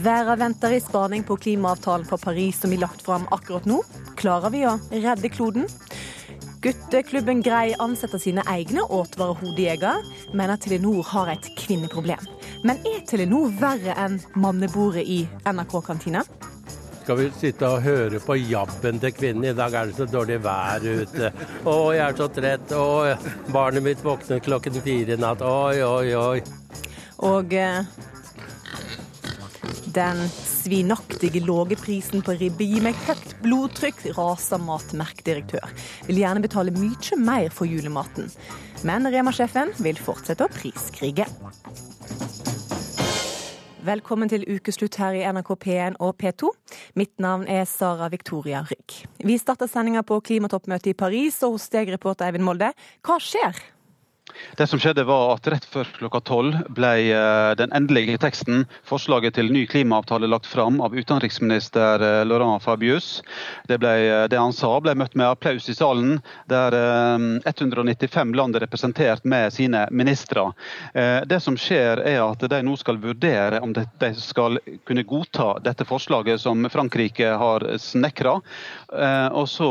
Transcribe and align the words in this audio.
Verden 0.00 0.38
venter 0.38 0.72
i 0.72 0.80
spaning 0.80 1.24
på 1.24 1.36
klimaavtalen 1.36 2.06
for 2.08 2.16
Paris 2.16 2.60
som 2.60 2.70
blir 2.70 2.80
lagt 2.80 3.02
fram 3.02 3.26
akkurat 3.30 3.66
nå. 3.68 3.82
Klarer 4.16 4.52
vi 4.54 4.62
å 4.64 4.78
redde 4.92 5.28
kloden? 5.28 5.66
Gutteklubben 6.64 7.42
Grei 7.44 7.74
ansetter 7.80 8.20
sine 8.20 8.44
egne 8.48 8.84
åtvarehodejegere, 8.84 10.00
mener 10.36 10.60
Telenor 10.60 11.04
har 11.10 11.32
et 11.34 11.50
kvinneproblem. 11.58 12.22
Men 12.64 12.80
er 12.88 13.02
Telenor 13.08 13.52
verre 13.60 13.96
enn 14.00 14.16
mannebordet 14.40 15.04
i 15.04 15.20
NRK-kantina? 15.44 16.24
Skal 17.02 17.18
vi 17.18 17.30
sitte 17.36 17.68
og 17.68 17.84
høre 17.84 18.20
på 18.24 18.38
jabben 18.40 19.00
til 19.02 19.12
kvinnen? 19.16 19.50
I 19.50 19.56
dag 19.56 19.74
er 19.74 19.90
det 19.90 19.98
så 19.98 20.06
dårlig 20.08 20.38
vær 20.44 20.84
ute. 20.84 21.32
Å, 21.64 21.74
jeg 21.96 22.04
er 22.06 22.16
så 22.16 22.28
trett. 22.32 22.72
Å, 22.72 23.16
barnet 23.52 23.84
mitt 23.84 24.04
våknet 24.04 24.44
klokken 24.48 24.80
fire 24.80 25.16
i 25.16 25.20
natt. 25.20 25.44
Oi, 25.44 25.82
oi, 25.84 26.14
oi. 26.16 26.38
Og 27.26 27.52
eh, 27.52 27.84
den 29.94 30.20
svinaktige 30.28 31.42
lave 31.42 31.76
prisen 31.78 32.22
på 32.24 32.34
ribbe 32.38 32.66
gir 32.66 32.84
meg 32.84 32.98
høyt 33.06 33.34
blodtrykk, 33.42 34.02
raser 34.16 34.60
matmerkdirektør. 34.62 35.72
Vil 36.08 36.20
gjerne 36.22 36.42
betale 36.44 36.74
mye 36.76 37.18
mer 37.18 37.50
for 37.54 37.70
julematen. 37.70 38.30
Men 38.86 39.08
Rema-sjefen 39.10 39.74
vil 39.82 39.98
fortsette 40.00 40.46
å 40.46 40.52
priskrige. 40.52 41.26
Velkommen 43.80 44.28
til 44.28 44.44
ukeslutt 44.44 44.98
her 45.00 45.16
i 45.16 45.24
NRK 45.24 45.54
P1 45.64 45.98
og 46.04 46.12
P2. 46.20 46.50
Mitt 47.00 47.14
navn 47.22 47.46
er 47.48 47.64
Sara 47.64 48.10
Victoria 48.12 48.60
Rygg. 48.68 48.98
Vi 49.24 49.38
starter 49.40 49.70
sendinga 49.72 50.04
på 50.04 50.20
klimatoppmøtet 50.20 50.92
i 50.92 50.98
Paris, 51.00 51.40
og 51.46 51.56
hos 51.56 51.70
deg, 51.72 51.88
reporter 51.96 52.28
Eivind 52.28 52.44
Molde. 52.44 52.74
Hva 53.00 53.16
skjer? 53.24 53.56
Det 54.56 54.66
som 54.66 54.78
skjedde 54.78 55.04
var 55.04 55.34
at 55.34 55.46
Rett 55.50 55.64
før 55.64 55.88
klokka 55.96 56.20
tolv 56.26 56.56
ble 56.76 56.90
eh, 57.10 57.52
den 57.58 57.72
endelige 57.74 58.18
teksten, 58.20 58.66
forslaget 58.86 59.38
til 59.38 59.50
ny 59.52 59.64
klimaavtale, 59.70 60.28
lagt 60.30 60.46
fram 60.46 60.80
av 60.84 60.94
utenriksminister 60.94 62.02
eh, 62.04 62.24
Laurent 62.28 62.62
Fabius. 62.62 63.22
Det, 63.70 63.78
ble, 63.82 63.94
eh, 64.04 64.24
det, 64.30 64.38
han 64.38 64.54
sa 64.54 64.74
ble 64.82 64.94
møtt 64.98 65.16
med 65.18 65.30
applaus 65.30 65.68
i 65.70 65.76
salen, 65.76 66.18
der 66.50 66.74
195 67.46 68.34
land 68.36 68.56
er 68.56 68.64
representert 68.66 69.24
med 69.24 69.52
sine 69.54 69.86
ministre. 69.90 70.50
Det 70.92 71.38
som 71.42 71.56
skjer 71.58 72.00
er 72.06 72.20
at 72.22 72.42
de 72.50 72.60
nå 72.64 72.74
skal 72.78 72.98
vurdere 73.02 73.60
om 73.62 73.72
de 73.74 74.10
skal 74.18 74.58
kunne 74.88 75.04
godta 75.08 75.52
dette 75.64 75.86
forslaget 75.88 76.42
som 76.42 76.66
Frankrike 76.72 77.32
har 77.40 77.66
snekra. 77.82 78.36
Og 79.36 79.48
så 79.50 79.70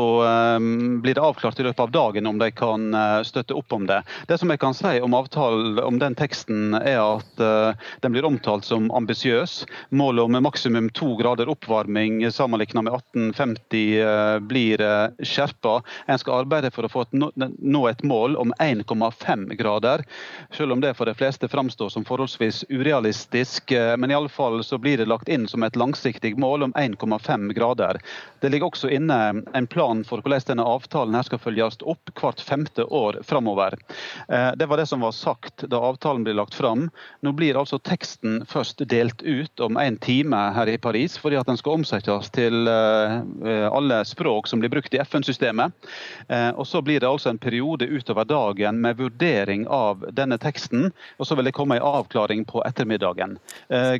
blir 1.02 1.16
det 1.16 1.24
avklart 1.24 1.60
i 1.60 1.66
løpet 1.66 1.84
av 1.84 1.94
dagen 1.94 2.30
om 2.30 2.40
de 2.40 2.50
kan 2.54 2.88
støtte 3.26 3.56
opp 3.56 3.76
om 3.76 3.86
det. 3.90 4.00
Det 4.30 4.38
som 4.40 4.52
kan 4.60 4.74
si 4.74 5.00
om 5.00 5.14
avtalen 5.14 5.78
om 5.78 5.98
den 5.98 6.14
teksten, 6.14 6.74
er 6.74 7.00
at 7.00 7.40
uh, 7.40 7.72
den 8.04 8.12
blir 8.12 8.26
omtalt 8.28 8.64
som 8.64 8.90
ambisiøs. 8.92 9.64
Målet 9.88 10.24
om 10.24 10.36
maksimum 10.44 10.90
to 10.94 11.14
grader 11.16 11.48
oppvarming 11.48 12.20
sammenlignet 12.32 12.84
med 12.84 12.92
1850 12.92 14.02
uh, 14.04 14.38
blir 14.38 14.80
eh, 14.84 15.24
skjerpa. 15.24 15.80
En 16.06 16.18
skal 16.20 16.44
arbeide 16.44 16.70
for 16.74 16.84
å 16.84 16.90
få 16.92 17.06
et, 17.06 17.16
nå 17.16 17.82
et 17.88 18.02
mål 18.04 18.36
om 18.36 18.52
1,5 18.60 19.46
grader, 19.58 20.04
selv 20.52 20.76
om 20.76 20.84
det 20.84 20.92
for 20.98 21.08
de 21.08 21.14
fleste 21.16 21.48
framstår 21.48 21.88
som 21.94 22.04
forholdsvis 22.04 22.64
urealistisk. 22.68 23.72
Men 23.98 24.10
i 24.10 24.16
alle 24.16 24.28
fall 24.32 24.60
så 24.64 24.78
blir 24.78 25.00
det 25.00 25.08
lagt 25.08 25.28
inn 25.28 25.48
som 25.48 25.64
et 25.64 25.78
langsiktig 25.78 26.36
mål 26.38 26.68
om 26.68 26.74
1,5 26.78 27.52
grader. 27.56 28.00
Det 28.40 28.52
ligger 28.52 28.70
også 28.70 28.90
inne 28.92 29.18
en 29.56 29.70
plan 29.70 30.04
for 30.04 30.20
hvordan 30.20 30.46
denne 30.52 30.66
avtalen 30.68 31.18
skal 31.24 31.40
følges 31.42 31.80
opp 31.80 32.12
hvert 32.20 32.42
femte 32.44 32.84
år 32.84 33.20
framover. 33.26 33.76
Eh, 34.40 34.52
det 34.56 34.66
var 34.66 34.76
det 34.76 34.86
som 34.86 35.00
var 35.00 35.12
sagt 35.12 35.64
da 35.68 35.80
avtalen 35.80 36.24
ble 36.24 36.34
lagt 36.34 36.54
fram. 36.54 36.88
Nå 37.20 37.32
blir 37.32 37.58
altså 37.58 37.78
teksten 37.78 38.40
først 38.48 38.82
delt 38.88 39.22
ut 39.22 39.60
om 39.60 39.76
en 39.76 39.96
time 40.00 40.40
her 40.56 40.68
i 40.68 40.78
Paris, 40.78 41.18
fordi 41.18 41.38
at 41.40 41.48
den 41.50 41.58
skal 41.60 41.80
omsettes 41.80 42.30
til 42.34 42.68
eh, 42.70 43.66
alle 43.70 44.02
språk 44.08 44.48
som 44.48 44.62
blir 44.62 44.72
brukt 44.72 44.94
i 44.94 45.02
FN-systemet. 45.04 45.72
Eh, 46.28 46.50
og 46.50 46.66
Så 46.66 46.82
blir 46.82 47.00
det 47.00 47.08
altså 47.08 47.30
en 47.30 47.38
periode 47.38 47.86
utover 47.86 48.24
dagen 48.24 48.80
med 48.80 48.96
vurdering 48.96 49.66
av 49.68 50.06
denne 50.12 50.38
teksten. 50.38 50.90
Og 51.18 51.26
så 51.26 51.36
vil 51.36 51.48
det 51.48 51.56
komme 51.56 51.76
en 51.76 51.88
avklaring 52.00 52.44
på 52.48 52.62
ettermiddagen. 52.64 53.36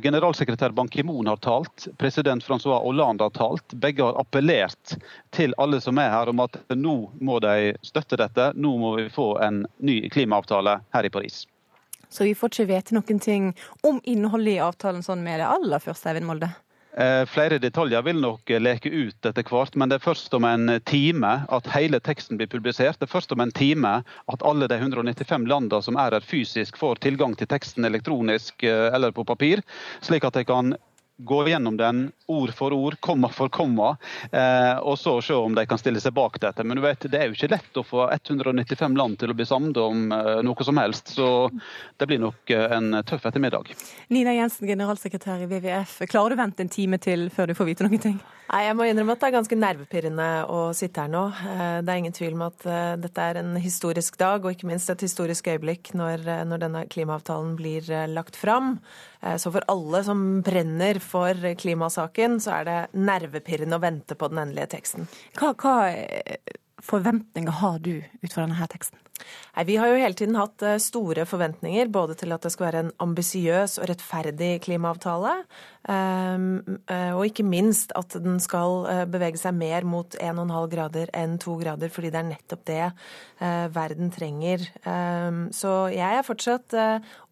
Generalsekretær 0.01 0.73
Ban 0.75 0.89
Ki-moon 0.89 1.27
har 1.27 1.39
talt, 1.43 1.87
president 1.99 2.43
Francois 2.43 2.81
Hollande 2.83 3.25
har 3.27 3.33
talt. 3.35 3.73
Begge 3.73 4.03
har 4.03 4.17
appellert 4.19 4.95
til 5.35 5.53
alle 5.61 5.81
som 5.83 5.99
er 6.01 6.11
her 6.13 6.31
om 6.31 6.41
at 6.43 6.57
nå 6.75 6.95
må 7.19 7.39
de 7.43 7.73
støtte 7.85 8.19
dette. 8.19 8.51
Nå 8.55 8.73
må 8.81 8.95
vi 8.97 9.09
få 9.13 9.27
en 9.43 9.63
ny 9.83 9.97
klimaavtale 10.31 10.79
her 10.93 11.05
i 11.05 11.09
Paris. 11.09 11.47
Så 12.09 12.23
vi 12.23 12.35
får 12.35 12.51
ikke 12.51 12.71
vite 12.71 12.95
noen 12.95 13.19
ting 13.19 13.53
om 13.83 14.01
innholdet 14.03 14.57
i 14.57 14.59
avtalen 14.59 15.03
sånn 15.03 15.23
med 15.23 15.39
det 15.39 15.47
aller 15.47 15.79
første, 15.79 16.09
Eivind 16.09 16.27
Molde? 16.27 16.49
Eh, 16.91 17.23
flere 17.23 17.55
detaljer 17.57 18.03
vil 18.03 18.19
nok 18.19 18.49
leke 18.59 18.89
ut 18.91 19.25
etter 19.25 19.45
hvert, 19.47 19.77
men 19.79 19.87
det 19.87 19.95
er 19.95 20.03
først 20.03 20.33
om 20.35 20.43
en 20.43 20.73
time 20.83 21.45
at 21.47 21.69
hele 21.71 22.01
teksten 22.03 22.35
blir 22.35 22.51
publisert. 22.51 22.99
Det 22.99 23.07
er 23.07 23.13
først 23.13 23.31
om 23.31 23.39
en 23.39 23.51
time 23.55 24.03
at 24.27 24.43
alle 24.43 24.67
de 24.67 24.75
195 24.75 25.47
landene 25.47 25.79
som 25.81 25.95
er 25.95 26.11
her 26.11 26.19
fysisk, 26.27 26.75
får 26.75 26.99
tilgang 26.99 27.37
til 27.39 27.47
teksten 27.47 27.87
elektronisk 27.87 28.63
eh, 28.67 28.89
eller 28.91 29.15
på 29.15 29.23
papir, 29.23 29.63
slik 30.03 30.27
at 30.27 30.35
de 30.35 30.43
kan 30.43 30.75
gå 31.17 31.47
gjennom 31.47 31.77
den 31.77 32.11
ord 32.31 32.53
for 32.53 32.73
ord, 32.73 32.95
komma 32.99 33.29
for 33.29 33.49
komma, 33.49 33.97
eh, 34.31 34.77
og 34.77 34.99
så 34.99 35.21
se 35.21 35.33
om 35.33 35.55
de 35.55 35.65
kan 35.67 35.79
stille 35.79 36.01
seg 36.01 36.15
bak 36.15 36.39
dette. 36.41 36.63
Men 36.63 36.79
du 36.79 36.83
vet, 36.85 37.05
det 37.11 37.19
er 37.19 37.29
jo 37.29 37.37
ikke 37.37 37.51
lett 37.51 37.79
å 37.79 37.85
få 37.85 38.07
195 38.09 38.97
land 38.97 39.19
til 39.21 39.33
å 39.33 39.37
bli 39.37 39.47
samlet 39.47 39.81
om 39.81 40.11
eh, 40.15 40.41
noe 40.45 40.67
som 40.67 40.79
helst, 40.81 41.13
så 41.17 41.49
det 41.99 42.09
blir 42.09 42.21
nok 42.23 42.53
eh, 42.55 42.77
en 42.77 43.01
tøff 43.07 43.27
ettermiddag. 43.29 43.73
Nina 44.13 44.35
Jensen, 44.37 44.69
generalsekretær 44.69 45.43
i 45.43 45.49
WWF. 45.49 45.99
Klarer 46.11 46.33
du 46.33 46.39
å 46.39 46.43
vente 46.45 46.65
en 46.65 46.71
time 46.71 47.01
til 47.01 47.29
før 47.33 47.51
du 47.51 47.57
får 47.57 47.71
vite 47.73 47.87
noen 47.87 48.05
ting? 48.09 48.21
Nei, 48.51 48.65
Jeg 48.65 48.75
må 48.75 48.87
innrømme 48.87 49.13
at 49.15 49.21
det 49.21 49.29
er 49.29 49.37
ganske 49.37 49.59
nervepirrende 49.59 50.29
å 50.51 50.63
sitte 50.75 51.05
her 51.05 51.11
nå. 51.11 51.21
Det 51.85 51.91
er 51.93 51.99
ingen 52.01 52.15
tvil 52.15 52.33
om 52.35 52.41
at 52.49 52.65
dette 52.99 53.23
er 53.23 53.39
en 53.39 53.53
historisk 53.63 54.17
dag, 54.19 54.43
og 54.43 54.51
ikke 54.51 54.67
minst 54.67 54.91
et 54.91 55.05
historisk 55.05 55.47
øyeblikk 55.53 55.93
når, 55.95 56.25
når 56.49 56.65
denne 56.65 56.81
klimaavtalen 56.91 57.53
blir 57.55 57.87
lagt 58.11 58.35
fram. 58.35 58.73
Så 59.39 59.53
for 59.55 59.63
alle 59.71 60.01
som 60.03 60.41
brenner 60.43 60.99
for 60.99 61.10
klimasaken, 61.59 62.39
så 62.43 62.57
er 62.61 62.67
det 62.67 62.79
nervepirrende 62.97 63.77
å 63.77 63.83
vente 63.83 64.17
på 64.17 64.31
den 64.31 64.41
endelige 64.45 64.71
teksten. 64.77 65.07
Hva, 65.39 65.53
hva 65.59 65.75
eh, 65.91 66.37
forventninger 66.81 67.61
har 67.61 67.79
du 67.83 67.95
ut 67.99 68.31
fra 68.31 68.45
denne 68.45 68.57
teksten? 68.71 68.99
Nei, 69.55 69.65
vi 69.67 69.77
har 69.79 69.91
jo 69.91 69.99
hele 69.99 70.17
tiden 70.17 70.37
hatt 70.39 70.63
eh, 70.65 70.79
store 70.81 71.25
forventninger 71.29 71.91
både 71.91 72.15
til 72.19 72.33
at 72.35 72.45
det 72.45 72.51
skal 72.53 72.67
være 72.69 72.83
en 72.85 72.91
ambisiøs 73.03 73.77
og 73.81 73.89
rettferdig 73.91 74.51
klimaavtale, 74.65 75.33
ehm, 75.91 76.79
eh, 76.87 77.11
og 77.15 77.25
ikke 77.27 77.45
minst 77.47 77.91
at 77.99 78.15
den 78.23 78.39
skal 78.43 79.07
bevege 79.11 79.39
seg 79.41 79.57
mer 79.57 79.87
mot 79.87 80.15
1,5 80.15 80.69
grader 80.71 81.11
enn 81.17 81.37
2 81.41 81.57
grader, 81.63 81.91
fordi 81.91 82.13
det 82.13 82.21
er 82.21 82.29
nettopp 82.31 82.65
det 82.69 82.91
verden 83.73 84.11
trenger. 84.13 84.61
Ehm, 84.85 85.47
så 85.55 85.89
jeg 85.89 86.19
er 86.19 86.25
fortsatt 86.27 86.75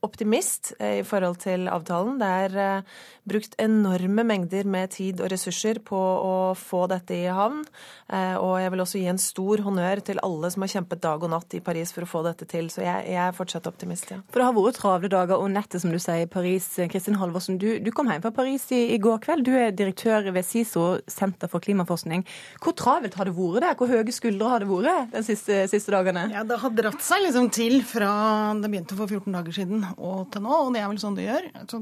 optimist 0.01 0.71
i 0.81 1.03
forhold 1.05 1.37
til 1.43 1.67
avtalen. 1.69 2.17
Det 2.17 2.29
er 2.47 2.83
brukt 3.29 3.55
enorme 3.61 4.23
mengder 4.25 4.65
med 4.65 4.91
tid 4.95 5.21
og 5.21 5.29
ressurser 5.31 5.79
på 5.85 5.97
å 5.99 6.33
få 6.57 6.85
dette 6.91 7.15
i 7.15 7.27
havn. 7.29 7.61
Eh, 8.09 8.35
og 8.41 8.57
jeg 8.61 8.73
vil 8.73 8.83
også 8.83 9.01
gi 9.01 9.09
en 9.11 9.21
stor 9.21 9.61
honnør 9.65 10.01
til 10.05 10.21
alle 10.25 10.49
som 10.49 10.65
har 10.65 10.71
kjempet 10.73 11.03
dag 11.03 11.23
og 11.23 11.29
natt 11.29 11.53
i 11.53 11.61
Paris 11.61 11.78
for 11.95 12.05
å 12.05 12.09
få 12.09 12.23
dette 12.27 12.47
til. 12.49 12.67
Så 12.73 12.83
jeg, 12.83 13.05
jeg 13.13 13.21
er 13.23 13.35
fortsatt 13.35 13.67
optimist, 13.69 14.09
ja. 14.11 14.19
For 14.29 14.41
det 14.41 14.47
har 14.49 14.55
vært 14.57 14.79
travle 14.79 15.11
dager 15.11 15.39
og 15.39 15.51
nettet, 15.53 15.81
som 15.83 15.93
du 15.93 15.99
sier, 16.01 16.25
i 16.25 16.29
Paris. 16.29 16.67
Kristin 16.91 17.19
Halvorsen, 17.19 17.59
du, 17.61 17.67
du, 17.83 17.91
kom 17.95 18.09
hjem 18.11 18.23
fra 18.25 18.33
Paris 18.35 18.67
i, 18.75 18.81
i, 18.95 18.99
går 19.01 19.21
kveld. 19.25 19.45
Du 19.47 19.53
er 19.57 19.71
direktør 19.75 20.29
ved 20.35 20.45
SISO, 20.47 20.87
Senter 21.09 21.51
for 21.51 21.63
klimaforskning. 21.63 22.25
Hvor 22.63 22.75
travelt 22.77 23.15
har 23.19 23.29
det 23.29 23.35
vært 23.37 23.65
der? 23.65 23.77
Hvor 23.79 23.91
høye 23.91 24.15
skuldre 24.15 24.51
har 24.51 24.63
det 24.63 24.69
vært 24.69 25.15
de 25.15 25.23
siste, 25.25 25.61
siste, 25.71 25.93
dagene? 25.95 26.27
Ja, 26.33 26.43
Det 26.47 26.59
har 26.61 26.75
dratt 26.75 27.03
seg 27.05 27.25
liksom 27.25 27.49
til 27.55 27.79
fra 27.87 28.11
det 28.59 28.69
begynte 28.69 28.97
for 28.99 29.09
14 29.09 29.35
dager 29.35 29.55
siden 29.55 29.85
og 29.97 30.29
til 30.33 30.45
nå, 30.45 30.59
og 30.65 30.73
det 30.75 30.83
er 30.83 30.91
vel 30.91 31.01
sånn 31.01 31.17
det 31.17 31.27
gjør. 31.27 31.49
Så 31.71 31.79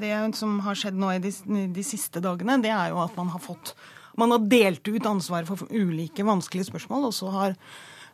det 0.00 0.14
som 0.38 0.56
har 0.64 0.78
skjedd 0.78 0.98
nå 1.00 1.12
i 1.14 1.20
de, 1.22 1.32
de, 1.74 1.84
siste 1.86 2.22
dagene, 2.24 2.60
det 2.64 2.72
er 2.72 2.92
jo 2.92 3.02
at 3.04 3.16
man 3.18 3.32
har 3.34 3.42
fått 3.42 3.74
Man 4.14 4.30
har 4.30 4.44
delt 4.46 4.86
ut 4.86 5.06
ansvaret 5.10 5.48
for 5.48 5.66
ulike 5.74 6.22
vanskelige 6.22 6.68
spørsmål, 6.68 7.08
og 7.08 7.14
så 7.16 7.32
har 7.34 7.56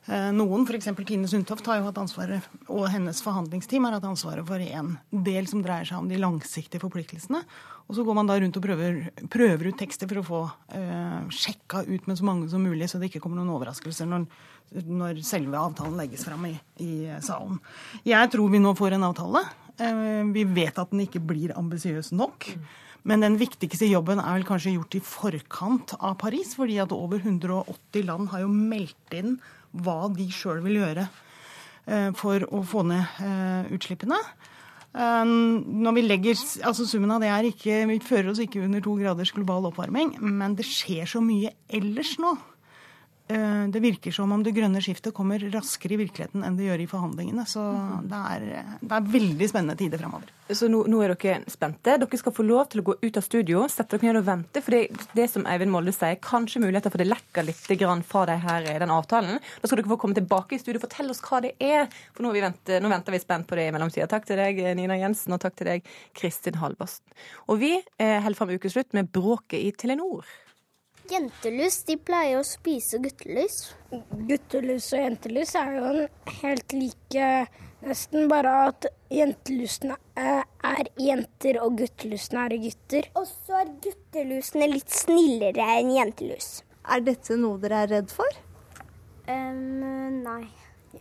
noen, 0.08 0.64
f.eks. 0.64 0.88
Tine 1.06 1.28
Sundtoft, 1.28 1.66
har 1.68 1.80
jo 1.80 1.88
hatt 1.90 1.98
ansvaret, 2.00 2.46
og 2.72 2.86
hennes 2.90 3.20
forhandlingsteam 3.22 3.84
har 3.86 3.98
hatt 3.98 4.06
ansvaret 4.08 4.46
for 4.48 4.62
en 4.64 4.94
del 5.12 5.46
som 5.50 5.60
dreier 5.62 5.86
seg 5.86 6.00
om 6.00 6.08
de 6.10 6.18
langsiktige 6.18 6.82
forpliktelsene. 6.82 7.42
Og 7.90 7.96
så 7.98 8.04
går 8.06 8.14
man 8.14 8.28
da 8.28 8.36
rundt 8.38 8.54
og 8.54 8.62
prøver, 8.62 8.98
prøver 9.32 9.72
ut 9.72 9.78
tekster 9.80 10.06
for 10.06 10.20
å 10.20 10.26
få 10.26 10.40
eh, 10.78 11.30
sjekka 11.34 11.82
ut 11.88 12.04
med 12.06 12.20
så 12.20 12.26
mange 12.28 12.46
som 12.52 12.62
mulig, 12.62 12.86
så 12.86 13.00
det 13.00 13.08
ikke 13.10 13.24
kommer 13.24 13.40
noen 13.40 13.50
overraskelser 13.56 14.06
når, 14.06 14.28
når 14.86 15.18
selve 15.26 15.58
avtalen 15.58 15.98
legges 15.98 16.22
fram 16.28 16.44
i, 16.46 16.54
i, 16.78 16.92
salen. 17.26 17.58
Jeg 18.06 18.30
tror 18.30 18.52
vi 18.52 18.62
nå 18.62 18.76
får 18.78 18.94
en 18.94 19.08
avtale. 19.08 19.42
Eh, 19.74 20.22
vi 20.30 20.46
vet 20.46 20.78
at 20.78 20.94
den 20.94 21.02
ikke 21.02 21.24
blir 21.32 21.56
ambisiøs 21.58 22.12
nok. 22.14 22.52
Men 23.10 23.24
den 23.24 23.40
viktigste 23.40 23.88
jobben 23.88 24.20
er 24.22 24.36
vel 24.36 24.46
kanskje 24.46 24.76
gjort 24.76 24.94
i 24.94 25.02
forkant 25.02 25.96
av 25.98 26.14
Paris, 26.20 26.54
fordi 26.54 26.78
at 26.82 26.94
over 26.94 27.18
180 27.18 28.06
land 28.06 28.30
har 28.30 28.44
jo 28.44 28.52
meldt 28.54 29.18
inn 29.18 29.40
hva 29.72 29.98
de 30.14 30.28
sjøl 30.34 30.62
vil 30.64 30.80
gjøre 30.80 31.06
eh, 31.86 32.10
for 32.18 32.46
å 32.50 32.62
få 32.66 32.84
ned 32.90 33.22
eh, 33.24 33.74
utslippene. 33.76 34.20
Når 34.90 35.94
vi 35.94 36.02
legger, 36.02 36.34
altså 36.66 36.82
Summen 36.82 37.12
av 37.14 37.20
det 37.22 37.28
er 37.30 37.46
ikke 37.46 37.76
Vi 37.86 38.00
fører 38.02 38.32
oss 38.32 38.40
ikke 38.42 38.64
under 38.64 38.82
to 38.82 38.96
graders 38.98 39.30
global 39.30 39.68
oppvarming, 39.68 40.16
men 40.18 40.56
det 40.58 40.66
skjer 40.66 41.06
så 41.06 41.22
mye 41.22 41.52
ellers 41.70 42.16
nå 42.18 42.32
Eh, 42.34 42.59
det 43.30 43.80
virker 43.82 44.14
som 44.14 44.32
om 44.34 44.42
det 44.42 44.54
grønne 44.56 44.80
skiftet 44.82 45.14
kommer 45.14 45.42
raskere 45.52 45.94
i 45.94 46.00
virkeligheten 46.00 46.42
enn 46.46 46.56
det 46.58 46.66
gjør 46.66 46.82
i 46.82 46.88
forhandlingene. 46.90 47.44
Så 47.48 47.62
det 48.10 48.20
er, 48.34 48.46
det 48.80 48.96
er 48.96 49.10
veldig 49.14 49.48
spennende 49.50 49.78
tider 49.78 50.02
fremover. 50.02 50.32
Så 50.50 50.66
nå, 50.66 50.80
nå, 50.90 50.98
er 51.04 51.12
dere 51.14 51.50
spente. 51.50 51.94
Dere 52.02 52.18
skal 52.18 52.34
få 52.34 52.42
lov 52.46 52.64
til 52.72 52.82
å 52.82 52.86
gå 52.88 52.96
ut 53.04 53.18
av 53.20 53.22
studio, 53.22 53.62
sette 53.70 54.00
dere 54.00 54.10
ned 54.10 54.20
og 54.22 54.26
vente. 54.26 54.62
For 54.64 54.74
det, 54.74 55.04
det 55.14 55.28
som 55.30 55.46
Eivind 55.46 55.70
Molde 55.70 55.94
sier, 55.94 56.18
kanskje 56.24 56.62
muligheter 56.64 56.90
for 56.90 57.02
det 57.02 57.06
lekker 57.06 57.46
litt 57.46 57.70
fra 58.10 58.24
de 58.26 58.36
her, 58.42 58.66
den 58.82 58.94
avtalen. 58.94 59.38
Da 59.38 59.70
skal 59.70 59.80
dere 59.80 59.92
få 59.92 60.00
komme 60.00 60.18
tilbake 60.18 60.56
i 60.56 60.62
studio 60.62 60.82
Fortell 60.82 61.12
oss 61.12 61.22
hva 61.22 61.42
det 61.44 61.54
er. 61.62 61.86
For 62.16 62.26
nå, 62.26 62.34
venter, 62.34 62.82
nå 62.82 62.90
venter 62.90 63.14
vi 63.14 63.22
spent 63.22 63.46
på 63.46 63.58
det 63.58 63.68
i 63.68 63.74
mellomtida. 63.74 64.08
Takk 64.10 64.26
til 64.26 64.40
deg, 64.40 64.58
Nina 64.78 64.98
Jensen, 64.98 65.36
og 65.36 65.42
takk 65.44 65.58
til 65.60 65.70
deg, 65.70 65.90
Kristin 66.18 66.58
Halvorsen. 66.58 67.06
Og 67.46 67.60
vi 67.62 67.76
eh, 67.78 68.18
holder 68.24 68.38
fram 68.38 68.54
ukeslutt 68.54 68.96
med 68.96 69.12
bråket 69.14 69.60
i 69.60 69.70
Telenor. 69.76 70.26
Jentelus 71.10 71.80
de 71.88 71.96
pleier 71.98 72.38
å 72.38 72.46
spise 72.46 73.00
guttelus. 73.02 73.72
Guttelus 74.28 74.92
og 74.94 75.00
jentelus 75.02 75.56
er 75.58 75.72
jo 75.74 76.04
helt 76.42 76.74
like, 76.76 77.24
nesten 77.82 78.28
bare 78.30 78.52
at 78.68 78.86
jentelusene 79.10 79.96
er 80.14 80.90
jenter 81.02 81.58
og 81.64 81.80
guttelusene 81.80 82.44
er 82.46 82.56
gutter. 82.62 83.10
Og 83.18 83.26
så 83.26 83.58
er 83.64 83.72
guttelusene 83.82 84.70
litt 84.70 84.94
snillere 84.94 85.66
enn 85.80 85.90
jentelus. 85.96 86.60
Er 86.86 87.02
dette 87.06 87.34
noe 87.40 87.58
dere 87.62 87.82
er 87.84 87.94
redd 87.96 88.14
for? 88.14 88.42
Um, 89.26 90.22
nei. 90.22 90.44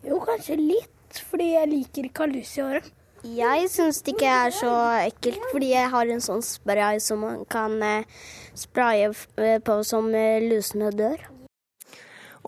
Jo, 0.01 0.17
kanskje 0.25 0.57
litt, 0.57 1.21
fordi 1.29 1.53
jeg 1.53 1.69
liker 1.69 2.09
ikke 2.09 2.25
å 2.25 2.27
ha 2.27 2.33
lus 2.33 2.57
i 2.57 2.65
håret. 2.65 2.89
Jeg 3.19 3.65
syns 3.67 3.97
det 4.05 4.13
ikke 4.13 4.31
er 4.31 4.53
så 4.55 4.69
ekkelt, 5.03 5.43
fordi 5.51 5.73
jeg 5.73 5.91
har 5.91 6.07
en 6.07 6.21
sånn 6.23 6.43
spray 6.45 7.01
som 7.03 7.19
man 7.25 7.41
kan 7.51 7.73
eh, 7.83 8.07
spraye 8.55 9.09
eh, 9.35 9.57
på 9.59 9.75
som 9.83 10.07
eh, 10.15 10.39
lusene 10.39 10.87
dør. 10.95 11.25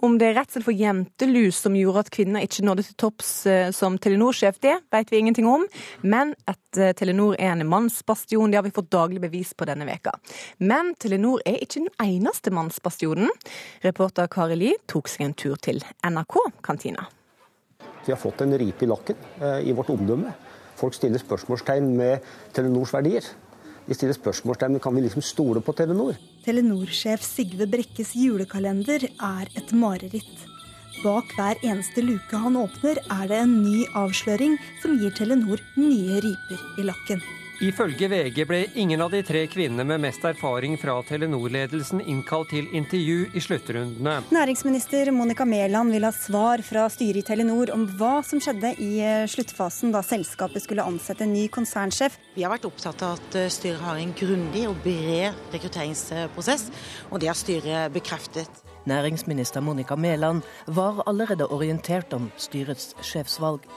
Om 0.02 0.16
det 0.18 0.30
er 0.30 0.38
redsel 0.40 0.64
for 0.64 0.72
jentelus 0.72 1.60
som 1.66 1.76
gjorde 1.76 2.06
at 2.06 2.12
kvinner 2.16 2.46
ikke 2.48 2.64
nådde 2.64 2.86
til 2.88 2.96
topps 3.04 3.32
som 3.76 3.98
Telenor-sjef, 4.02 4.56
det 4.64 4.78
vet 4.90 5.12
vi 5.12 5.20
ingenting 5.20 5.46
om. 5.46 5.68
Men 6.02 6.32
at 6.50 6.80
Telenor 6.98 7.36
er 7.36 7.52
en 7.52 7.68
mannsbastion, 7.70 8.50
det 8.50 8.58
har 8.58 8.66
vi 8.66 8.72
fått 8.74 8.90
daglig 8.90 9.22
bevis 9.22 9.52
på 9.54 9.68
denne 9.70 9.86
veka. 9.86 10.16
Men 10.64 10.96
Telenor 10.98 11.44
er 11.46 11.60
ikke 11.62 11.84
den 11.84 11.92
eneste 12.02 12.56
mannsbastionen. 12.56 13.30
Reporter 13.84 14.32
Kari 14.32 14.58
Li 14.58 14.72
tok 14.90 15.12
seg 15.12 15.28
en 15.28 15.36
tur 15.38 15.60
til 15.62 15.84
NRK-kantina. 16.08 17.06
Vi 18.08 18.16
har 18.16 18.18
fått 18.24 18.42
en 18.42 18.58
ripe 18.58 18.88
i 18.88 18.90
lakken 18.90 19.22
i 19.62 19.76
vårt 19.76 19.94
omdømme. 19.94 20.34
Folk 20.82 20.98
stiller 20.98 21.22
spørsmålstegn 21.22 21.92
med 21.98 22.26
Telenors 22.56 22.94
verdier. 22.96 23.26
De 23.86 23.98
stiller 23.98 24.16
spørsmålstegn 24.18 24.80
kan 24.82 24.96
vi 24.96 25.04
liksom 25.06 25.22
stole 25.26 25.62
på 25.62 25.76
Telenor. 25.78 26.18
Telenor-sjef 26.46 27.22
Sigve 27.26 27.68
Brekkes 27.70 28.16
julekalender 28.18 29.06
er 29.12 29.52
et 29.58 29.74
mareritt. 29.78 30.48
Bak 31.02 31.34
hver 31.38 31.62
eneste 31.66 32.02
luke 32.06 32.38
han 32.38 32.58
åpner, 32.58 32.98
er 33.14 33.30
det 33.30 33.38
en 33.44 33.54
ny 33.64 33.86
avsløring 33.98 34.58
som 34.82 34.98
gir 35.02 35.14
Telenor 35.18 35.62
nye 35.78 36.22
riper 36.26 36.66
i 36.82 36.86
lakken. 36.90 37.22
Ifølge 37.62 38.08
VG 38.10 38.40
ble 38.50 38.60
ingen 38.74 39.04
av 39.06 39.12
de 39.14 39.20
tre 39.22 39.44
kvinnene 39.46 39.84
med 39.86 40.02
mest 40.02 40.24
erfaring 40.26 40.80
fra 40.82 40.96
Telenor-ledelsen 41.06 42.00
innkalt 42.10 42.50
til 42.56 42.66
intervju 42.74 43.28
i 43.38 43.44
sluttrundene. 43.46 44.16
Næringsminister 44.34 45.12
Monica 45.14 45.46
Mæland 45.46 45.94
vil 45.94 46.08
ha 46.08 46.10
svar 46.16 46.64
fra 46.66 46.88
styret 46.90 47.22
i 47.22 47.28
Telenor 47.28 47.70
om 47.76 47.84
hva 48.00 48.24
som 48.26 48.42
skjedde 48.42 48.72
i 48.82 48.90
eh, 49.06 49.28
sluttfasen 49.30 49.94
da 49.94 50.02
selskapet 50.02 50.66
skulle 50.66 50.88
ansette 50.90 51.28
en 51.28 51.36
ny 51.36 51.46
konsernsjef. 51.54 52.18
Vi 52.34 52.42
har 52.42 52.56
vært 52.56 52.66
opptatt 52.66 53.06
av 53.06 53.20
at 53.20 53.38
eh, 53.44 53.52
styret 53.54 53.86
har 53.86 54.02
en 54.02 54.16
grundig 54.18 54.66
og 54.72 54.82
bred 54.82 55.54
rekrutteringsprosess, 55.54 56.66
og 57.12 57.22
det 57.22 57.30
har 57.30 57.38
styret 57.38 57.94
bekreftet. 57.94 58.50
Næringsminister 58.90 59.62
Monica 59.62 59.94
Mæland 59.94 60.42
var 60.66 61.04
allerede 61.06 61.46
orientert 61.54 62.18
om 62.18 62.32
styrets 62.42 62.96
sjefsvalg. 63.06 63.70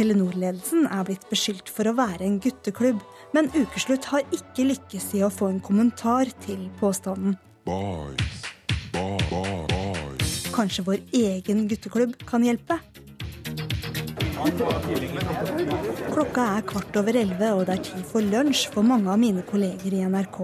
Telenor-ledelsen 0.00 0.86
er 0.88 1.02
blitt 1.04 1.26
beskyldt 1.28 1.68
for 1.68 1.84
å 1.90 1.92
være 1.92 2.24
en 2.24 2.38
gutteklubb, 2.40 3.02
men 3.36 3.50
Ukeslutt 3.52 4.06
har 4.08 4.22
ikke 4.32 4.64
lykkes 4.70 5.10
i 5.18 5.20
å 5.20 5.28
få 5.28 5.50
en 5.52 5.58
kommentar 5.60 6.30
til 6.40 6.62
påstanden. 6.80 7.34
Boys. 7.68 8.38
Boys. 8.94 10.38
Kanskje 10.54 10.86
vår 10.86 11.02
egen 11.18 11.66
gutteklubb 11.68 12.14
kan 12.30 12.46
hjelpe? 12.48 12.78
Klokka 16.14 16.46
er 16.46 16.64
kvart 16.72 16.96
over 17.02 17.20
elleve, 17.20 17.52
og 17.58 17.66
det 17.68 17.76
er 17.76 17.84
tid 17.90 18.08
for 18.08 18.24
lunsj 18.24 18.70
for 18.72 18.88
mange 18.94 19.12
av 19.12 19.20
mine 19.20 19.44
kolleger 19.52 19.98
i 19.98 20.00
NRK. 20.08 20.40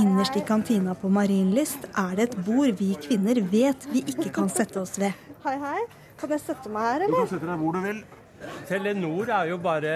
Innerst 0.00 0.40
i 0.40 0.46
kantina 0.48 0.96
på 0.96 1.12
Marienlyst 1.12 1.90
er 1.92 2.16
det 2.16 2.30
et 2.30 2.40
bord 2.48 2.72
vi 2.80 2.94
kvinner 3.04 3.44
vet 3.52 3.84
vi 3.92 4.06
ikke 4.16 4.32
kan 4.40 4.48
sette 4.48 4.80
oss 4.80 4.96
ved. 4.96 5.12
Hei, 5.44 5.58
hei. 5.60 5.78
Kan 6.16 6.32
jeg 6.32 6.46
sette 6.48 6.72
meg 6.72 6.88
her, 6.88 7.08
eller? 7.10 7.20
Du 7.20 7.26
kan 7.26 7.32
sette 7.36 7.52
deg 7.52 7.64
hvor 7.66 7.76
du 7.76 7.84
vil. 7.84 8.04
Telenor 8.68 9.30
er 9.32 9.50
jo 9.50 9.58
bare 9.62 9.94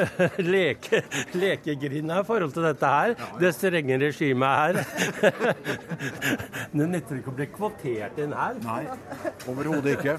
leke, 0.52 1.02
lekegrinda 1.36 2.20
i 2.22 2.26
forhold 2.26 2.54
til 2.56 2.66
dette 2.68 2.92
her. 2.96 3.14
Det 3.40 3.52
strenge 3.56 4.00
regimet 4.06 4.48
her. 4.62 4.80
Det 6.76 6.88
nytter 6.90 7.20
ikke 7.20 7.32
å 7.32 7.36
bli 7.36 7.46
kvotert 7.52 8.18
inn 8.20 8.34
her. 8.36 8.58
Nei, 8.64 8.82
overhodet 9.48 9.96
ikke. 9.96 10.18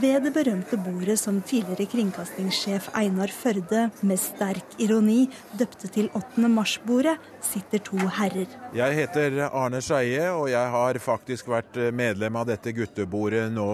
Ved 0.00 0.22
det 0.24 0.30
berømte 0.32 0.78
bordet 0.80 1.18
som 1.20 1.42
tidligere 1.44 1.84
kringkastingssjef 1.92 2.86
Einar 2.96 3.28
Førde 3.28 3.82
med 4.00 4.16
sterk 4.16 4.78
ironi 4.80 5.26
døpte 5.52 5.90
til 5.92 6.08
8. 6.16 6.48
mars-bordet, 6.48 7.18
sitter 7.44 7.82
to 7.84 7.98
herrer. 8.16 8.48
Jeg 8.72 8.96
heter 8.96 9.36
Arne 9.50 9.82
Skeie, 9.84 10.30
og 10.32 10.48
jeg 10.48 10.72
har 10.72 10.98
faktisk 11.04 11.50
vært 11.52 11.76
medlem 11.92 12.40
av 12.40 12.48
dette 12.48 12.72
guttebordet 12.72 13.50
nå 13.52 13.68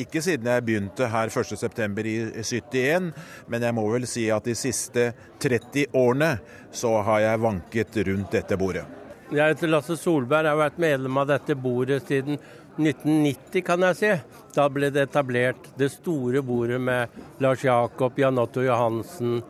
ikke 0.00 0.24
siden 0.24 0.48
jeg 0.48 0.64
begynte 0.64 1.10
her 1.12 1.28
1.9. 1.28 2.06
i 2.08 2.16
71, 2.40 3.12
men 3.52 3.68
jeg 3.68 3.76
må 3.76 3.84
vel 3.92 4.08
si 4.08 4.30
at 4.32 4.48
de 4.48 4.56
siste 4.56 5.10
30 5.44 5.92
årene 5.92 6.38
så 6.72 6.96
har 7.04 7.26
jeg 7.26 7.44
vanket 7.44 8.00
rundt 8.08 8.32
dette 8.38 8.56
bordet. 8.56 8.88
Jeg 9.28 9.52
heter 9.52 9.68
Lasse 9.68 9.92
Solberg, 10.00 10.46
jeg 10.46 10.54
har 10.54 10.62
vært 10.62 10.78
medlem 10.80 11.18
av 11.20 11.26
dette 11.28 11.52
bordet 11.60 11.98
siden 12.08 12.38
1990, 12.78 13.62
kan 13.66 13.86
jeg 13.88 13.98
si. 13.98 14.12
Da 14.56 14.66
ble 14.72 14.90
det 14.94 15.08
etablert 15.08 15.68
det 15.78 15.90
store 15.92 16.42
bordet 16.46 16.80
med 16.80 17.14
Lars 17.42 17.64
Jakob, 17.66 18.18
Jan 18.18 18.40
Otto 18.40 18.64
Johansen, 18.64 19.42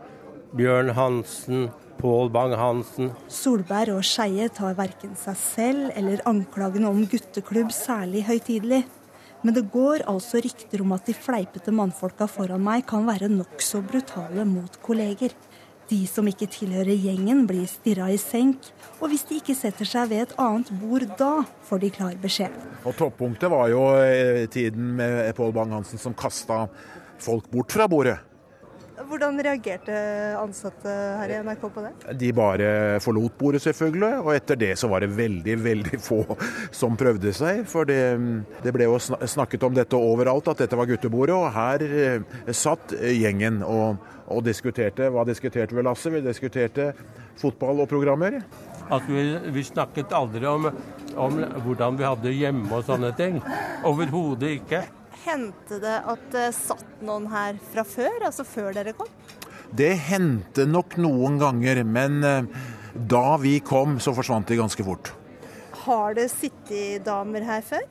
Bjørn 0.56 0.92
Hansen, 0.96 1.68
Pål 1.98 2.30
Bang-Hansen. 2.30 3.10
Solberg 3.32 3.96
og 3.96 4.04
Skeie 4.06 4.46
tar 4.54 4.76
verken 4.78 5.16
seg 5.18 5.38
selv 5.40 5.90
eller 5.98 6.22
anklagene 6.30 6.90
om 6.90 7.02
gutteklubb 7.10 7.72
særlig 7.74 8.22
høytidelig. 8.28 8.84
Men 9.42 9.54
det 9.54 9.68
går 9.70 10.02
altså 10.10 10.40
rykter 10.42 10.82
om 10.82 10.94
at 10.96 11.06
de 11.06 11.14
fleipete 11.14 11.74
mannfolka 11.74 12.26
foran 12.30 12.62
meg 12.62 12.86
kan 12.90 13.06
være 13.06 13.30
nokså 13.30 13.82
brutale 13.86 14.46
mot 14.48 14.78
kolleger. 14.82 15.34
De 15.88 16.02
som 16.04 16.26
ikke 16.28 16.50
tilhører 16.52 16.92
gjengen, 17.00 17.46
blir 17.48 17.64
stirra 17.70 18.10
i 18.12 18.18
senk. 18.20 18.66
Og 19.00 19.08
hvis 19.08 19.24
de 19.28 19.38
ikke 19.40 19.56
setter 19.56 19.88
seg 19.88 20.10
ved 20.10 20.26
et 20.26 20.34
annet 20.36 20.68
bord 20.82 21.06
da, 21.16 21.32
får 21.64 21.80
de 21.80 21.92
klar 21.94 22.18
beskjed. 22.20 22.54
Og 22.84 22.96
Toppunktet 22.98 23.48
var 23.48 23.70
jo 23.72 23.86
eh, 23.96 24.44
tiden 24.52 24.96
med 24.98 25.30
Pål 25.38 25.54
Bang-Hansen 25.56 26.00
som 26.02 26.16
kasta 26.18 26.66
folk 27.24 27.48
bort 27.52 27.72
fra 27.72 27.88
bordet. 27.88 28.18
Hvordan 29.08 29.38
reagerte 29.40 29.94
ansatte 30.36 30.90
her 30.90 31.30
i 31.32 31.38
NRK 31.46 31.62
på 31.72 31.84
det? 31.84 31.92
De 32.18 32.32
bare 32.36 32.68
forlot 33.00 33.38
bordet, 33.40 33.62
selvfølgelig. 33.64 34.18
Og 34.26 34.32
etter 34.34 34.58
det 34.60 34.72
så 34.76 34.90
var 34.90 35.00
det 35.04 35.14
veldig, 35.16 35.56
veldig 35.64 36.00
få 36.02 36.20
som 36.74 36.98
prøvde 36.98 37.32
seg. 37.32 37.62
For 37.70 37.88
det, 37.88 38.02
det 38.64 38.74
ble 38.74 38.90
jo 38.90 38.98
snakket 39.00 39.64
om 39.64 39.78
dette 39.78 39.96
overalt, 39.96 40.50
at 40.52 40.66
dette 40.66 40.76
var 40.76 40.90
guttebordet. 40.90 41.38
Og 41.38 41.48
her 41.54 41.86
eh, 41.88 42.38
satt 42.52 42.92
gjengen. 42.98 43.62
og 43.64 44.17
og 44.32 44.44
diskuterte. 44.46 45.08
Hva 45.12 45.24
diskuterte 45.28 45.76
vi, 45.76 45.84
Lasse? 45.84 46.12
Vi 46.12 46.22
diskuterte 46.24 46.92
fotball 47.38 47.84
og 47.84 47.90
programmer. 47.90 48.40
At 48.88 49.04
vi, 49.08 49.24
vi 49.52 49.64
snakket 49.66 50.14
aldri 50.16 50.46
om, 50.48 50.70
om, 51.16 51.42
hvordan 51.64 51.98
vi 51.98 52.06
hadde 52.06 52.34
hjemme 52.36 52.70
og 52.72 52.86
sånne 52.88 53.12
ting. 53.18 53.40
Overhodet 53.88 54.54
ikke. 54.60 54.84
Hendte 55.26 55.80
det 55.82 55.98
at 56.08 56.24
det 56.32 56.48
satt 56.56 57.02
noen 57.04 57.28
her 57.32 57.58
fra 57.72 57.84
før, 57.86 58.28
altså 58.30 58.46
før 58.48 58.72
dere 58.76 58.94
kom? 58.96 59.10
Det 59.76 59.92
hendte 60.08 60.64
nok 60.64 60.96
noen 61.00 61.36
ganger, 61.40 61.82
men 61.84 62.22
eh, 62.24 62.46
da 62.94 63.36
vi 63.42 63.58
kom, 63.60 63.98
så 64.00 64.14
forsvant 64.16 64.48
de 64.48 64.56
ganske 64.60 64.84
fort. 64.86 65.12
Har 65.84 66.16
det 66.16 66.30
sittet 66.32 67.04
damer 67.06 67.44
her 67.44 67.64
før? 67.66 67.84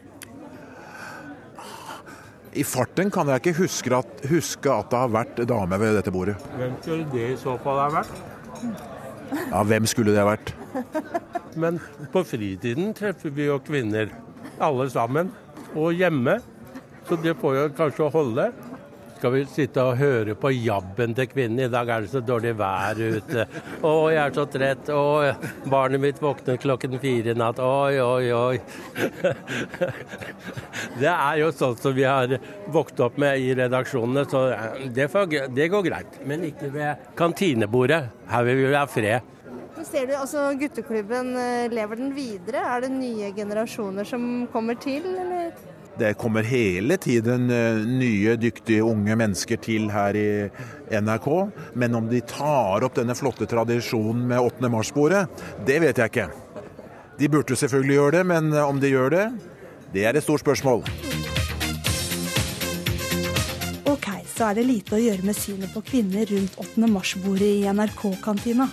I 2.58 2.64
farten 2.66 3.12
kan 3.14 3.30
jeg 3.30 3.44
ikke 3.44 3.60
huske 3.60 3.94
at, 3.94 4.22
huske 4.32 4.72
at 4.74 4.90
det 4.90 5.00
har 5.04 5.12
vært 5.14 5.42
dame 5.50 5.78
ved 5.82 5.98
dette 6.00 6.14
bordet. 6.14 6.38
Hvem 6.58 6.74
skulle 6.82 7.06
det 7.12 7.26
i 7.36 7.38
så 7.38 7.54
fall 7.62 7.82
ha 7.84 7.90
vært? 8.00 8.16
Ja, 9.52 9.62
hvem 9.68 9.86
skulle 9.90 10.16
det 10.16 10.24
ha 10.24 10.30
vært? 10.32 10.54
Men 11.62 11.78
på 12.14 12.24
fritiden 12.26 12.96
treffer 12.98 13.34
vi 13.34 13.46
jo 13.50 13.60
kvinner, 13.62 14.10
alle 14.62 14.88
sammen. 14.94 15.30
Og 15.76 15.94
hjemme. 15.98 16.40
Så 17.08 17.18
det 17.22 17.38
får 17.40 17.56
jo 17.56 17.68
kanskje 17.78 18.10
holde. 18.14 18.48
Skal 19.18 19.34
vi 19.34 19.44
sitte 19.50 19.84
og 19.84 19.98
høre 20.00 20.36
på 20.38 20.52
jabben 20.54 21.16
til 21.18 21.30
kvinnen. 21.32 21.66
I 21.66 21.72
dag 21.74 21.90
er 21.90 22.06
det 22.06 22.12
så 22.12 22.22
dårlig 22.24 22.54
vær 22.60 23.00
ute. 23.02 23.46
Å, 23.82 23.94
jeg 24.14 24.22
er 24.24 24.36
så 24.36 24.46
trett. 24.54 24.92
Å, 24.94 25.04
barnet 25.70 26.04
mitt 26.04 26.22
våknet 26.22 26.62
klokken 26.64 26.98
fire 27.02 27.34
i 27.34 27.38
natt. 27.38 27.62
Oi, 27.64 27.98
oi, 28.02 28.32
oi. 28.34 28.58
Det 31.02 31.10
er 31.12 31.40
jo 31.42 31.52
sånn 31.54 31.78
som 31.80 31.96
vi 31.98 32.06
har 32.08 32.38
vokst 32.74 33.00
opp 33.04 33.18
med 33.22 33.42
i 33.42 33.54
redaksjonene, 33.58 34.26
så 34.30 34.48
det, 34.94 35.10
det 35.56 35.72
går 35.74 35.88
greit. 35.90 36.22
Men 36.28 36.46
ikke 36.48 36.72
ved 36.74 37.10
kantinebordet. 37.18 38.06
Her 38.28 38.46
vil 38.48 38.64
vi 38.66 38.76
ha 38.76 38.86
fred. 38.90 39.34
Ser 39.88 40.08
du, 40.10 40.16
altså 40.18 40.50
Gutteklubben, 40.58 41.36
eh, 41.38 41.70
lever 41.72 42.00
den 42.00 42.14
videre? 42.16 42.64
Er 42.66 42.82
det 42.84 42.90
nye 42.92 43.30
generasjoner 43.36 44.08
som 44.10 44.48
kommer 44.52 44.76
til, 44.82 45.06
eller? 45.06 45.52
Det 45.98 46.14
kommer 46.14 46.46
hele 46.46 46.98
tiden 46.98 47.50
eh, 47.50 47.80
nye, 47.90 48.36
dyktige 48.38 48.86
unge 48.86 49.16
mennesker 49.18 49.58
til 49.58 49.88
her 49.90 50.14
i 50.14 50.28
NRK. 50.94 51.28
Men 51.74 51.98
om 51.98 52.10
de 52.10 52.22
tar 52.22 52.86
opp 52.86 53.00
denne 53.00 53.16
flotte 53.18 53.48
tradisjonen 53.50 54.28
med 54.30 54.38
8. 54.38 54.70
mars-bordet, 54.70 55.26
det 55.66 55.80
vet 55.82 55.98
jeg 55.98 56.14
ikke. 56.14 56.28
De 57.18 57.30
burde 57.34 57.58
selvfølgelig 57.58 57.98
gjøre 57.98 58.16
det, 58.20 58.24
men 58.30 58.54
eh, 58.54 58.70
om 58.70 58.78
de 58.82 58.94
gjør 58.94 59.16
det, 59.16 59.26
det 59.96 60.06
er 60.06 60.20
et 60.20 60.26
stort 60.26 60.46
spørsmål. 60.46 60.86
Ok, 63.90 64.10
så 64.30 64.52
er 64.52 64.60
det 64.60 64.70
lite 64.70 65.00
å 65.00 65.02
gjøre 65.02 65.26
med 65.26 65.40
synet 65.40 65.74
på 65.74 65.82
kvinner 65.88 66.30
rundt 66.30 66.62
8. 66.62 66.92
mars-bordet 66.94 67.54
i 67.58 67.66
NRK-kantina. 67.74 68.70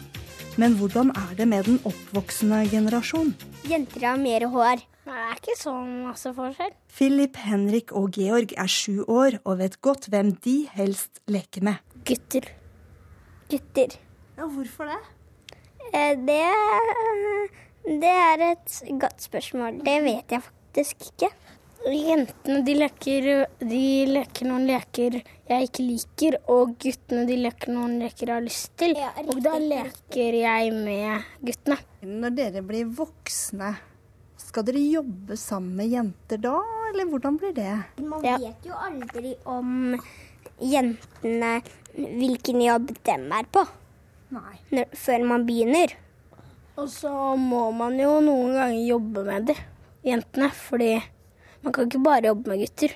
Men 0.61 0.77
hvordan 0.77 1.09
er 1.17 1.39
det 1.41 1.49
med 1.49 1.71
den 1.71 1.81
oppvoksende 1.89 2.67
generasjon? 2.69 3.33
Jenter 3.65 4.13
har 4.13 4.21
mer 4.21 4.45
hår. 4.53 4.85
Det 5.05 5.13
er 5.13 5.35
ikke 5.37 5.57
så 5.61 5.73
masse 5.85 6.31
forskjell. 6.37 6.73
Philip, 6.97 7.37
Henrik 7.45 7.93
og 7.93 8.15
Georg 8.17 8.55
er 8.57 8.71
sju 8.73 9.05
år 9.05 9.37
og 9.45 9.59
vet 9.61 9.77
godt 9.85 10.09
hvem 10.13 10.33
de 10.47 10.55
helst 10.73 11.21
leker 11.29 11.67
med. 11.67 11.83
Gutter. 12.09 12.49
Gutter. 13.53 13.99
Ja, 14.39 14.49
hvorfor 14.49 14.89
det? 14.89 15.01
Eh, 15.93 16.17
det, 16.25 16.41
det 18.01 18.15
er 18.15 18.47
et 18.49 18.81
godt 19.01 19.21
spørsmål. 19.29 19.83
Det 19.85 20.01
vet 20.09 20.37
jeg 20.39 20.47
faktisk 20.49 21.11
ikke. 21.13 21.31
Jentene 21.85 22.63
de 22.65 22.75
leker, 22.81 23.27
de 23.61 23.87
leker 24.09 24.49
noen 24.49 24.65
leker 24.65 25.19
jeg 25.45 25.67
ikke 25.69 25.85
liker, 25.85 26.37
og 26.49 26.79
guttene 26.81 27.27
de 27.29 27.35
leker 27.45 27.75
noen 27.77 27.99
leker 28.01 28.31
jeg 28.31 28.39
har 28.39 28.45
lyst 28.47 28.71
til. 28.81 28.95
Ja, 28.97 29.11
og 29.21 29.43
da 29.45 29.59
leker 29.61 30.39
jeg 30.41 30.71
med 30.73 31.27
guttene. 31.45 31.77
Når 32.01 32.39
dere 32.39 32.63
blir 32.65 32.89
voksne, 32.97 33.75
skal 34.55 34.69
dere 34.69 34.81
jobbe 34.87 35.35
sammen 35.35 35.73
med 35.75 35.89
jenter 35.91 36.39
da, 36.39 36.61
eller 36.93 37.09
hvordan 37.11 37.39
blir 37.43 37.55
det? 37.57 37.73
Man 38.07 38.23
vet 38.23 38.63
jo 38.63 38.77
aldri 38.79 39.33
om 39.51 39.97
jentene 40.63 41.57
hvilken 41.97 42.61
jobb 42.63 42.93
dem 43.03 43.25
er 43.35 43.49
på. 43.51 43.65
Nei. 44.37 44.55
Når, 44.71 44.95
før 44.95 45.27
man 45.27 45.47
begynner. 45.49 45.97
Og 46.79 46.87
så 46.93 47.11
må 47.35 47.65
man 47.75 47.99
jo 47.99 48.13
noen 48.23 48.55
ganger 48.55 48.87
jobbe 48.93 49.25
med 49.27 49.51
det, 49.51 49.59
jentene, 50.07 50.53
fordi 50.55 50.93
man 51.67 51.75
kan 51.75 51.91
ikke 51.91 52.05
bare 52.07 52.31
jobbe 52.31 52.55
med 52.55 52.63
gutter. 52.63 52.95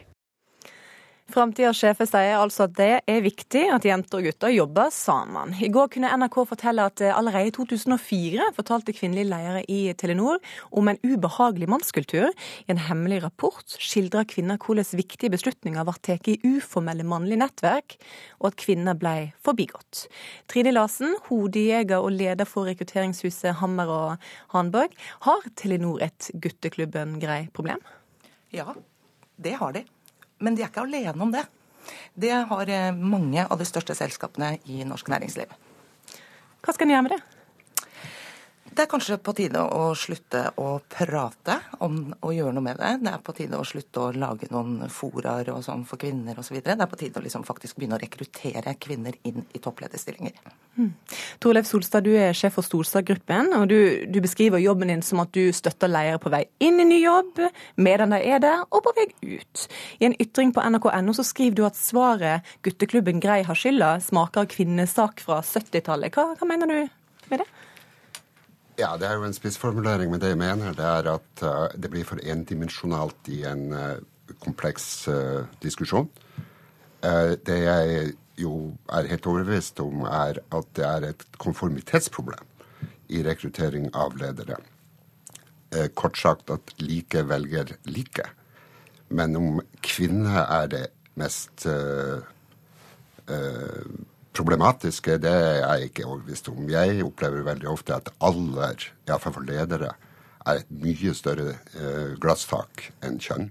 Framtidas 1.28 1.76
sjefer 1.76 2.06
sier 2.08 2.38
altså 2.40 2.64
at 2.64 2.73
det 2.78 2.92
er 3.04 3.18
viktig 3.20 3.66
at 3.68 3.85
jenter 3.85 4.16
og 4.16 4.25
gutter 4.25 4.52
jobber 4.54 4.88
sammen. 4.94 5.50
I 5.61 5.68
går 5.68 5.90
kunne 5.92 6.08
NRK 6.23 6.38
fortelle 6.49 6.87
at 6.88 7.02
allerede 7.04 7.50
i 7.50 7.52
2004 7.52 8.47
fortalte 8.56 8.94
kvinnelige 8.97 9.28
ledere 9.28 9.61
i 9.68 9.92
Telenor 10.00 10.40
om 10.73 10.88
en 10.88 11.00
ubehagelig 11.04 11.68
mannskultur. 11.68 12.30
I 12.64 12.73
en 12.73 12.80
hemmelig 12.87 13.20
rapport 13.26 13.76
skildrer 13.76 14.25
kvinner 14.30 14.56
hvordan 14.56 14.88
viktige 14.97 15.35
beslutninger 15.35 15.85
ble 15.85 15.97
tatt 16.08 16.32
i 16.32 16.38
uformelle 16.49 17.04
mannlige 17.04 17.42
nettverk, 17.44 17.99
og 18.40 18.49
at 18.49 18.58
kvinner 18.64 18.97
ble 18.97 19.14
forbigått. 19.44 20.06
Trine 20.49 20.73
Larsen, 20.73 21.12
hodejeger 21.28 22.00
og 22.00 22.16
leder 22.16 22.49
for 22.49 22.70
rekrutteringshuset 22.73 23.61
Hammer 23.61 23.92
og 23.92 24.32
Hanborg. 24.56 24.97
Har 25.28 25.44
Telenor 25.61 26.00
et 26.08 26.32
gutteklubben-grei 26.40 27.44
problem? 27.52 27.85
Ja, 28.49 28.73
det 29.37 29.58
har 29.61 29.76
de. 29.76 29.85
Men 30.38 30.57
de 30.57 30.64
er 30.64 30.71
ikke 30.71 30.85
alene 30.87 31.25
om 31.25 31.33
det. 31.35 31.45
Det 32.14 32.35
har 32.50 32.71
eh, 32.71 32.92
mange 32.92 33.47
av 33.47 33.59
de 33.59 33.66
største 33.68 33.97
selskapene 33.97 34.57
i 34.68 34.85
norsk 34.87 35.11
næringsliv. 35.11 35.52
Hva 36.62 36.75
skal 36.75 36.88
en 36.88 36.95
gjøre 36.97 37.07
med 37.07 37.16
det? 37.16 37.38
Det 38.78 38.85
er 38.85 38.90
kanskje 38.92 39.16
på 39.18 39.32
tide 39.35 39.58
å 39.58 39.88
slutte 39.99 40.40
å 40.62 40.68
prate 40.87 41.56
om 41.82 41.97
å 42.23 42.28
gjøre 42.30 42.52
noe 42.54 42.62
med 42.62 42.76
det. 42.78 42.92
Det 43.02 43.11
er 43.11 43.25
på 43.26 43.32
tide 43.35 43.58
å 43.58 43.64
slutte 43.66 44.04
å 44.04 44.12
lage 44.14 44.47
noen 44.52 44.85
foraer 44.94 45.50
og 45.50 45.64
sånn 45.66 45.82
for 45.88 45.99
kvinner 45.99 46.38
osv. 46.38 46.61
Det 46.62 46.76
er 46.76 46.87
på 46.87 46.99
tide 47.00 47.18
å 47.18 47.25
liksom 47.25 47.42
faktisk 47.42 47.75
begynne 47.75 47.99
å 47.99 47.99
rekruttere 47.99 48.76
kvinner 48.78 49.18
inn 49.26 49.42
i 49.50 49.62
topplederstillinger. 49.64 50.38
Mm. 50.78 50.92
Torleif 51.42 51.66
Solstad, 51.66 52.06
du 52.06 52.14
er 52.14 52.38
sjef 52.38 52.54
for 52.54 52.68
Solstad-gruppen, 52.68 53.50
og 53.58 53.66
du, 53.66 54.06
du, 54.06 54.20
beskriver 54.23 54.62
jobben 54.62 54.94
din 54.94 55.02
som 55.02 55.25
at 55.25 55.35
du 55.35 55.50
støtter 55.50 55.90
ledere 55.90 56.23
på 56.23 56.30
vei 56.30 56.44
inn 56.62 56.78
i 56.78 56.87
ny 56.87 57.02
jobb, 57.02 57.42
medan 57.82 58.14
de 58.14 58.23
er 58.30 58.47
der, 58.47 58.62
og 58.70 58.87
på 58.87 58.94
vei 58.94 59.08
ut. 59.40 59.68
I 59.99 60.12
en 60.12 60.18
ytring 60.23 60.54
på 60.54 60.62
nrk.no 60.62 61.18
så 61.18 61.26
skriver 61.26 61.58
du 61.58 61.66
at 61.66 61.82
svaret 61.82 62.47
gutteklubben 62.62 63.18
Grei 63.26 63.40
har 63.42 63.58
skylda, 63.58 63.97
smaker 64.06 64.47
av 64.47 64.52
kvinnesak 64.54 65.26
fra 65.26 65.42
70-tallet. 65.42 66.14
Hva, 66.14 66.38
hva 66.38 66.54
mener 66.54 66.70
du 66.70 66.85
med 67.32 67.42
det? 67.42 67.50
Ja, 68.78 68.92
det 68.94 69.08
er 69.08 69.16
jo 69.18 69.26
en 69.26 69.35
spissformulering, 69.35 70.06
men 70.12 70.20
det 70.23 70.28
jeg 70.30 70.38
mener, 70.38 70.75
det 70.78 70.85
er 70.87 71.08
at 71.11 71.40
uh, 71.42 71.66
det 71.75 71.88
blir 71.90 72.06
for 72.06 72.20
endimensjonalt 72.23 73.30
i 73.35 73.40
en 73.50 73.73
uh, 73.75 73.97
kompleks 74.38 75.08
uh, 75.11 75.49
diskusjon. 75.62 76.06
det 77.47 77.56
jeg 77.62 78.12
jo 78.38 78.52
er 78.90 79.06
helt 79.06 79.26
overbevist 79.26 79.80
om, 79.80 80.02
er 80.02 80.40
at 80.50 80.70
det 80.75 80.85
er 80.85 81.04
et 81.08 81.23
konformitetsproblem 81.38 82.42
i 83.08 83.23
rekruttering 83.23 83.87
av 83.94 84.16
ledere. 84.18 84.56
kort 85.94 86.18
sagt 86.18 86.50
at 86.50 86.75
like 86.78 87.23
velger 87.28 87.76
like. 87.85 88.26
Men 89.11 89.37
om 89.37 89.61
kvinner 89.82 90.42
er 90.42 90.66
det 90.66 90.87
mest 91.14 91.66
problematiske, 94.38 95.18
det 95.23 95.33
er 95.33 95.57
jeg 95.62 95.90
ikke 95.90 96.07
overbevist 96.07 96.50
om. 96.52 96.68
Jeg 96.71 97.02
opplever 97.07 97.47
veldig 97.47 97.71
ofte 97.71 97.97
at 97.97 98.11
alder, 98.25 98.85
iallfall 99.09 99.35
for 99.37 99.49
ledere, 99.49 99.95
er 100.49 100.61
et 100.62 100.71
mye 100.83 101.14
større 101.16 101.57
eh, 101.76 102.14
glasstak 102.23 102.88
enn 103.04 103.18
kjønn 103.23 103.50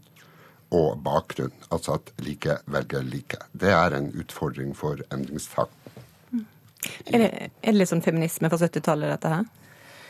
og 0.76 0.98
bakgrunn. 1.04 1.54
Altså 1.70 1.98
at 1.98 2.12
like 2.24 2.60
velger 2.66 3.06
like. 3.06 3.40
Det 3.54 3.72
er 3.74 3.96
en 3.98 4.10
utfordring 4.18 4.74
for 4.78 5.02
endringstakten. 5.14 6.04
Mm. 6.32 6.46
Er 7.14 7.24
det, 7.24 7.30
er 7.62 7.78
det 7.78 7.90
sånn 7.92 8.06
feminisme 8.06 8.52
fra 8.52 8.60
70-tallet, 8.64 9.14
dette 9.16 9.34
her? 9.36 9.48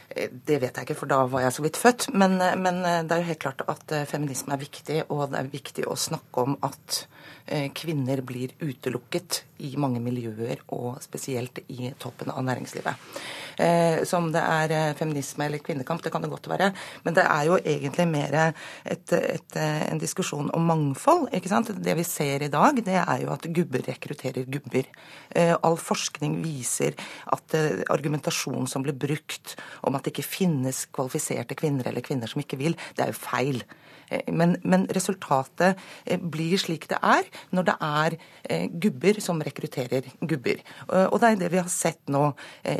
Eh, 0.09 0.29
det 0.31 0.59
vet 0.61 0.77
jeg 0.77 0.87
ikke, 0.87 0.99
for 1.01 1.11
da 1.11 1.19
var 1.29 1.43
jeg 1.43 1.55
så 1.57 1.65
vidt 1.65 1.79
født. 1.79 2.07
Men, 2.15 2.39
eh, 2.41 2.55
men, 2.55 2.83
eh, 2.85 3.03
det 3.03 3.11
er 3.11 3.21
jo 3.21 3.31
helt 3.31 3.43
klart 3.43 3.61
at 3.67 4.07
feminisme 4.07 4.53
er 4.53 4.63
viktig, 4.63 5.03
og 5.09 5.31
det 5.31 5.39
er 5.39 5.51
viktig 5.51 5.85
å 5.85 5.97
snakke 5.97 6.47
om 6.47 6.57
at 6.63 7.05
kvinner 7.47 8.19
blir 8.27 8.51
utelukket 8.59 9.43
i 9.63 9.69
mange 9.77 10.01
miljøer, 10.03 10.57
og 10.75 10.97
spesielt 10.99 11.59
i 11.69 11.93
toppen 11.97 12.29
av 12.29 12.43
næringslivet. 12.43 12.95
Som 14.05 14.33
det 14.33 14.41
er 14.41 14.93
feminisme 14.93 15.45
eller 15.45 15.63
kvinnekamp, 15.63 16.01
det 16.03 16.11
kan 16.11 16.21
det 16.21 16.29
godt 16.29 16.49
være. 16.49 16.73
Men 17.05 17.13
det 17.13 17.23
er 17.23 17.45
jo 17.45 17.55
egentlig 17.55 18.07
mer 18.07 18.53
et, 18.83 19.13
et, 19.13 19.55
en 19.55 19.97
diskusjon 19.97 20.51
om 20.53 20.61
mangfold. 20.67 21.29
ikke 21.31 21.47
sant? 21.47 21.71
Det 21.71 21.95
vi 21.95 22.03
ser 22.03 22.43
i 22.43 22.51
dag, 22.51 22.83
det 22.83 22.99
er 22.99 23.23
jo 23.23 23.31
at 23.31 23.47
gubber 23.47 23.79
rekrutterer 23.87 24.43
gubber. 24.43 24.83
All 25.63 25.77
forskning 25.77 26.43
viser 26.43 26.99
at 27.31 27.55
argumentasjon 27.89 28.67
som 28.67 28.83
blir 28.83 28.93
brukt 28.93 29.55
om 29.83 29.95
at 29.97 30.07
det 30.07 30.15
ikke 30.15 30.27
finnes 30.27 30.85
kvalifiserte 30.93 31.57
kvinner 31.57 31.89
eller 31.89 32.05
kvinner 32.05 32.29
som 32.29 32.41
ikke 32.43 32.59
vil, 32.61 32.77
det 32.97 33.05
er 33.05 33.13
jo 33.13 33.19
feil. 33.19 33.63
Eh, 34.09 34.33
men, 34.33 34.55
men, 34.63 34.85
resultatet 34.95 35.77
eh, 36.05 36.19
blir 36.19 36.57
slik 36.61 36.87
det 36.91 36.99
er 37.03 37.27
når 37.55 37.67
det 37.67 37.75
er 37.83 38.17
eh, 38.49 38.65
gubber 38.71 39.19
som 39.23 39.41
rekrutterer 39.43 40.07
gubber. 40.21 40.61
Og 40.87 41.19
det 41.21 41.29
er 41.29 41.39
det 41.41 41.51
vi 41.51 41.59
har 41.59 41.69
sett 41.71 42.09
nå, 42.11 42.21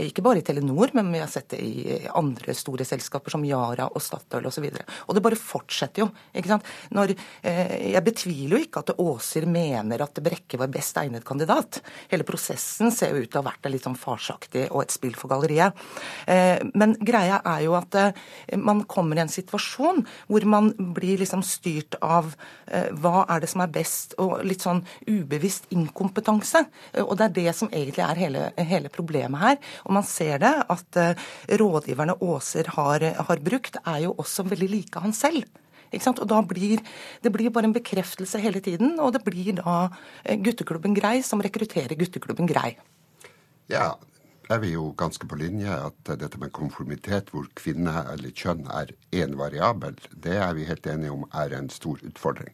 ikke 0.08 0.24
bare 0.26 0.42
i 0.42 0.46
Telenor, 0.46 0.92
men 0.96 1.10
vi 1.12 1.20
har 1.22 1.30
sett 1.32 1.50
det 1.54 1.60
i 1.62 1.98
andre 2.16 2.54
store 2.56 2.86
selskaper 2.88 3.34
som 3.34 3.44
Yara 3.46 3.88
og 3.90 4.04
Statoil 4.04 4.48
osv. 4.48 4.68
Og, 4.68 4.78
så 4.78 5.08
og 5.08 5.18
det 5.18 5.24
bare 5.26 5.40
fortsetter 5.40 6.04
jo. 6.04 6.08
ikke 6.38 6.52
sant? 6.52 6.68
Når, 6.96 7.14
jeg 7.44 8.04
betviler 8.06 8.58
jo 8.58 8.62
ikke 8.64 8.84
at 8.84 8.94
Åser 9.02 9.48
mener 9.50 10.04
at 10.04 10.22
Brekke 10.24 10.60
var 10.60 10.72
best 10.74 10.98
egnet 11.02 11.26
kandidat. 11.28 11.82
Hele 12.12 12.28
prosessen 12.28 12.94
ser 12.96 13.14
jo 13.14 13.24
ut 13.24 13.32
til 13.32 13.42
å 13.42 13.44
ha 13.44 13.50
vært 13.50 13.70
litt 13.72 13.88
sånn 13.88 14.00
farsaktig 14.00 14.68
og 14.70 14.84
et 14.84 14.96
spill 14.96 15.18
for 15.18 15.32
galleriet. 15.32 15.78
Men 16.28 16.96
greia 17.02 17.42
er 17.44 17.66
jo 17.66 17.76
at 17.80 17.98
man 18.58 18.84
kommer 18.90 19.20
i 19.20 19.26
en 19.26 19.34
situasjon 19.34 20.04
hvor 20.32 20.48
man 20.50 20.72
blir 20.96 21.17
liksom 21.20 21.44
styrt 21.46 21.98
av 22.04 22.32
eh, 22.66 22.90
hva 22.96 23.26
er 23.28 23.44
det 23.44 23.52
som 23.52 23.64
er 23.66 23.74
best, 23.74 24.16
og 24.22 24.42
litt 24.48 24.66
sånn 24.66 24.84
ubevisst 25.08 25.70
inkompetanse. 25.76 26.64
Eh, 26.94 27.04
og 27.04 27.18
det 27.20 27.30
er 27.30 27.38
det 27.38 27.56
som 27.58 27.72
egentlig 27.72 28.06
er 28.06 28.24
hele, 28.24 28.48
hele 28.58 28.92
problemet 28.94 29.44
her. 29.44 29.62
Og 29.86 29.96
man 30.00 30.08
ser 30.08 30.42
det 30.44 30.54
at 30.74 31.02
eh, 31.02 31.30
rådgiverne 31.60 32.18
Åser 32.28 32.74
har, 32.78 33.04
har 33.30 33.46
brukt, 33.46 33.80
er 33.86 34.04
jo 34.08 34.16
også 34.18 34.48
veldig 34.50 34.70
like 34.72 35.04
han 35.04 35.16
selv. 35.16 35.46
Ikke 35.92 36.04
sant? 36.04 36.20
Og 36.24 36.28
da 36.30 36.42
blir 36.44 36.82
det 37.24 37.32
blir 37.34 37.52
bare 37.54 37.70
en 37.70 37.76
bekreftelse 37.76 38.42
hele 38.44 38.62
tiden, 38.64 38.98
og 39.00 39.14
det 39.16 39.24
blir 39.26 39.56
da 39.62 39.88
eh, 40.24 40.38
gutteklubben 40.40 40.96
Grei 40.98 41.22
som 41.26 41.42
rekrutterer 41.44 41.98
gutteklubben 42.00 42.50
Grei. 42.50 42.76
Ja, 43.72 43.96
er 44.50 44.62
vi 44.64 44.72
jo 44.74 44.92
ganske 44.98 45.28
på 45.28 45.38
linje 45.40 45.72
at 45.72 46.12
dette 46.22 46.40
med 46.40 46.54
konformitet, 46.56 47.32
hvor 47.34 47.48
kvinne 47.60 47.94
eller 48.14 48.32
kjønn 48.32 48.68
er 48.72 48.94
én 49.12 49.36
variabel, 49.40 49.98
det 50.14 50.38
er 50.40 50.54
vi 50.56 50.68
helt 50.70 50.88
enige 50.88 51.12
om 51.12 51.26
er 51.36 51.56
en 51.58 51.70
stor 51.74 52.00
utfordring. 52.08 52.54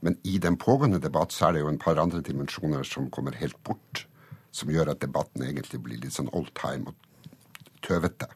Men 0.00 0.18
i 0.22 0.38
den 0.38 0.56
pågående 0.56 1.00
debatt 1.02 1.34
så 1.34 1.48
er 1.48 1.56
det 1.56 1.64
jo 1.64 1.72
en 1.72 1.80
par 1.82 1.98
andre 1.98 2.22
dimensjoner 2.22 2.86
som 2.86 3.10
kommer 3.10 3.34
helt 3.40 3.58
bort, 3.66 4.04
som 4.54 4.70
gjør 4.70 4.92
at 4.92 5.02
debatten 5.02 5.42
egentlig 5.42 5.82
blir 5.82 5.98
litt 6.02 6.14
sånn 6.14 6.30
old 6.30 6.52
time 6.58 6.92
og 6.92 7.66
tøvete. 7.82 8.30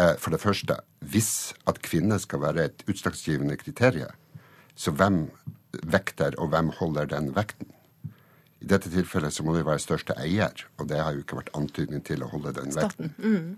Eh, 0.00 0.16
for 0.16 0.32
det 0.32 0.40
første, 0.40 0.78
hvis 1.04 1.52
at 1.68 1.82
kvinner 1.84 2.20
skal 2.22 2.40
være 2.46 2.66
et 2.70 2.84
utslagsgivende 2.88 3.58
kriterium, 3.60 4.16
så 4.74 4.94
hvem 4.96 5.26
vekter, 5.92 6.32
og 6.40 6.52
hvem 6.52 6.72
holder 6.78 7.10
den 7.12 7.34
vekten? 7.36 7.68
I 8.62 8.68
dette 8.70 8.90
tilfellet 8.92 9.34
så 9.34 9.42
må 9.42 9.56
det 9.56 9.64
være 9.66 9.82
største 9.82 10.14
eier, 10.22 10.64
og 10.78 10.86
det 10.90 11.00
har 11.02 11.16
jo 11.16 11.24
ikke 11.24 11.40
vært 11.40 11.52
antydning 11.58 12.04
til 12.06 12.22
å 12.22 12.30
holde 12.30 12.54
den 12.60 12.74
vekten. 12.76 13.14
Mm. 13.18 13.48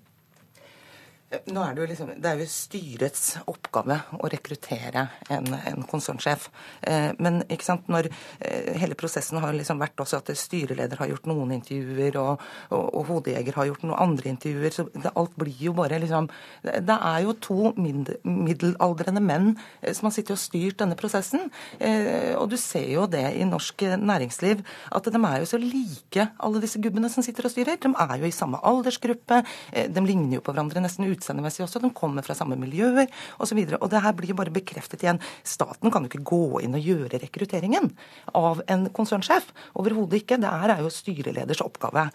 Nå 1.50 1.62
er 1.64 1.75
det, 1.75 1.83
jo 1.83 1.88
liksom, 1.88 2.11
det 2.23 2.31
er 2.31 2.40
jo 2.40 2.47
styrets 2.50 3.23
oppgave 3.50 3.97
å 4.21 4.28
rekruttere 4.31 5.07
en, 5.33 5.49
en 5.57 5.85
konsernsjef. 5.88 6.47
Eh, 6.87 7.11
men 7.19 7.40
ikke 7.49 7.66
sant, 7.66 7.88
når 7.90 8.09
eh, 8.11 8.75
hele 8.78 8.97
prosessen 8.99 9.40
har 9.43 9.57
liksom 9.57 9.81
vært 9.83 10.02
også 10.04 10.21
at 10.21 10.31
styreleder 10.38 11.00
har 11.00 11.11
gjort 11.11 11.26
noen 11.31 11.57
intervjuer, 11.57 12.19
og, 12.21 12.45
og, 12.69 12.85
og 13.00 13.09
hodejeger 13.11 13.59
har 13.59 13.71
gjort 13.71 13.87
noen 13.87 14.02
andre 14.04 14.31
intervjuer, 14.35 14.76
så 14.76 14.87
det, 14.93 15.11
alt 15.11 15.35
blir 15.40 15.64
jo 15.66 15.75
bare 15.76 15.99
liksom 16.02 16.28
Det, 16.62 16.95
er 16.95 17.25
jo 17.25 17.35
to 17.43 17.73
middelaldrende 17.78 19.23
menn 19.25 19.50
eh, 19.81 19.95
som 19.97 20.11
har 20.11 20.16
sittet 20.16 20.37
og 20.37 20.43
styrt 20.43 20.78
denne 20.85 20.99
prosessen. 20.99 21.49
Eh, 21.81 22.35
og 22.38 22.52
du 22.52 22.59
ser 22.61 22.87
jo 22.93 23.09
det 23.11 23.26
i 23.40 23.49
norsk 23.49 23.87
næringsliv, 23.99 24.62
at 24.95 25.11
de 25.11 25.25
er 25.25 25.43
jo 25.43 25.50
så 25.50 25.61
like, 25.61 26.28
alle 26.38 26.62
disse 26.62 26.81
gubbene 26.85 27.11
som 27.12 27.26
sitter 27.26 27.49
og 27.49 27.57
styrer. 27.57 27.81
De 27.83 27.90
er 27.90 28.16
jo 28.21 28.31
i 28.31 28.35
samme 28.35 28.61
aldersgruppe, 28.62 29.43
eh, 29.73 29.90
de 29.90 30.07
ligner 30.07 30.38
jo 30.38 30.45
på 30.45 30.54
hverandre 30.54 30.85
nesten 30.85 31.09
ut 31.11 31.24
utseendemessig 31.25 31.64
også. 31.64 31.81
De 31.83 31.90
kommer 31.97 32.25
fra 32.26 32.37
samme 32.37 32.59
miljøer 32.61 33.09
osv. 33.38 33.59
Og, 33.59 33.71
så 33.73 33.81
og 33.81 33.90
det 33.90 34.02
her 34.04 34.16
blir 34.16 34.33
jo 34.33 34.38
bare 34.38 34.54
bekreftet 34.54 35.04
igjen. 35.04 35.21
Staten 35.43 35.90
kan 35.90 36.04
jo 36.04 36.12
ikke 36.12 36.25
gå 36.25 36.61
inn 36.64 36.76
og 36.76 36.85
gjøre 36.85 37.21
rekrutteringen 37.23 37.90
av 38.37 38.62
en 38.69 38.88
konsernsjef. 38.95 39.50
Overhodet 39.75 40.23
ikke. 40.23 40.40
Det 40.43 40.50
her 40.50 40.76
er 40.76 40.85
jo 40.85 40.93
styreleders 40.93 41.64
oppgave. 41.64 42.11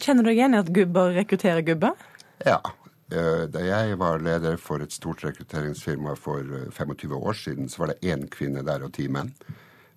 Kjenner 0.00 0.24
du 0.24 0.32
igjen 0.32 0.54
i 0.54 0.60
at 0.62 0.70
gubber 0.72 1.12
rekrutterer 1.18 1.64
gubber? 1.66 1.96
Ja. 2.46 2.60
Eh, 3.10 3.48
da 3.50 3.64
jeg 3.66 3.96
var 3.98 4.22
leder 4.22 4.54
for 4.60 4.82
et 4.84 4.94
stort 4.94 5.24
rekrutteringsfirma 5.26 6.14
for 6.14 6.46
25 6.70 7.10
eh, 7.10 7.16
år 7.18 7.34
siden, 7.34 7.66
så 7.68 7.82
var 7.82 7.90
det 7.90 8.06
én 8.06 8.28
kvinne 8.30 8.62
der 8.62 8.86
og 8.86 8.94
ti 8.94 9.08
menn. 9.10 9.32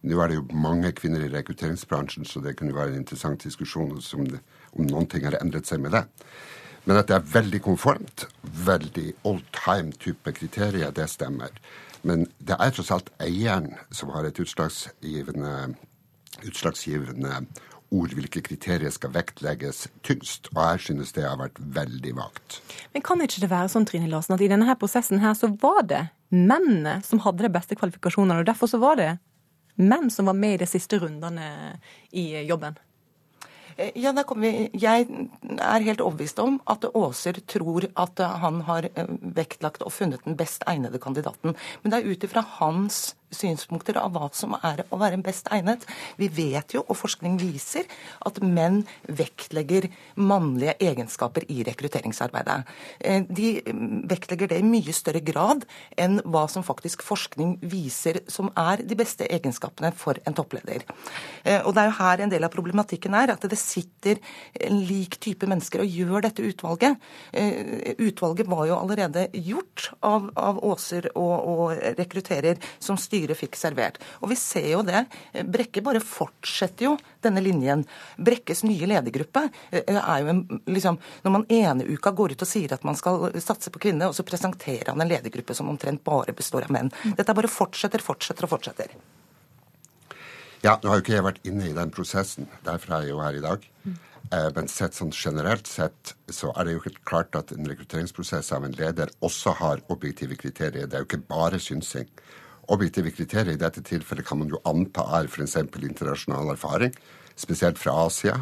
Nå 0.04 0.18
er 0.20 0.32
det 0.32 0.40
jo 0.40 0.48
mange 0.60 0.90
kvinner 0.98 1.22
i 1.24 1.30
rekrutteringsbransjen, 1.32 2.26
så 2.28 2.42
det 2.44 2.58
kunne 2.60 2.76
være 2.76 2.92
en 2.92 3.04
interessant 3.04 3.46
diskusjon 3.46 3.94
om, 3.94 4.26
det, 4.28 4.42
om 4.74 4.90
noen 4.90 5.08
ting 5.08 5.24
har 5.24 5.38
endret 5.40 5.70
seg 5.70 5.80
med 5.86 5.94
det. 5.96 6.02
Men 6.84 7.00
at 7.00 7.08
det 7.08 7.16
er 7.16 7.28
veldig 7.34 7.62
konformt, 7.64 8.26
veldig 8.44 9.14
old 9.30 9.44
time-type 9.56 10.34
kriterier, 10.36 10.92
det 10.92 11.08
stemmer. 11.12 11.54
Men 12.04 12.26
det 12.44 12.58
er 12.60 12.74
tross 12.76 12.92
alt 12.92 13.12
eieren 13.24 13.72
som 13.96 14.12
har 14.12 14.28
et 14.28 14.40
utslagsgivende, 14.44 15.76
utslagsgivende 16.44 17.46
ord 17.94 18.16
hvilke 18.18 18.42
kriterier 18.44 18.92
skal 18.94 19.14
vektlegges 19.16 19.86
tyngst. 20.06 20.50
Og 20.54 20.62
jeg 20.64 20.84
synes 20.88 21.14
det 21.16 21.26
har 21.28 21.40
vært 21.40 21.62
veldig 21.76 22.16
vagt. 22.18 22.60
Men 22.94 23.06
kan 23.06 23.22
ikke 23.24 23.44
det 23.46 23.52
være 23.54 23.72
sånn 23.72 23.88
Trine 23.88 24.10
Larsen, 24.12 24.36
at 24.36 24.44
i 24.44 24.50
denne 24.52 24.68
her 24.68 24.80
prosessen 24.80 25.24
her 25.24 25.38
så 25.38 25.52
var 25.62 25.86
det 25.90 26.08
mennene 26.34 27.00
som 27.06 27.22
hadde 27.24 27.46
de 27.46 27.54
beste 27.54 27.78
kvalifikasjonene, 27.78 28.42
og 28.42 28.50
derfor 28.50 28.72
så 28.72 28.82
var 28.82 28.98
det 29.00 29.12
menn 29.80 30.10
som 30.14 30.28
var 30.30 30.38
med 30.38 30.58
i 30.58 30.64
de 30.64 30.70
siste 30.70 31.00
rundene 31.02 31.48
i 32.12 32.44
jobben? 32.50 32.76
Eh, 33.78 33.92
ja, 33.96 34.14
vi. 34.42 34.70
Jeg 34.74 35.08
er 35.58 35.88
helt 35.88 36.02
overbevist 36.02 36.40
om 36.44 36.60
at 36.70 36.86
Aaser 36.94 37.40
tror 37.48 37.88
at 38.00 38.20
han 38.44 38.62
har 38.70 38.90
eh, 38.94 39.14
vektlagt 39.36 39.84
og 39.86 39.94
funnet 39.96 40.24
den 40.26 40.38
best 40.38 40.64
egnede 40.68 41.02
kandidaten. 41.02 41.56
Men 41.82 41.94
det 41.94 42.00
er 42.00 42.12
ut 42.12 42.24
ifra 42.28 42.46
hans 42.60 43.16
synspunkter 43.36 43.98
av 44.02 44.14
hva 44.16 44.30
som 44.36 44.56
er 44.62 44.84
å 44.90 45.00
være 45.02 45.22
best 45.24 45.50
egnet. 45.54 45.86
Vi 46.20 46.30
vet 46.34 46.76
jo, 46.76 46.84
og 46.88 46.98
forskning 47.00 47.38
viser, 47.42 47.88
at 48.26 48.40
menn 48.44 48.84
vektlegger 49.08 49.90
mannlige 50.16 50.76
egenskaper 50.84 51.46
i 51.52 51.64
rekrutteringsarbeidet. 51.68 52.60
Eh, 53.00 53.24
de 53.28 53.50
vektlegger 54.10 54.52
det 54.52 54.62
i 54.62 54.68
mye 54.68 54.96
større 54.96 55.24
grad 55.24 55.66
enn 56.00 56.20
hva 56.24 56.46
som 56.52 56.66
faktisk 56.66 57.04
forskning 57.06 57.58
viser 57.62 58.22
som 58.32 58.52
er 58.60 58.84
de 58.86 58.98
beste 59.00 59.28
egenskapene 59.28 59.94
for 59.98 60.20
en 60.28 60.38
toppleder. 60.38 60.86
Eh, 61.44 61.62
og 61.62 61.74
det 61.74 61.84
er 61.84 61.90
jo 61.90 61.98
her 62.00 62.24
en 62.24 62.34
del 62.34 62.48
av 62.48 62.54
problematikken 62.54 63.16
er, 63.18 63.34
at 63.34 63.48
det 63.50 63.60
sitter 63.60 64.22
en 64.62 64.82
lik 64.88 65.20
type 65.24 65.48
mennesker 65.50 65.84
og 65.84 66.00
gjør 66.00 66.28
dette 66.28 66.46
utvalget. 66.46 67.00
Eh, 67.34 67.94
utvalget 67.98 68.50
var 68.52 68.68
jo 68.70 68.80
allerede 68.80 69.28
gjort 69.34 69.90
av, 70.06 70.30
av 70.38 70.62
Åser 70.64 71.10
og, 71.14 71.34
og 71.34 71.98
rekrutterer 71.98 72.60
som 72.80 72.98
styrer 73.00 73.23
styret 73.24 73.40
fikk 73.40 73.58
servert. 73.58 74.00
Og 74.22 74.30
vi 74.32 74.38
ser 74.40 74.68
jo 74.74 74.84
det. 74.84 75.06
Brekke 75.48 75.84
bare 75.84 76.02
fortsetter 76.04 76.90
jo 76.90 76.98
denne 77.24 77.42
linjen. 77.44 77.86
Brekkes 78.18 78.64
nye 78.68 78.88
ledergruppe 78.90 79.48
eh, 79.72 79.96
er 79.96 80.24
jo 80.24 80.32
en 80.34 80.44
liksom 80.68 81.00
Når 81.24 81.32
man 81.32 81.46
ene 81.50 81.86
uka 81.88 82.12
går 82.12 82.34
ut 82.34 82.44
og 82.44 82.48
sier 82.48 82.74
at 82.74 82.84
man 82.84 82.96
skal 82.96 83.32
satse 83.42 83.72
på 83.72 83.80
kvinner, 83.80 84.10
og 84.10 84.16
så 84.16 84.26
presenterer 84.28 84.92
han 84.92 85.02
en 85.02 85.10
ledergruppe 85.10 85.56
som 85.56 85.70
omtrent 85.70 86.04
bare 86.04 86.34
består 86.36 86.68
av 86.68 86.74
menn. 86.74 86.92
Dette 87.18 87.36
bare 87.36 87.52
fortsetter, 87.52 88.04
fortsetter 88.04 88.46
og 88.46 88.54
fortsetter. 88.56 88.96
Ja, 90.64 90.78
nå 90.80 90.90
har 90.90 91.00
jo 91.00 91.04
ikke 91.04 91.16
jeg 91.18 91.26
vært 91.26 91.46
inne 91.48 91.70
i 91.70 91.76
den 91.76 91.92
prosessen. 91.92 92.48
Derfor 92.64 92.96
er 92.96 93.06
jeg 93.06 93.16
jo 93.16 93.24
her 93.24 93.40
i 93.40 93.44
dag. 93.44 93.66
Eh, 94.32 94.50
men 94.56 94.70
sett 94.72 94.96
sånn 94.96 95.12
generelt 95.14 95.68
sett 95.68 96.14
så 96.32 96.54
er 96.56 96.68
det 96.68 96.78
jo 96.78 96.86
helt 96.86 97.02
klart 97.08 97.36
at 97.36 97.52
en 97.56 97.68
rekrutteringsprosess 97.68 98.54
av 98.56 98.66
en 98.68 98.78
leder 98.78 99.12
også 99.26 99.58
har 99.60 99.84
objektive 99.94 100.38
kriterier. 100.40 100.88
Det 100.88 100.98
er 100.98 101.04
jo 101.04 101.10
ikke 101.10 101.28
bare 101.30 101.60
synsing. 101.62 102.08
Objektive 102.72 103.12
kriterier 103.12 103.58
i 103.58 103.60
dette 103.60 103.84
tilfellet 103.84 104.28
kan 104.28 104.40
man 104.40 104.52
jo 104.52 104.62
anta 104.68 105.04
er 105.18 105.28
f.eks. 105.28 105.58
internasjonal 105.58 106.54
erfaring, 106.54 106.94
spesielt 107.36 107.82
fra 107.82 108.06
Asia. 108.06 108.38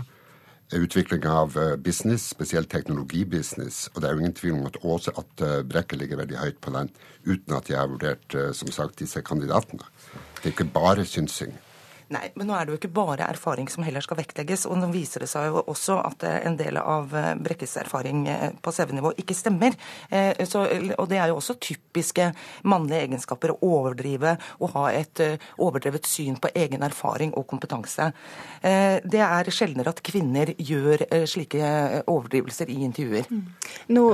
Utvikling 0.71 1.25
av 1.27 1.57
eh, 1.59 1.73
business, 1.75 2.29
spesielt 2.31 2.69
teknologibusiness. 2.71 3.89
Og 3.91 3.99
det 3.99 4.07
er 4.07 4.13
jo 4.13 4.21
ingen 4.21 4.37
tvil 4.37 4.53
om 4.55 4.69
at 4.69 4.77
også 4.83 5.11
at 5.19 5.43
eh, 5.43 5.57
Brekke 5.67 5.97
ligger 5.99 6.21
veldig 6.21 6.37
høyt 6.39 6.61
på 6.63 6.71
den, 6.77 6.93
uten 7.27 7.57
at 7.57 7.67
jeg 7.67 7.79
har 7.81 7.89
vurdert 7.91 8.37
eh, 8.37 8.53
som 8.55 8.71
sagt, 8.71 9.01
disse 9.01 9.19
kandidatene. 9.25 9.83
Det 10.39 10.45
er 10.45 10.55
ikke 10.55 10.69
bare 10.71 11.03
synsing. 11.03 11.57
Nei, 12.11 12.27
men 12.35 12.49
nå 12.49 12.55
er 12.57 12.67
det 12.67 12.73
jo 12.73 12.79
ikke 12.81 12.91
bare 12.91 13.27
erfaring 13.31 13.69
som 13.71 13.85
heller 13.87 14.03
skal 14.03 14.19
vektlegges. 14.19 14.65
Og 14.67 14.75
nå 14.79 14.89
viser 14.91 15.23
det 15.23 15.29
seg 15.31 15.47
jo 15.47 15.61
også 15.71 15.95
at 16.03 16.25
eh, 16.27 16.39
en 16.47 16.57
del 16.59 16.79
av 16.81 17.13
eh, 17.15 17.29
Brekkes 17.39 17.77
erfaring 17.79 18.25
eh, 18.27 18.49
på 18.59 18.73
CV-nivå 18.75 19.13
ikke 19.21 19.35
stemmer. 19.37 19.77
Så, 20.47 20.63
og 20.97 21.05
det 21.09 21.17
er 21.21 21.29
jo 21.31 21.37
også 21.37 21.55
typiske 21.61 22.25
mannlige 22.67 23.05
egenskaper 23.05 23.53
å 23.53 23.57
overdrive 23.63 24.33
og 24.59 24.73
ha 24.73 24.83
et 24.95 25.21
overdrevet 25.61 26.07
syn 26.09 26.35
på 26.41 26.49
egen 26.57 26.83
erfaring 26.83 27.31
og 27.37 27.45
kompetanse. 27.49 28.09
Det 28.61 29.21
er 29.23 29.49
sjeldnere 29.53 29.93
at 29.93 30.01
kvinner 30.05 30.51
gjør 30.57 31.05
slike 31.29 31.71
overdrivelser 32.11 32.71
i 32.73 32.79
intervjuer. 32.87 33.29
Mm. 33.29 33.43
Nå, 33.95 34.05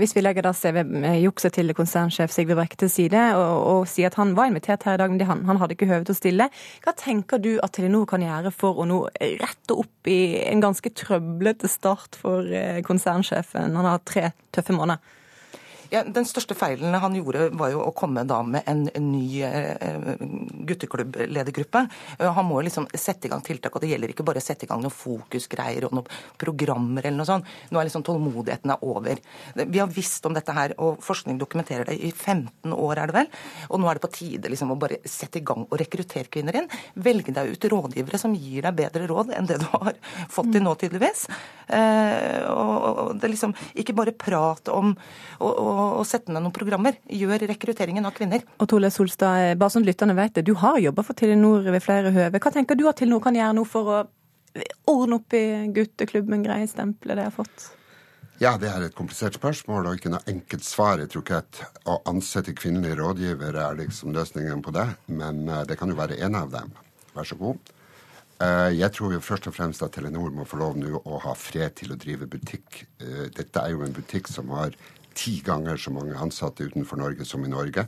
Hvis 0.00 0.16
vi 0.16 0.24
legger 0.24 0.48
da 0.48 0.54
CV-jukset 0.56 1.58
til 1.58 1.74
konsernsjef 1.76 2.34
Sigve 2.34 2.58
Brekke 2.58 2.80
til 2.80 2.92
side 2.92 3.24
og, 3.38 3.54
og 3.74 3.90
sier 3.90 4.10
at 4.10 4.18
han 4.20 4.34
var 4.38 4.50
invitert 4.50 4.86
her 4.88 4.98
i 4.98 5.02
dag, 5.04 5.14
men 5.14 5.28
han, 5.28 5.44
han 5.48 5.62
hadde 5.62 5.78
ikke 5.78 5.90
høve 5.90 6.08
til 6.08 6.16
å 6.16 6.20
stille, 6.20 6.50
hva 6.84 6.96
tenker 6.98 7.42
du 7.43 7.43
du 7.44 7.52
at 7.62 7.74
Telenor 7.76 8.06
kan 8.10 8.24
gjøre 8.24 8.52
for 8.54 8.80
å 8.80 8.86
nå 8.88 9.00
rette 9.40 9.76
opp 9.76 10.10
i 10.10 10.36
en 10.44 10.62
ganske 10.64 10.92
trøblete 10.96 11.70
start 11.70 12.18
for 12.20 12.48
eh, 12.48 12.80
konsernsjefen? 12.86 13.76
Han 13.76 13.88
har 13.88 14.02
tre 14.08 14.30
tøffe 14.54 14.76
måneder. 14.76 15.20
Ja, 15.92 16.02
Den 16.04 16.26
største 16.28 16.56
feilen 16.56 16.94
han 16.94 17.16
gjorde, 17.18 17.50
var 17.58 17.72
jo 17.72 17.82
å 17.84 17.92
komme 17.96 18.24
da 18.28 18.40
med 18.46 18.64
en, 18.70 18.86
ny 19.04 19.42
gutteklubbledergruppe. 20.64 21.84
Eh, 22.18 22.32
han 22.32 22.46
må 22.48 22.60
liksom 22.64 22.86
sette 22.94 23.28
i 23.28 23.32
gang 23.32 23.42
tiltak, 23.44 23.74
og 23.74 23.84
det 23.84 23.90
gjelder 23.92 24.14
ikke 24.14 24.26
bare 24.26 24.40
å 24.42 24.44
sette 24.44 24.66
i 24.66 24.70
gang 24.70 24.82
noen 24.82 24.94
fokusgreier 24.94 25.88
og 25.88 25.96
noen 25.98 26.08
programmer 26.40 27.04
eller 27.04 27.18
noe 27.20 27.28
sånt. 27.28 27.50
Nå 27.70 27.80
er 27.80 27.88
liksom 27.88 28.04
tålmodigheten 28.06 28.74
er 28.74 28.84
over. 28.86 29.20
Vi 29.60 29.80
har 29.82 29.92
visst 29.92 30.24
om 30.26 30.36
dette 30.36 30.54
her, 30.56 30.76
og 30.78 31.02
forskning 31.04 31.38
dokumenterer 31.40 31.90
det 31.90 31.98
i 31.98 32.12
15 32.12 32.74
år, 32.74 33.02
er 33.02 33.10
det 33.10 33.18
vel. 33.18 33.30
Og 33.70 33.82
nå 33.82 33.90
er 33.90 33.98
det 33.98 34.04
på 34.06 34.12
tide 34.14 34.52
liksom 34.52 34.72
å 34.74 34.78
bare 34.80 35.00
sette 35.08 35.40
i 35.40 35.46
gang 35.46 35.66
og 35.66 35.78
rekruttere 35.80 36.30
kvinner 36.32 36.60
inn. 36.60 36.70
Velge 36.94 37.34
deg 37.34 37.54
ut 37.54 37.68
rådgivere 37.74 38.20
som 38.20 38.36
gir 38.38 38.64
deg 38.66 38.78
bedre 38.78 39.08
råd 39.10 39.34
enn 39.36 39.50
det 39.50 39.60
du 39.62 39.68
har 39.72 39.94
fått 40.32 40.52
til 40.54 40.64
nå, 40.64 40.74
tydeligvis. 40.80 41.26
Eh, 41.68 42.40
og 42.50 43.14
det 43.20 43.32
liksom 43.32 43.54
ikke 43.80 43.96
bare 43.96 44.16
prat 44.16 44.68
om 44.72 44.92
og, 44.94 45.52
og 45.52 45.73
sette 46.08 46.32
ned 46.32 46.44
noen 46.44 46.54
programmer. 46.54 46.98
Gjør 47.10 47.46
rekrutteringen 47.50 48.06
av 48.06 48.14
kvinner. 48.16 48.44
Og 48.58 48.68
Tole 48.70 48.90
Solstad, 48.92 49.50
eh, 49.50 49.54
bare 49.58 49.74
sånn 49.74 49.86
lytterne 49.86 50.16
vet 50.16 50.34
det, 50.34 50.46
du 50.48 50.54
har 50.54 50.80
jobba 50.82 51.04
for 51.04 51.14
Telenor 51.14 51.64
ved 51.64 51.82
flere 51.82 52.12
høve. 52.14 52.40
Hva 52.40 52.52
tenker 52.52 52.78
du 52.78 52.86
at 52.88 53.00
Telenor 53.00 53.22
kan 53.22 53.34
gjøre 53.34 53.54
nå 53.54 53.64
for 53.68 53.92
å 53.94 54.02
ordne 54.90 55.18
opp 55.18 55.34
i 55.34 55.46
gutteklubben, 55.74 56.44
greie 56.44 56.68
stempelet 56.70 57.18
de 57.18 57.26
har 57.26 57.34
fått? 57.34 57.72
Ja, 58.42 58.56
det 58.58 58.66
er 58.66 58.82
et 58.82 58.96
komplisert 58.98 59.36
spørsmål 59.38 59.86
og 59.86 59.98
ikke 59.98 60.10
noe 60.10 60.26
enkelt 60.30 60.64
svar. 60.66 60.98
Jeg 60.98 61.12
tror 61.12 61.22
ikke 61.22 61.38
at 61.44 61.60
å 61.86 62.00
ansette 62.10 62.54
kvinnelige 62.58 62.98
rådgivere 62.98 63.62
er 63.62 63.78
liksom 63.78 64.14
løsningen 64.14 64.62
på 64.64 64.74
det, 64.74 64.88
men 65.06 65.46
uh, 65.46 65.62
det 65.68 65.78
kan 65.78 65.92
jo 65.92 65.98
være 65.98 66.18
en 66.26 66.34
av 66.40 66.50
dem. 66.50 66.72
Vær 67.14 67.28
så 67.30 67.38
god. 67.38 67.70
Uh, 68.42 68.74
jeg 68.74 68.90
tror 68.96 69.14
jo 69.14 69.22
først 69.22 69.46
og 69.46 69.54
fremst 69.54 69.86
at 69.86 69.94
Telenor 69.94 70.34
må 70.34 70.46
få 70.50 70.58
lov 70.58 70.74
nå 70.80 70.98
å 70.98 71.20
ha 71.22 71.36
fred 71.38 71.78
til 71.78 71.94
å 71.94 71.98
drive 72.00 72.26
butikk. 72.26 72.82
Dette 72.98 73.62
er 73.62 73.76
jo 73.76 73.86
en 73.86 73.94
butikk 73.94 74.26
som 74.32 74.50
har 74.58 74.74
ti 75.14 75.38
ganger 75.44 75.80
så 75.80 75.92
mange 75.94 76.18
ansatte 76.18 76.66
utenfor 76.66 77.00
Norge 77.00 77.26
som 77.28 77.44
i 77.44 77.52
Norge. 77.52 77.86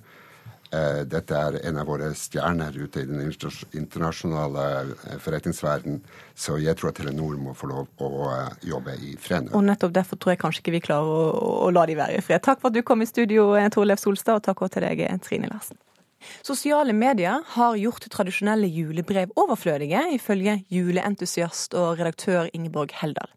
Eh, 0.75 1.03
dette 1.07 1.37
er 1.37 1.61
en 1.69 1.79
av 1.79 1.87
våre 1.87 2.09
stjerner 2.19 2.75
ute 2.75 3.05
i 3.05 3.07
den 3.07 3.21
internasjonale 3.23 4.65
eh, 4.83 5.19
forretningsverdenen. 5.23 6.01
Så 6.35 6.59
jeg 6.63 6.75
tror 6.79 6.91
at 6.91 6.99
Telenor 6.99 7.37
må 7.39 7.55
få 7.55 7.71
lov 7.71 8.03
å 8.03 8.11
eh, 8.33 8.69
jobbe 8.73 8.97
i 8.99 9.15
fred. 9.21 9.53
Og 9.55 9.63
nettopp 9.67 9.95
derfor 9.95 10.19
tror 10.19 10.35
jeg 10.35 10.43
kanskje 10.43 10.65
ikke 10.65 10.77
vi 10.79 10.83
klarer 10.89 11.07
å, 11.07 11.47
å 11.69 11.73
la 11.75 11.87
de 11.87 11.99
være 11.99 12.19
i 12.19 12.25
fred. 12.25 12.43
Takk 12.45 12.63
for 12.63 12.73
at 12.73 12.79
du 12.79 12.83
kom 12.87 13.05
i 13.05 13.09
studio, 13.09 13.53
Torleif 13.75 14.03
Solstad, 14.03 14.41
og 14.41 14.47
takk 14.49 14.67
også 14.67 14.79
til 14.79 14.89
deg, 14.89 15.07
Trine 15.25 15.51
Larsen. 15.53 15.79
Sosiale 16.43 16.95
medier 16.97 17.45
har 17.55 17.79
gjort 17.79 18.09
tradisjonelle 18.11 18.67
julebrev 18.67 19.31
overflødige, 19.39 20.01
ifølge 20.17 20.59
juleentusiast 20.73 21.77
og 21.79 22.01
redaktør 22.01 22.51
Ingeborg 22.57 22.97
Heldal. 22.99 23.31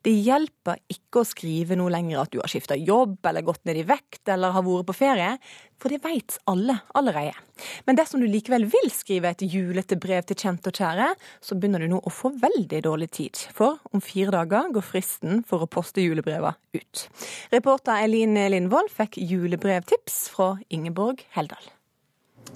Det 0.00 0.12
hjelper 0.24 0.78
ikke 0.88 1.20
å 1.20 1.28
skrive 1.28 1.76
noe 1.76 1.92
lenger 1.92 2.22
at 2.22 2.30
du 2.32 2.38
har 2.40 2.48
skifta 2.48 2.76
jobb 2.78 3.18
eller 3.28 3.44
gått 3.44 3.66
ned 3.68 3.82
i 3.82 3.84
vekt 3.84 4.30
eller 4.32 4.54
har 4.54 4.64
vært 4.64 4.86
på 4.88 4.96
ferie, 4.96 5.34
for 5.80 5.92
det 5.92 6.00
veit 6.04 6.38
alle 6.48 6.78
allerede. 6.96 7.36
Men 7.84 7.98
dersom 7.98 8.22
du 8.22 8.28
likevel 8.28 8.64
vil 8.72 8.88
skrive 8.94 9.34
et 9.34 9.44
julete 9.44 9.98
brev 10.00 10.24
til 10.24 10.38
kjente 10.40 10.72
og 10.72 10.80
kjære, 10.80 11.10
så 11.44 11.58
begynner 11.58 11.84
du 11.84 11.90
nå 11.92 12.00
å 12.00 12.12
få 12.12 12.32
veldig 12.40 12.80
dårlig 12.88 13.10
tid. 13.18 13.42
For 13.52 13.76
om 13.92 14.00
fire 14.04 14.32
dager 14.38 14.72
går 14.72 14.88
fristen 14.88 15.44
for 15.48 15.66
å 15.66 15.68
poste 15.68 16.00
julebreva 16.00 16.54
ut. 16.72 17.04
Reporter 17.52 18.00
Elin 18.00 18.40
Lindvold 18.56 18.88
fikk 18.96 19.20
julebrevtips 19.20 20.22
fra 20.32 20.54
Ingeborg 20.72 21.26
Heldal. 21.36 21.70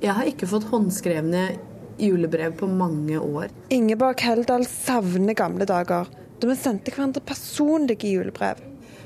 Jeg 0.01 0.17
har 0.17 0.33
ikke 0.33 0.49
fått 0.49 0.65
håndskrevne 0.73 1.47
julebrev 2.01 2.57
på 2.59 2.67
mange 2.73 3.21
år. 3.21 3.53
Ingeborg 3.75 4.25
Heldal 4.25 4.65
savner 4.67 5.37
gamle 5.39 5.69
dager 5.69 6.09
da 6.09 6.24
vi 6.51 6.57
sendte 6.59 6.93
hverandre 6.95 7.23
personlige 7.25 8.11
julebrev. 8.11 8.61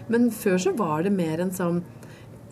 Men 0.08 0.30
før 0.32 0.58
så 0.62 0.72
var 0.76 1.04
det 1.04 1.12
mer 1.12 1.42
en 1.42 1.52
sånn 1.54 1.82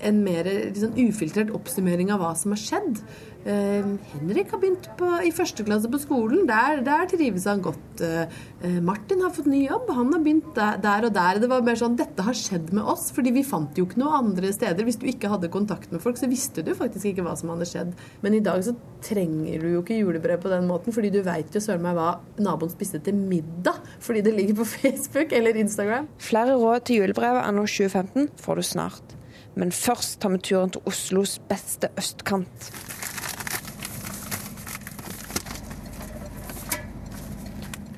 en 0.01 0.21
mer 0.25 0.45
liksom, 0.45 0.93
ufiltrert 0.97 1.55
oppsummering 1.57 2.13
av 2.13 2.23
hva 2.23 2.35
som 2.37 2.55
har 2.55 2.61
skjedd. 2.61 3.01
Eh, 3.47 3.85
Henrik 4.11 4.51
har 4.51 4.59
begynt 4.59 4.89
på, 4.99 5.09
i 5.23 5.31
første 5.35 5.63
klasse 5.67 5.87
på 5.91 6.01
skolen. 6.03 6.49
Der, 6.49 6.81
der 6.87 7.07
trives 7.11 7.45
han 7.47 7.63
godt. 7.63 8.03
Eh, 8.03 8.81
Martin 8.83 9.23
har 9.23 9.31
fått 9.35 9.47
ny 9.51 9.63
jobb. 9.69 9.93
Han 9.95 10.11
har 10.13 10.23
begynt 10.25 10.49
der, 10.57 10.81
der, 10.83 11.07
og 11.07 11.15
der. 11.15 11.39
Det 11.43 11.51
var 11.53 11.63
mer 11.67 11.79
sånn 11.79 11.95
Dette 11.99 12.27
har 12.27 12.37
skjedd 12.37 12.73
med 12.75 12.83
oss. 12.83 13.09
fordi 13.15 13.31
vi 13.37 13.45
fant 13.47 13.79
jo 13.79 13.87
ikke 13.87 14.01
noe 14.03 14.19
andre 14.19 14.51
steder. 14.55 14.87
Hvis 14.87 14.99
du 14.99 15.07
ikke 15.11 15.31
hadde 15.31 15.53
kontakt 15.53 15.95
med 15.95 16.03
folk, 16.03 16.19
så 16.19 16.31
visste 16.31 16.65
du 16.67 16.73
faktisk 16.75 17.13
ikke 17.13 17.27
hva 17.27 17.37
som 17.39 17.53
hadde 17.55 17.69
skjedd. 17.71 17.95
Men 18.25 18.35
i 18.35 18.43
dag 18.43 18.65
så 18.67 18.75
trenger 19.07 19.63
du 19.63 19.69
jo 19.77 19.85
ikke 19.85 20.01
julebrev 20.01 20.43
på 20.43 20.51
den 20.51 20.67
måten, 20.67 20.95
fordi 20.97 21.13
du 21.15 21.21
veit 21.27 21.55
jo 21.55 21.63
søren 21.63 21.85
meg 21.87 21.95
hva 21.99 22.17
naboen 22.43 22.73
spiste 22.75 22.99
til 23.07 23.15
middag. 23.15 23.79
Fordi 24.03 24.25
det 24.27 24.35
ligger 24.35 24.59
på 24.59 24.67
Facebook 24.75 25.37
eller 25.37 25.63
Instagram. 25.63 26.11
Flere 26.19 26.59
råd 26.59 26.89
til 26.89 27.05
julebrevet 27.05 27.47
anno 27.47 27.69
2015 27.71 28.35
får 28.43 28.59
du 28.59 28.67
snart. 28.75 29.16
Men 29.57 29.73
først 29.73 30.19
tar 30.21 30.35
vi 30.35 30.43
turen 30.45 30.73
til 30.73 30.85
Oslos 30.89 31.39
beste 31.49 31.89
østkant. 31.97 32.71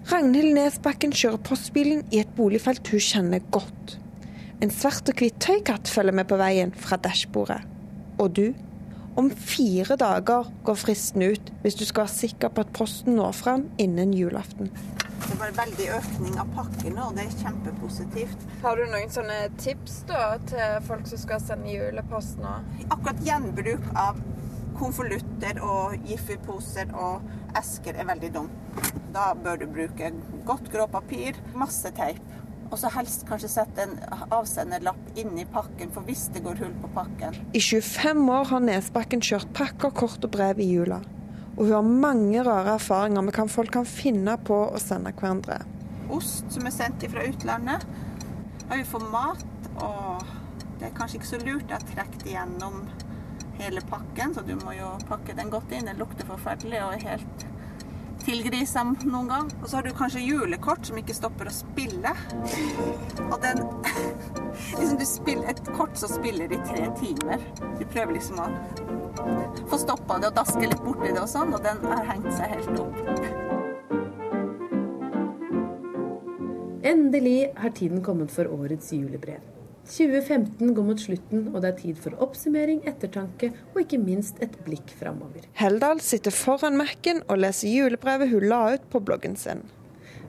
Ragnhild 0.09 0.55
Nesbakken 0.55 1.12
kjører 1.14 1.42
postbilen 1.44 2.05
i 2.14 2.23
et 2.23 2.31
boligfelt 2.38 2.88
hun 2.90 3.03
kjenner 3.03 3.42
godt. 3.55 3.99
En 4.62 4.73
svart 4.75 5.11
og 5.11 5.21
hvit 5.21 5.37
tøykatt 5.42 5.90
følger 5.90 6.16
med 6.16 6.27
på 6.31 6.38
veien 6.40 6.73
fra 6.75 6.99
dashbordet. 7.03 7.61
Og 8.18 8.33
du? 8.38 8.47
Om 9.18 9.29
fire 9.31 9.99
dager 9.99 10.47
går 10.66 10.79
fristen 10.79 11.27
ut 11.27 11.53
hvis 11.62 11.79
du 11.79 11.85
skal 11.85 12.07
være 12.07 12.14
sikker 12.14 12.55
på 12.55 12.62
at 12.62 12.73
posten 12.75 13.18
når 13.18 13.35
frem 13.35 13.66
innen 13.83 14.14
julaften. 14.14 14.71
Det 15.29 15.37
var 15.37 15.51
veldig 15.59 15.87
økning 15.93 16.38
av 16.41 16.49
pakker 16.57 16.95
nå, 16.95 17.11
og 17.11 17.19
det 17.19 17.27
er 17.29 17.35
kjempepositivt. 17.43 18.47
Har 18.62 18.79
du 18.81 18.87
noen 18.88 19.11
sånne 19.12 19.37
tips 19.61 20.01
da 20.09 20.23
til 20.49 20.79
folk 20.88 21.05
som 21.11 21.21
skal 21.21 21.43
sende 21.45 21.75
julepost 21.75 22.41
nå? 22.41 22.55
Akkurat 22.88 23.21
gjenbruk 23.27 23.85
av 23.93 24.23
konvolutter 24.79 25.61
og 25.64 26.09
Jiffi-poser 26.09 26.95
og 26.97 27.29
esker 27.59 27.99
er 27.99 28.09
veldig 28.09 28.31
dum. 28.38 28.49
Da 29.14 29.33
bør 29.37 29.61
du 29.61 29.67
bruke 29.73 30.11
godt 30.49 30.73
grå 30.73 30.88
papir, 30.91 31.37
masse 31.59 31.93
teip. 31.97 32.25
Og 32.69 32.77
så 32.81 32.91
helst 32.93 33.25
kanskje 33.29 33.49
sette 33.53 33.85
en 33.85 33.95
avsenderlapp 34.35 35.21
inni 35.21 35.47
pakken, 35.49 35.93
for 35.93 36.05
hvis 36.09 36.27
det 36.35 36.43
går 36.45 36.61
hull 36.64 36.75
på 36.83 36.91
pakken. 36.97 37.37
I 37.57 37.62
25 37.64 38.25
år 38.33 38.51
har 38.51 38.64
Nesbakken 38.64 39.25
kjørt 39.25 39.53
pakker, 39.57 39.93
kort 39.97 40.25
og 40.25 40.33
brev 40.35 40.61
i 40.61 40.73
jula. 40.73 41.01
Og 41.59 41.66
hun 41.66 41.75
har 41.75 41.83
mange 42.07 42.42
rare 42.47 42.77
erfaringer 42.79 43.25
med 43.27 43.35
hva 43.35 43.49
folk 43.51 43.73
kan 43.75 43.87
finne 43.88 44.37
på 44.47 44.61
å 44.71 44.79
sende 44.79 45.11
hverandre. 45.11 45.59
Ost 46.14 46.47
som 46.55 46.68
er 46.71 46.75
sendt 46.75 47.03
fra 47.11 47.27
utlandet. 47.27 47.87
Og 48.68 48.77
vi 48.77 48.85
får 48.87 49.07
mat, 49.11 49.68
og 49.83 50.23
det 50.79 50.87
er 50.87 50.94
kanskje 50.94 51.18
ikke 51.18 51.31
så 51.33 51.40
lurt 51.42 51.75
å 51.75 51.81
trekke 51.90 52.23
det 52.23 52.35
gjennom 52.37 52.85
hele 53.59 53.83
pakken, 53.90 54.37
så 54.37 54.44
du 54.47 54.55
må 54.61 54.77
jo 54.77 54.92
pakke 55.09 55.35
den 55.35 55.51
godt 55.51 55.75
inn. 55.75 55.88
Den 55.90 55.99
lukter 55.99 56.29
forferdelig 56.29 56.85
og 56.85 56.94
er 56.94 57.07
helt 57.09 57.47
tilgrisa 58.29 58.85
noen 58.85 59.29
gang. 59.31 59.51
Og 59.62 59.69
så 59.69 59.79
har 59.79 59.87
du 59.87 59.95
kanskje 59.97 60.25
julekort 60.27 60.87
som 60.88 61.01
ikke 61.01 61.17
stopper 61.17 61.49
å 61.49 61.55
spille. 61.55 62.12
Og 63.29 63.37
den 63.45 63.64
liksom 64.79 64.99
du 65.01 65.07
spiller 65.09 65.49
Et 65.49 65.62
kort 65.73 65.97
som 65.97 66.12
spiller 66.12 66.53
i 66.53 66.61
tre 66.69 66.88
timer. 67.01 67.43
Du 67.81 67.85
prøver 67.87 68.19
liksom 68.19 68.41
å 68.43 68.49
få 69.69 69.81
stoppa 69.81 70.19
det 70.21 70.31
og 70.31 70.38
daske 70.38 70.64
litt 70.64 70.83
borti 70.85 71.11
det 71.11 71.23
og 71.23 71.31
sånn, 71.31 71.55
og 71.57 71.64
den 71.64 71.81
har 71.88 72.05
hengt 72.12 72.31
seg 72.37 72.57
helt 72.57 72.83
opp. 72.85 72.99
Endelig 76.88 77.38
har 77.59 77.75
tiden 77.75 78.05
kommet 78.05 78.33
for 78.33 78.49
årets 78.55 78.93
julebrev. 78.95 79.58
2015 79.88 80.74
går 80.74 80.85
mot 80.85 81.01
slutten, 81.01 81.46
og 81.55 81.62
det 81.64 81.70
er 81.70 81.79
tid 81.81 82.01
for 82.03 82.16
oppsummering, 82.24 82.83
ettertanke 82.88 83.51
og 83.72 83.81
ikke 83.83 84.01
minst 84.03 84.40
et 84.44 84.55
blikk 84.66 84.92
framover. 84.98 85.46
Heldal 85.59 86.03
sitter 86.05 86.35
foran 86.35 86.77
Mac-en 86.77 87.22
og 87.27 87.40
leser 87.40 87.72
julebrevet 87.72 88.29
hun 88.33 88.48
la 88.51 88.62
ut 88.74 88.88
på 88.92 89.01
bloggen 89.01 89.38
sin. 89.40 89.64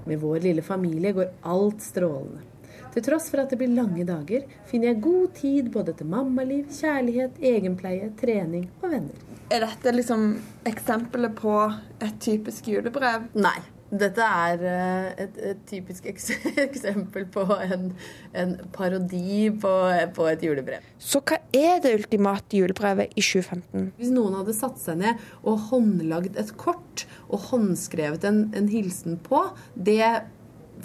Med 0.08 0.22
vår 0.22 0.46
lille 0.48 0.64
familie 0.66 1.12
går 1.18 1.34
alt 1.44 1.84
strålende. 1.84 2.46
Til 2.94 3.04
tross 3.06 3.28
for 3.30 3.44
at 3.44 3.52
det 3.52 3.60
blir 3.60 3.70
lange 3.70 4.06
dager, 4.08 4.46
finner 4.70 4.90
jeg 4.90 5.02
god 5.04 5.34
tid 5.38 5.68
både 5.74 5.94
til 6.00 6.10
mammaliv, 6.10 6.64
kjærlighet, 6.74 7.38
egenpleie, 7.52 8.10
trening 8.18 8.66
og 8.82 8.88
venner. 8.96 9.28
Er 9.54 9.66
dette 9.66 9.94
liksom 9.94 10.32
eksempelet 10.70 11.36
på 11.38 11.54
et 12.00 12.18
typisk 12.22 12.72
julebrev? 12.72 13.30
Nei. 13.38 13.60
Dette 13.90 14.22
er 14.22 14.64
eh, 14.70 15.24
et, 15.26 15.38
et 15.52 15.62
typisk 15.70 16.06
eksempel 16.68 17.26
på 17.34 17.46
en, 17.58 17.90
en 18.38 18.56
parodi 18.76 19.50
på, 19.50 19.72
på, 20.16 20.28
et 20.30 20.46
julebrev. 20.46 20.86
Så 21.02 21.24
hva 21.26 21.40
er 21.56 21.82
det 21.84 21.96
ultimate 21.98 22.60
julebrevet 22.60 23.16
i 23.16 23.24
2015? 23.24 23.92
Hvis 23.98 24.14
noen 24.14 24.38
hadde 24.38 24.56
satt 24.58 24.78
seg 24.82 25.02
ned 25.02 25.24
og 25.42 25.70
håndlagd 25.72 26.38
et 26.38 26.54
kort 26.62 27.08
og 27.30 27.50
håndskrevet 27.50 28.28
en, 28.30 28.44
en 28.58 28.70
hilsen 28.70 29.18
på, 29.26 29.42
det 29.74 30.04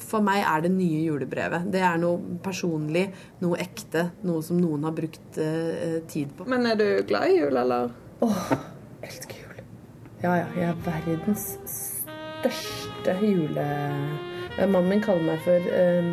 for 0.01 0.25
meg 0.25 0.43
er 0.43 0.65
det 0.65 0.73
nye 0.75 1.05
julebrevet. 1.05 1.69
Det 1.71 1.83
er 1.85 2.01
noe 2.03 2.39
personlig, 2.43 3.05
noe 3.45 3.61
ekte, 3.63 4.09
noe 4.27 4.43
som 4.43 4.59
noen 4.59 4.89
har 4.89 4.97
brukt 4.97 5.39
uh, 5.39 6.01
tid 6.11 6.35
på. 6.35 6.49
Men 6.51 6.67
er 6.73 6.81
du 6.81 6.87
glad 7.07 7.31
i 7.31 7.39
jul, 7.39 7.55
eller? 7.63 7.95
Åh, 8.27 8.55
elsker 9.07 9.45
jul. 9.45 9.67
Ja 10.25 10.39
ja, 10.41 10.47
jeg 10.57 10.73
er 10.73 10.87
verdens 10.89 11.51
største 12.45 13.19
jule... 13.25 13.69
Mannen 14.55 14.87
min 14.87 15.01
kaller 15.03 15.25
meg 15.27 15.41
for 15.43 15.65
um, 15.75 16.11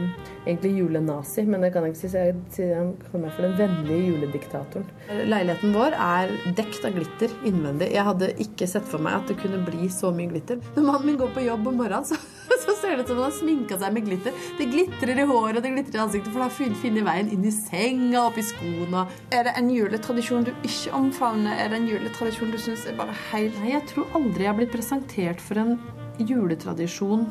egentlig 0.50 0.72
julenazi, 0.80 1.44
men 1.46 1.62
det 1.62 1.70
kan 1.76 1.86
jeg 1.86 1.94
ikke 1.94 2.00
si. 2.00 2.10
Så 2.10 2.24
jeg 2.26 2.38
sier 2.56 2.72
han 2.80 2.88
kaller 3.04 3.28
meg 3.28 3.36
for 3.36 3.46
den 3.46 3.54
vennlige 3.60 4.08
julediktatoren. 4.08 4.88
Leiligheten 5.30 5.76
vår 5.76 5.94
er 5.94 6.34
dekt 6.58 6.88
av 6.88 6.96
glitter 6.96 7.36
innvendig. 7.46 7.92
Jeg 7.94 8.08
hadde 8.08 8.32
ikke 8.42 8.66
sett 8.72 8.88
for 8.90 9.04
meg 9.06 9.20
at 9.20 9.30
det 9.30 9.38
kunne 9.44 9.62
bli 9.68 9.92
så 9.94 10.10
mye 10.16 10.32
glitter. 10.34 10.58
Når 10.74 10.88
mannen 10.88 11.12
min 11.12 11.22
går 11.22 11.30
på 11.36 11.46
jobb 11.46 11.70
om 11.70 11.78
morgenen, 11.84 12.10
så, 12.10 12.18
så 12.66 12.76
ser 12.82 12.98
det 12.98 13.06
ut 13.06 13.14
som 13.14 13.22
han 13.22 13.28
har 13.28 13.38
sminka 13.38 13.78
seg 13.84 13.94
med 14.00 14.10
glitter. 14.10 14.42
Det 14.58 14.70
glitrer 14.74 15.22
i 15.22 15.30
håret 15.36 15.62
og 15.62 15.68
det 15.68 15.76
glitrer 15.78 16.02
i 16.02 16.04
ansiktet, 16.08 16.34
for 16.34 16.42
det 16.42 16.50
har 16.50 16.82
funnet 16.82 17.10
veien 17.12 17.32
inn 17.38 17.46
i 17.46 17.54
senga, 17.54 18.26
opp 18.26 18.42
i 18.42 18.50
skoene. 18.50 19.06
Er 19.30 19.46
det 19.52 19.58
en 19.62 19.70
juletradisjon 19.70 20.50
du 20.50 20.56
ikke 20.66 20.98
omfavner? 20.98 21.62
Er 21.62 21.70
det 21.70 21.84
en 21.84 21.90
juletradisjon 21.94 22.58
du 22.58 22.58
syns 22.58 22.90
er 22.90 22.98
bare 22.98 23.14
helt 23.30 23.54
Nei, 23.62 23.76
jeg 23.76 23.86
tror 23.92 24.16
aldri 24.18 24.48
jeg 24.48 24.50
har 24.50 24.58
blitt 24.58 24.74
presentert 24.74 25.42
for 25.44 25.62
en 25.62 25.76
juletradisjon 26.20 27.30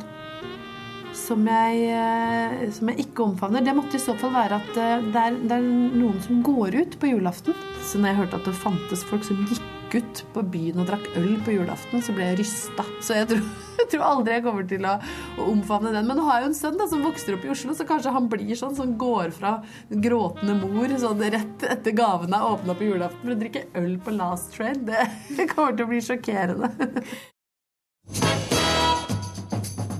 som 1.16 1.42
jeg, 1.46 1.82
eh, 1.94 2.68
som 2.74 2.90
jeg, 2.90 3.06
ikke 3.06 3.26
omfavner. 3.26 3.64
Det 3.64 3.74
måtte 3.76 3.98
i 3.98 4.02
så 4.02 4.14
fall 4.18 4.32
være 4.34 4.60
at 4.60 4.78
eh, 4.78 5.10
det 5.10 5.24
er, 5.24 5.36
det 5.42 5.58
er, 5.58 5.66
noen 5.98 6.22
som 6.24 6.40
går 6.46 6.78
ut 6.82 6.96
på 7.00 7.12
julaften. 7.12 7.56
Så 7.86 8.00
når 8.00 8.12
jeg 8.12 8.20
hørte 8.22 8.40
at 8.40 8.48
det 8.48 8.56
fantes 8.60 9.04
folk 9.08 9.26
som 9.26 9.44
gikk 9.50 9.66
ut 9.90 10.20
på 10.36 10.44
byen 10.52 10.78
og 10.78 10.86
drakk 10.86 11.06
øl 11.18 11.32
på 11.42 11.56
julaften, 11.56 12.02
så 12.04 12.14
ble 12.14 12.28
jeg 12.28 12.38
rysta. 12.44 12.84
Så 13.02 13.16
jeg 13.18 13.30
tror, 13.32 13.48
jeg 13.80 13.88
tror 13.94 14.06
aldri 14.06 14.36
jeg 14.36 14.44
kommer 14.46 14.68
til 14.70 14.86
å, 14.86 14.94
å, 15.34 15.48
omfavne 15.50 15.94
den. 15.96 16.06
Men 16.06 16.20
nå 16.20 16.28
har 16.28 16.38
jeg 16.38 16.46
jo 16.46 16.52
en 16.52 16.60
sønn 16.60 16.78
da, 16.78 16.86
som 16.92 17.02
vokser 17.06 17.36
opp 17.36 17.48
i 17.48 17.52
Oslo, 17.56 17.74
så 17.74 17.88
kanskje 17.88 18.14
han 18.14 18.30
blir 18.30 18.54
sånn 18.58 18.78
som 18.78 18.94
går 19.00 19.34
fra 19.34 19.56
gråtende 19.90 20.60
mor 20.62 20.94
sånn 21.00 21.26
rett 21.26 21.66
etter 21.66 21.96
gavene 21.96 22.38
er 22.38 22.54
åpna 22.54 22.78
på 22.78 22.86
julaften 22.86 23.26
for 23.26 23.34
å 23.34 23.42
drikke 23.42 23.66
øl 23.82 23.98
på 24.04 24.14
Last 24.14 24.54
Train. 24.54 24.86
Det 24.86 25.50
kommer 25.54 25.74
til 25.74 25.88
å 25.88 25.92
bli 25.94 26.06
sjokkerende. 26.06 26.72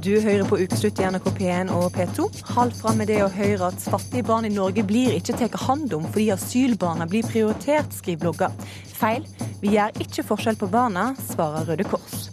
Du 0.00 0.14
hører 0.16 0.46
på 0.48 0.56
Ukeslutt 0.56 0.96
i 0.96 1.04
NRK 1.12 1.26
P1 1.36 1.70
og 1.76 1.90
P2. 1.92 2.24
Halv 2.54 2.72
fram 2.78 2.96
med 3.02 3.10
det 3.10 3.18
å 3.20 3.26
høre 3.28 3.66
at 3.68 3.82
fattige 3.84 4.24
barn 4.24 4.46
i 4.48 4.52
Norge 4.52 4.80
blir 4.88 5.12
ikke 5.12 5.34
tatt 5.36 5.58
hånd 5.66 5.92
om 5.92 6.06
fordi 6.06 6.30
asylbarna 6.32 7.04
blir 7.10 7.26
prioritert, 7.28 7.92
skriver 7.92 8.22
blogger. 8.22 8.54
Feil. 8.96 9.26
Vi 9.60 9.74
gjør 9.74 10.00
ikke 10.00 10.24
forskjell 10.24 10.56
på 10.56 10.70
barna, 10.72 11.10
svarer 11.28 11.68
Røde 11.68 11.84
Kors. 11.90 12.30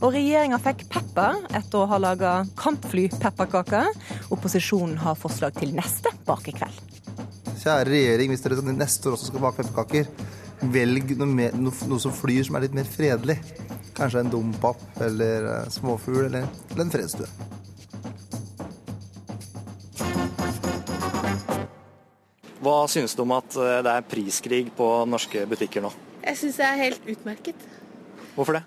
Og 0.00 0.14
regjeringa 0.16 0.62
fikk 0.64 0.86
pepper 0.94 1.42
etter 1.50 1.82
å 1.82 1.90
ha 1.90 2.00
laga 2.00 2.32
kampflypepperkaker. 2.56 3.92
Opposisjonen 4.32 4.96
har 5.04 5.20
forslag 5.20 5.60
til 5.60 5.76
neste 5.76 6.14
bakekveld. 6.24 6.80
Kjære 7.60 7.90
regjering, 7.92 8.32
hvis 8.32 8.46
dere 8.46 8.64
neste 8.72 9.10
år 9.10 9.18
også 9.18 9.28
skal 9.28 9.44
bake 9.44 9.60
pepperkaker, 9.60 10.08
velg 10.62 11.14
noe, 11.18 11.28
mer, 11.28 11.54
noe, 11.56 12.00
som 12.00 12.12
flyr 12.14 12.44
som 12.46 12.58
er 12.58 12.66
litt 12.66 12.76
mer 12.76 12.88
fredelig. 12.88 13.38
Kanskje 13.96 14.24
en 14.24 14.32
dompap 14.32 15.00
eller 15.02 15.46
uh, 15.48 15.70
småfugl 15.72 16.26
eller, 16.26 16.46
eller 16.72 16.84
en 16.86 16.92
fredsstue. 16.92 17.28
Hva 22.60 22.76
synes 22.92 23.16
du 23.16 23.22
om 23.24 23.32
at 23.32 23.56
eh, 23.56 23.78
det 23.80 23.92
er 23.92 24.04
priskrig 24.04 24.66
på 24.76 24.86
norske 25.08 25.46
butikker 25.48 25.80
nå? 25.80 25.90
Jeg 26.20 26.36
syns 26.36 26.58
det 26.60 26.66
er 26.66 26.76
helt 26.82 27.06
utmerket. 27.08 27.62
Hvorfor 28.34 28.58
det? 28.58 28.66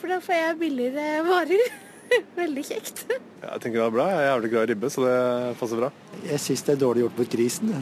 For 0.00 0.10
da 0.10 0.18
får 0.22 0.34
jeg 0.40 0.56
billigere 0.58 1.22
varer. 1.26 1.62
Veldig 2.40 2.64
kjekt. 2.66 3.04
Jeg 3.08 3.62
tenker 3.62 3.78
det 3.78 3.86
er 3.86 3.94
bra. 3.94 4.08
Jeg 4.10 4.24
er 4.24 4.28
jævlig 4.32 4.50
glad 4.52 4.66
i 4.66 4.72
ribbe, 4.72 4.90
så 4.90 5.04
det 5.06 5.16
passer 5.60 5.80
bra. 5.84 5.90
Jeg 6.26 6.42
syns 6.42 6.66
det 6.66 6.74
er 6.74 6.82
dårlig 6.82 7.04
gjort 7.04 7.22
mot 7.22 7.32
grisen. 7.36 7.74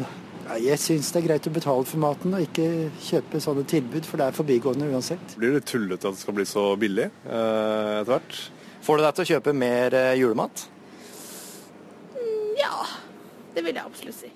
Jeg 0.63 0.79
syns 0.79 1.09
det 1.11 1.21
er 1.21 1.27
greit 1.27 1.49
å 1.49 1.53
betale 1.53 1.87
for 1.89 2.01
maten 2.03 2.37
og 2.37 2.45
ikke 2.45 2.67
kjøpe 3.03 3.41
sånne 3.43 3.65
tilbud, 3.67 4.07
for 4.07 4.21
det 4.21 4.29
er 4.29 4.37
forbigående 4.37 4.91
uansett. 4.93 5.35
Blir 5.41 5.57
det 5.57 5.65
tullete 5.67 6.07
at 6.07 6.15
det 6.15 6.23
skal 6.23 6.37
bli 6.39 6.47
så 6.47 6.69
billig 6.81 7.09
eh, 7.09 7.93
etter 7.99 8.13
hvert? 8.13 8.39
Får 8.87 9.01
det 9.01 9.07
deg 9.09 9.17
til 9.17 9.27
å 9.27 9.31
kjøpe 9.33 9.57
mer 9.59 9.99
eh, 9.99 10.15
julemat? 10.21 10.67
Mm, 12.15 12.51
ja, 12.61 12.75
det 13.57 13.67
vil 13.67 13.75
jeg 13.75 13.89
absolutt 13.91 14.21
si. 14.21 14.36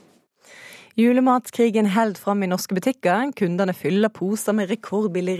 Julematkrigen 1.01 1.87
held 1.87 2.19
fram 2.19 2.43
i 2.43 2.47
norske 2.51 2.75
butikker. 2.77 3.31
Kundene 3.37 3.73
fyller 3.73 4.11
poser 4.13 4.53
med 4.53 4.69
rekordbillig 4.69 5.37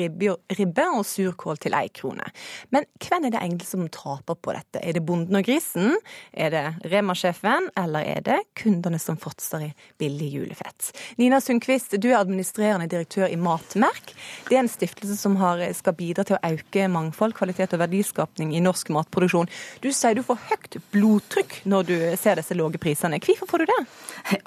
ribbe 0.57 0.85
og 0.89 1.03
surkål 1.05 1.59
til 1.61 1.75
ei 1.77 1.91
krone. 1.93 2.25
Men 2.73 2.87
hvem 3.03 3.27
er 3.27 3.35
det 3.35 3.41
egentlig 3.43 3.69
som 3.69 3.83
taper 3.93 4.39
på 4.41 4.55
dette? 4.57 4.81
Er 4.81 4.97
det 4.97 5.03
bonden 5.05 5.37
og 5.37 5.45
grisen? 5.45 5.99
Er 6.33 6.55
det 6.55 6.63
Rema-sjefen? 6.89 7.69
Eller 7.77 8.09
er 8.09 8.25
det 8.25 8.39
kundene 8.57 9.01
som 9.03 9.19
fråtser 9.21 9.67
i 9.67 9.69
billig 10.01 10.31
julefett? 10.39 10.95
Nina 11.21 11.43
Sundquist, 11.45 11.99
du 12.01 12.09
er 12.09 12.23
administrerende 12.23 12.89
direktør 12.89 13.29
i 13.29 13.37
Matmerk. 13.37 14.15
Det 14.49 14.57
er 14.57 14.63
en 14.63 14.73
stiftelse 14.73 15.19
som 15.21 15.37
har, 15.43 15.61
skal 15.77 15.99
bidra 15.99 16.25
til 16.25 16.39
å 16.39 16.55
øke 16.55 16.89
mangfold, 16.89 17.37
kvalitet 17.37 17.77
og 17.77 17.85
verdiskapning 17.85 18.57
i 18.57 18.65
norsk 18.65 18.95
matproduksjon. 18.97 19.53
Du 19.85 19.91
sier 19.93 20.17
du 20.17 20.25
får 20.25 20.41
høyt 20.55 20.81
blodtrykk 20.97 21.61
når 21.69 21.93
du 21.93 21.95
ser 22.17 22.41
disse 22.41 22.57
lave 22.57 22.81
prisene. 22.81 23.21
Hvorfor 23.21 23.53
får 23.53 23.67
du 23.67 23.75
det? 23.75 23.81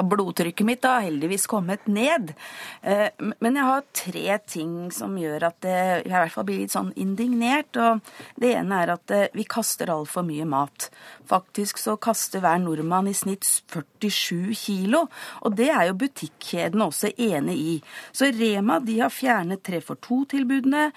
Blodtrykket 0.02 0.72
mitt 0.74 0.82
har 1.04 1.12
heldigvis 1.12 1.48
kommet 1.52 1.88
ned. 1.88 2.34
Eh, 2.82 3.10
men 3.20 3.60
jeg 3.60 3.68
har 3.68 3.88
tre 3.96 4.38
ting 4.48 4.76
som 4.96 5.18
gjør 5.20 5.50
at 5.50 5.68
jeg 5.68 6.06
i 6.06 6.12
hvert 6.14 6.34
fall 6.34 6.48
blir 6.48 6.64
litt 6.64 6.74
sånn 6.74 6.94
indignert. 7.00 7.76
Og 7.78 8.04
det 8.40 8.54
ene 8.58 8.82
er 8.84 8.94
at 8.96 9.14
eh, 9.14 9.28
vi 9.36 9.46
kaster 9.50 9.92
altfor 9.94 10.26
mye 10.28 10.48
mat. 10.50 10.90
Faktisk 11.30 11.82
så 11.82 11.98
kaster 12.02 12.44
hver 12.44 12.62
nordmann 12.64 13.10
i 13.12 13.16
snitt 13.18 13.46
47 13.48 14.54
kilo. 14.58 15.06
Og 15.44 15.58
det 15.60 15.70
er 15.74 15.90
jo 15.90 16.00
butikkjedene 16.04 16.90
også 16.90 17.14
enig 17.18 17.58
i. 17.60 17.76
Så 18.16 18.32
Rema 18.34 18.80
de 18.84 19.00
har 19.02 19.14
fjernet 19.14 19.64
tre 19.66 19.82
for 19.84 20.00
to-tilbudene. 20.04 20.90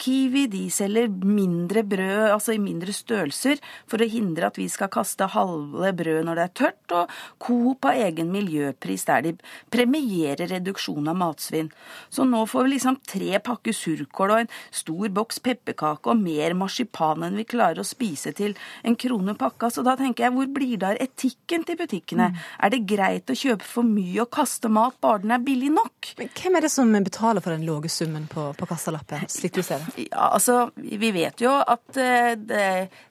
Kiwi 0.00 0.46
de 0.50 0.64
selger 0.74 1.08
mindre 1.08 1.84
brød, 1.86 2.32
altså 2.34 2.54
i 2.54 2.60
mindre 2.60 2.92
størrelser, 2.94 3.60
for 3.90 4.02
å 4.02 4.08
hindre 4.10 4.48
at 4.48 4.58
vi 4.58 4.66
skal 4.70 4.90
kaste 4.92 5.28
halve 5.30 5.92
brød 5.96 6.26
når 6.26 6.38
det 6.40 6.44
er 6.44 6.54
tørt. 6.60 6.94
Og 6.98 7.12
Coop 7.42 7.86
har 7.88 8.00
egen 8.08 8.32
miljøpris 8.34 9.06
der 9.08 9.22
de 9.24 9.34
premierer 9.72 10.50
reduksjon 10.50 11.10
av 11.10 11.18
matsvinn. 11.20 11.70
Så 12.10 12.26
nå 12.26 12.42
får 12.50 12.66
vi 12.66 12.74
liksom 12.74 12.98
tre 13.06 13.38
pakker 13.44 13.76
surkål 13.76 14.34
og 14.34 14.42
en 14.42 14.52
stor 14.74 15.14
boks 15.14 15.40
pepperkake 15.44 16.10
og 16.10 16.20
mer 16.20 16.56
marsipan 16.58 17.26
enn 17.28 17.38
vi 17.38 17.46
klarer 17.54 17.82
å 17.82 17.86
spise 17.86 18.34
til 18.36 18.56
en 18.82 18.98
krone 18.98 19.36
pakka. 19.38 19.70
Så 19.70 19.86
da 19.86 19.96
tenker 20.00 20.26
jeg, 20.26 20.34
hvor 20.34 20.50
blir 20.58 20.76
det 20.80 20.90
av 20.90 21.00
etikken 21.06 21.66
til 21.68 21.78
butikkene? 21.80 22.32
Mm. 22.34 22.42
Er 22.66 22.74
det 22.74 22.82
greit 22.90 23.30
å 23.30 23.38
kjøpe 23.38 23.66
for 23.68 23.86
mye 23.86 24.24
og 24.24 24.32
kaste 24.34 24.70
mat 24.72 24.98
bare 25.04 25.22
den 25.22 25.36
er 25.38 25.44
billig 25.44 25.70
nok? 25.74 26.14
Men 26.18 26.34
hvem 26.34 26.58
er 26.58 26.66
det 26.66 26.74
som 26.74 26.92
betaler 27.04 27.44
for 27.44 27.54
den 27.54 27.66
lave 27.68 27.90
summen 27.92 28.26
på, 28.30 28.50
på 28.58 28.68
kassalappen, 28.70 29.28
slik 29.30 29.54
du 29.54 29.62
ser 29.62 29.80
det? 29.80 29.83
Ja, 29.96 30.28
altså, 30.30 30.70
Vi 30.76 31.10
vet 31.14 31.40
jo 31.44 31.52
at 31.60 31.98
eh, 32.00 32.34
det, 32.38 32.66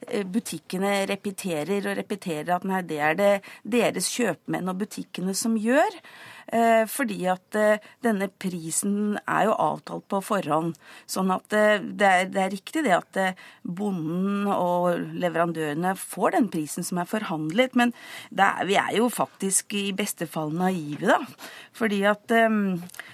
eh, 0.08 0.26
butikkene 0.26 1.04
repeterer 1.10 1.90
og 1.90 1.98
repeterer 2.00 2.56
at 2.56 2.68
nei, 2.68 2.82
det 2.88 3.00
er 3.00 3.18
det 3.20 3.32
deres 3.64 4.10
kjøpmenn 4.14 4.72
og 4.72 4.80
butikkene 4.84 5.36
som 5.38 5.58
gjør. 5.60 6.00
Eh, 6.52 6.84
fordi 6.90 7.20
at 7.32 7.60
denne 8.04 8.28
prisen 8.42 9.18
er 9.24 9.48
jo 9.48 9.56
avtalt 9.56 10.08
på 10.12 10.22
forhånd. 10.26 10.76
Sånn 11.10 11.32
at 11.34 11.48
det 11.52 12.10
er, 12.10 12.28
det 12.32 12.42
er 12.44 12.54
riktig 12.54 12.84
det 12.86 12.96
at 12.98 13.22
bonden 13.64 14.50
og 14.52 15.00
leverandørene 15.24 15.96
får 16.00 16.36
den 16.38 16.50
prisen 16.54 16.86
som 16.86 17.00
er 17.02 17.10
forhandlet. 17.10 17.78
Men 17.80 17.94
er, 18.34 18.66
vi 18.70 18.78
er 18.80 18.98
jo 18.98 19.10
faktisk 19.14 19.76
i 19.80 19.88
beste 19.96 20.28
fall 20.30 20.54
naive, 20.56 21.14
da. 21.14 21.20
Fordi 21.78 22.04
at 22.10 22.32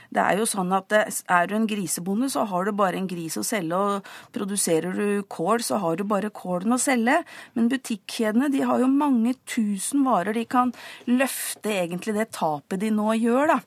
det 0.10 0.22
er 0.24 0.40
jo 0.40 0.48
sånn 0.50 0.72
at 0.74 0.94
er 0.96 1.50
du 1.50 1.54
en 1.54 1.68
grisebonde, 1.70 2.32
så 2.34 2.46
har 2.50 2.66
du 2.66 2.74
bare 2.74 2.98
en 2.98 3.10
gris 3.10 3.38
å 3.38 3.46
selge. 3.46 3.78
Og 3.78 4.08
produserer 4.34 4.96
du 4.98 5.22
kål, 5.30 5.62
så 5.66 5.78
har 5.84 6.00
du 6.00 6.06
bare 6.10 6.32
kålen 6.34 6.74
å 6.74 6.80
selge. 6.82 7.20
Men 7.54 7.70
butikkjedene 7.72 8.50
de 8.54 8.64
har 8.66 8.82
jo 8.82 8.90
mange 8.90 9.36
tusen 9.50 10.04
varer 10.08 10.34
de 10.38 10.46
kan 10.50 10.74
løfte 11.10 11.76
egentlig 11.76 12.18
det 12.18 12.30
tapet 12.38 12.82
de 12.82 12.90
nå 12.94 13.14
gjør. 13.22 13.54
da. 13.54 13.60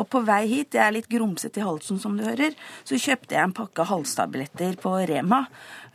Og 0.00 0.08
på 0.12 0.22
vei 0.26 0.42
hit, 0.50 0.76
jeg 0.76 0.84
er 0.84 0.94
litt 0.96 1.10
grumsete 1.10 1.62
i 1.62 1.66
halsen 1.66 2.00
som 2.02 2.16
du 2.18 2.24
hører, 2.26 2.56
så 2.84 2.98
kjøpte 3.00 3.36
jeg 3.36 3.44
en 3.44 3.56
pakke 3.56 3.86
halstabletter 3.88 4.76
på 4.82 4.94
Rema. 5.08 5.46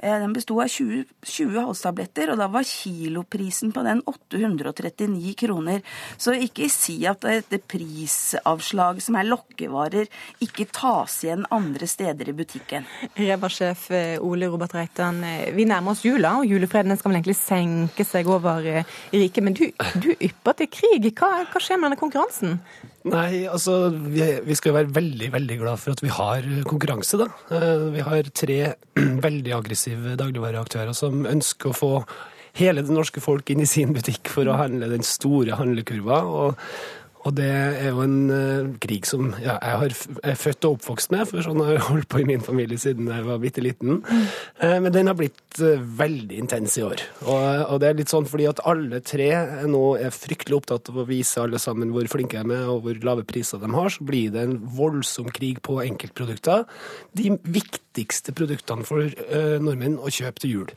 Eh, 0.02 0.20
den 0.20 0.34
besto 0.34 0.58
av 0.62 0.70
20, 0.72 1.04
20 1.22 1.62
halstabletter, 1.62 2.32
og 2.34 2.40
da 2.42 2.48
var 2.50 2.66
kiloprisen 2.66 3.70
på 3.76 3.84
den 3.86 4.02
839 4.10 5.36
kroner. 5.38 5.84
Så 6.18 6.34
ikke 6.34 6.70
si 6.74 6.98
at 7.10 7.22
dette 7.22 7.62
prisavslaget 7.62 9.06
som 9.06 9.20
er 9.20 9.30
lokkevarer, 9.30 10.10
ikke 10.42 10.66
tas 10.74 11.20
igjen 11.26 11.46
andre 11.54 11.90
steder 11.90 12.32
i 12.32 12.36
butikken. 12.38 12.88
Rema-sjef 13.20 13.90
eh, 13.94 14.16
Ole 14.26 14.50
Robert 14.50 14.74
Reitan, 14.78 15.22
eh, 15.28 15.52
vi 15.54 15.68
nærmer 15.70 15.94
oss 15.94 16.06
jula, 16.08 16.40
og 16.40 16.50
julefreden 16.50 16.98
skal 16.98 17.12
vel 17.12 17.22
egentlig 17.22 17.38
senke 17.38 18.08
seg 18.08 18.30
over 18.32 18.66
riket. 19.14 19.44
Men 19.46 19.58
du, 19.58 19.68
du 20.02 20.10
ypper 20.18 20.58
til 20.58 20.72
krig. 20.74 21.12
Hva, 21.14 21.44
hva 21.46 21.62
skjer 21.62 21.78
med 21.78 21.92
denne 21.92 22.02
konkurransen? 22.02 22.58
Nei, 23.10 23.48
altså 23.50 23.90
vi, 23.90 24.22
vi 24.46 24.56
skal 24.58 24.76
være 24.76 24.94
veldig 24.94 25.32
veldig 25.34 25.58
glad 25.58 25.82
for 25.82 25.96
at 25.96 26.04
vi 26.06 26.12
har 26.14 26.46
konkurranse, 26.70 27.18
da. 27.18 27.30
Vi 27.96 28.04
har 28.06 28.30
tre 28.38 28.60
veldig 29.26 29.56
aggressive 29.58 30.14
dagligvareaktører 30.20 30.94
som 30.98 31.26
ønsker 31.26 31.72
å 31.72 31.78
få 31.78 31.92
hele 32.60 32.84
det 32.84 32.94
norske 32.94 33.24
folk 33.24 33.50
inn 33.50 33.64
i 33.64 33.70
sin 33.70 33.96
butikk 33.96 34.30
for 34.30 34.50
å 34.50 34.58
handle 34.60 34.92
den 34.92 35.06
store 35.08 35.58
handlekurva. 35.58 36.22
og 36.28 36.60
og 37.22 37.36
det 37.38 37.48
er 37.48 37.92
jo 37.92 38.02
en 38.02 38.16
uh, 38.34 38.70
krig 38.82 39.06
som 39.06 39.28
ja, 39.42 39.58
jeg 39.62 39.80
har, 39.84 39.96
er 40.32 40.38
født 40.40 40.66
og 40.66 40.78
oppvokst 40.80 41.12
med, 41.14 41.28
for 41.30 41.46
sånn 41.46 41.62
har 41.62 41.76
jeg 41.76 41.84
holdt 41.92 42.10
på 42.10 42.22
i 42.24 42.28
min 42.28 42.42
familie 42.46 42.82
siden 42.82 43.12
jeg 43.12 43.26
var 43.28 43.42
bitte 43.44 43.62
liten. 43.64 44.00
Mm. 44.02 44.24
Uh, 44.64 44.78
men 44.86 44.96
den 44.96 45.12
har 45.12 45.18
blitt 45.20 45.62
uh, 45.62 45.84
veldig 46.02 46.40
intens 46.42 46.80
i 46.82 46.86
år. 46.88 47.04
Og, 47.28 47.38
og, 47.68 47.76
det 47.84 47.92
er 47.92 48.00
litt 48.00 48.14
sånn 48.14 48.30
fordi 48.30 48.48
at 48.50 48.64
alle 48.70 49.04
tre 49.06 49.30
nå 49.70 49.84
er 50.02 50.16
fryktelig 50.16 50.62
opptatt 50.62 50.90
av 50.90 51.02
å 51.04 51.08
vise 51.10 51.44
alle 51.44 51.62
sammen 51.62 51.94
hvor 51.94 52.10
flinke 52.10 52.42
de 52.42 52.58
er 52.58 52.72
og 52.72 52.88
hvor 52.88 53.06
lave 53.06 53.28
priser 53.28 53.62
de 53.62 53.70
har, 53.76 53.94
så 53.94 54.08
blir 54.08 54.34
det 54.34 54.48
en 54.48 54.58
voldsom 54.78 55.30
krig 55.36 55.62
på 55.66 55.78
enkeltprodukter. 55.86 56.66
De 57.18 57.36
viktigste 57.46 58.34
produktene 58.34 58.88
for 58.88 59.14
nordmenn 59.62 60.00
å 60.02 60.10
kjøpe 60.10 60.42
til 60.42 60.56
jul. 60.56 60.70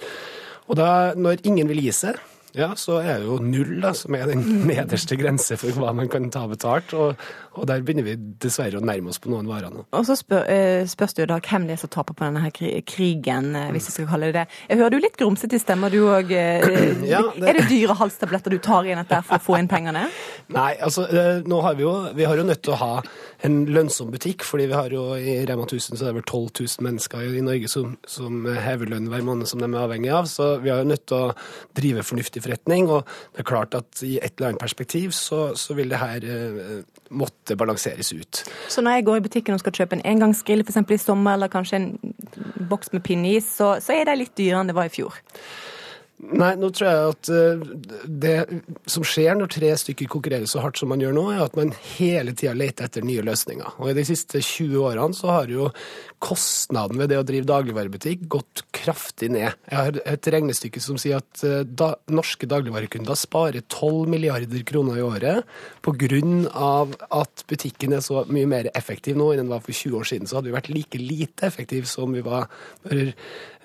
Og 0.68 0.78
da, 0.78 0.88
når 1.16 1.44
ingen 1.48 1.68
vil 1.70 1.82
gi 1.84 1.92
seg 1.94 2.20
ja, 2.54 2.70
så 2.78 3.00
er 3.02 3.18
det 3.20 3.26
jo 3.26 3.38
null 3.42 3.80
da, 3.82 3.90
som 3.98 4.14
er 4.14 4.28
den 4.30 4.44
nederste 4.70 5.18
grense 5.20 5.58
for 5.60 5.74
hva 5.78 5.94
man 5.96 6.10
kan 6.12 6.30
ta 6.34 6.46
betalt. 6.50 6.94
Og, 6.94 7.18
og 7.54 7.66
der 7.70 7.80
begynner 7.86 8.04
vi 8.06 8.14
dessverre 8.42 8.80
å 8.80 8.84
nærme 8.84 9.08
oss 9.12 9.18
på 9.22 9.30
noen 9.32 9.46
varer 9.48 9.70
nå. 9.74 9.84
Og 9.94 10.06
så 10.08 10.16
spør, 10.18 10.44
eh, 10.50 10.84
spørs 10.90 11.14
det 11.14 11.24
jo 11.24 11.30
da 11.34 11.40
hvem 11.40 11.66
det 11.68 11.76
er 11.76 11.82
som 11.84 11.90
taper 11.94 12.14
på 12.18 12.24
denne 12.26 12.42
her 12.44 12.50
krigen, 12.84 13.54
eh, 13.56 13.70
hvis 13.74 13.88
jeg 13.90 13.96
skal 13.98 14.06
kalle 14.10 14.30
det 14.32 14.34
det. 14.34 14.46
Jeg 14.68 14.78
hører 14.78 14.90
du 14.90 14.98
litt 15.04 15.16
grumsete 15.20 15.54
i 15.58 15.62
stemma, 15.62 15.90
du 15.90 16.00
òg. 16.08 16.30
Ja, 17.14 17.20
det- 17.36 17.48
Er 17.48 17.52
det 17.60 17.68
dyre 17.68 17.94
halstabletter 17.98 18.50
du 18.50 18.58
tar 18.58 18.84
inn 18.88 18.98
etter 18.98 19.22
for 19.24 19.36
å 19.38 19.42
få 19.42 19.58
inn 19.58 19.68
pengene? 19.68 20.06
Nei, 20.54 20.74
altså 20.82 21.04
eh, 21.10 21.42
nå 21.46 21.60
har 21.62 21.74
vi 21.78 21.82
jo 21.86 21.92
Vi 22.14 22.24
har 22.28 22.36
jo 22.36 22.42
nødt 22.44 22.62
til 22.62 22.74
å 22.74 22.76
ha 22.80 23.02
en 23.44 23.66
lønnsom 23.66 24.10
butikk, 24.10 24.42
fordi 24.46 24.66
vi 24.70 24.74
har 24.76 24.88
jo 24.94 25.02
i 25.14 25.34
Rema 25.46 25.66
1000 25.66 25.98
så 25.98 26.06
er 26.06 26.12
det 26.12 26.18
vel 26.22 26.24
12 26.24 26.64
000 26.80 26.84
mennesker 26.86 27.24
i 27.38 27.42
Norge 27.44 27.68
som, 27.68 27.96
som 28.08 28.46
hever 28.46 28.88
lønn 28.88 29.08
hver 29.12 29.24
måned 29.26 29.46
som 29.50 29.60
de 29.60 29.68
er 29.68 29.82
avhengig 29.84 30.10
av. 30.16 30.24
Så 30.30 30.46
vi 30.64 30.70
har 30.72 30.80
jo 30.80 30.88
nødt 30.88 31.04
til 31.10 31.26
å 31.26 31.34
drive 31.76 32.04
fornuftig 32.08 32.40
forretning. 32.46 32.88
Og 32.88 33.04
det 33.34 33.44
er 33.44 33.48
klart 33.50 33.74
at 33.76 34.00
i 34.06 34.14
et 34.16 34.32
eller 34.38 34.54
annet 34.54 34.62
perspektiv 34.64 35.12
så, 35.12 35.50
så 35.60 35.76
vil 35.76 35.92
det 35.92 36.00
her 36.00 36.24
eh, 36.24 36.80
måtte 37.10 37.56
balanseres 37.56 38.12
ut. 38.12 38.42
Så 38.68 38.82
når 38.84 38.98
jeg 38.98 39.06
går 39.08 39.20
i 39.20 39.24
butikken 39.26 39.56
og 39.56 39.62
skal 39.62 39.76
kjøpe 39.76 39.98
en 39.98 40.06
engangsgrill 40.14 40.64
f.eks. 40.64 40.80
i 40.90 40.98
sommer, 41.02 41.36
eller 41.36 41.52
kanskje 41.52 41.80
en 41.80 42.14
boks 42.70 42.92
med 42.92 43.04
pinneis, 43.04 43.48
så, 43.56 43.74
så 43.84 43.96
er 43.96 44.08
det 44.08 44.18
litt 44.20 44.36
dyrere 44.38 44.64
enn 44.64 44.72
det 44.72 44.76
var 44.78 44.88
i 44.88 44.94
fjor. 44.94 45.20
Nei, 46.32 46.54
nå 46.56 46.70
tror 46.72 46.88
jeg 46.88 47.12
at 47.12 47.28
eh, 47.34 47.64
det 48.08 48.36
som 48.90 49.04
skjer 49.06 49.36
når 49.36 49.50
tre 49.52 49.72
stykker 49.80 50.08
konkurrerer 50.10 50.48
så 50.48 50.62
hardt 50.64 50.80
som 50.80 50.88
man 50.92 51.02
gjør 51.02 51.14
nå, 51.16 51.24
er 51.34 51.42
at 51.44 51.56
man 51.58 51.72
hele 51.96 52.32
tida 52.32 52.54
leter 52.56 52.88
etter 52.88 53.04
nye 53.04 53.24
løsninger. 53.26 53.76
Og 53.82 53.90
i 53.90 53.96
de 53.98 54.06
siste 54.08 54.40
20 54.40 54.78
årene 54.80 55.16
så 55.16 55.32
har 55.34 55.52
jo 55.52 55.68
kostnaden 56.24 57.00
ved 57.00 57.10
det 57.12 57.18
å 57.20 57.26
drive 57.26 57.48
dagligvarebutikk 57.50 58.24
gått 58.32 58.64
kraftig 58.74 59.28
ned. 59.34 59.58
Jeg 59.68 59.76
har 59.76 60.00
et 60.14 60.30
regnestykke 60.32 60.80
som 60.82 60.96
sier 61.00 61.20
at 61.20 61.44
eh, 61.44 61.66
da, 61.68 61.92
norske 62.08 62.48
dagligvarekunder 62.48 63.18
sparer 63.18 63.66
12 63.66 64.08
milliarder 64.14 64.64
kroner 64.68 65.00
i 65.00 65.04
året 65.04 65.44
av 66.54 66.94
at 67.12 67.44
butikken 67.50 67.94
er 67.96 68.02
så 68.04 68.24
mye 68.32 68.48
mer 68.48 68.70
effektiv 68.74 69.18
nå 69.18 69.32
enn 69.32 69.44
den 69.44 69.52
var 69.52 69.62
for 69.64 69.76
20 69.76 69.98
år 70.00 70.08
siden. 70.08 70.30
Så 70.30 70.38
hadde 70.38 70.48
vi 70.50 70.56
vært 70.56 70.72
like 70.72 71.00
lite 71.00 71.48
effektiv 71.50 71.88
som 71.90 72.14
vi 72.14 72.24
var 72.24 72.48
når 72.86 73.12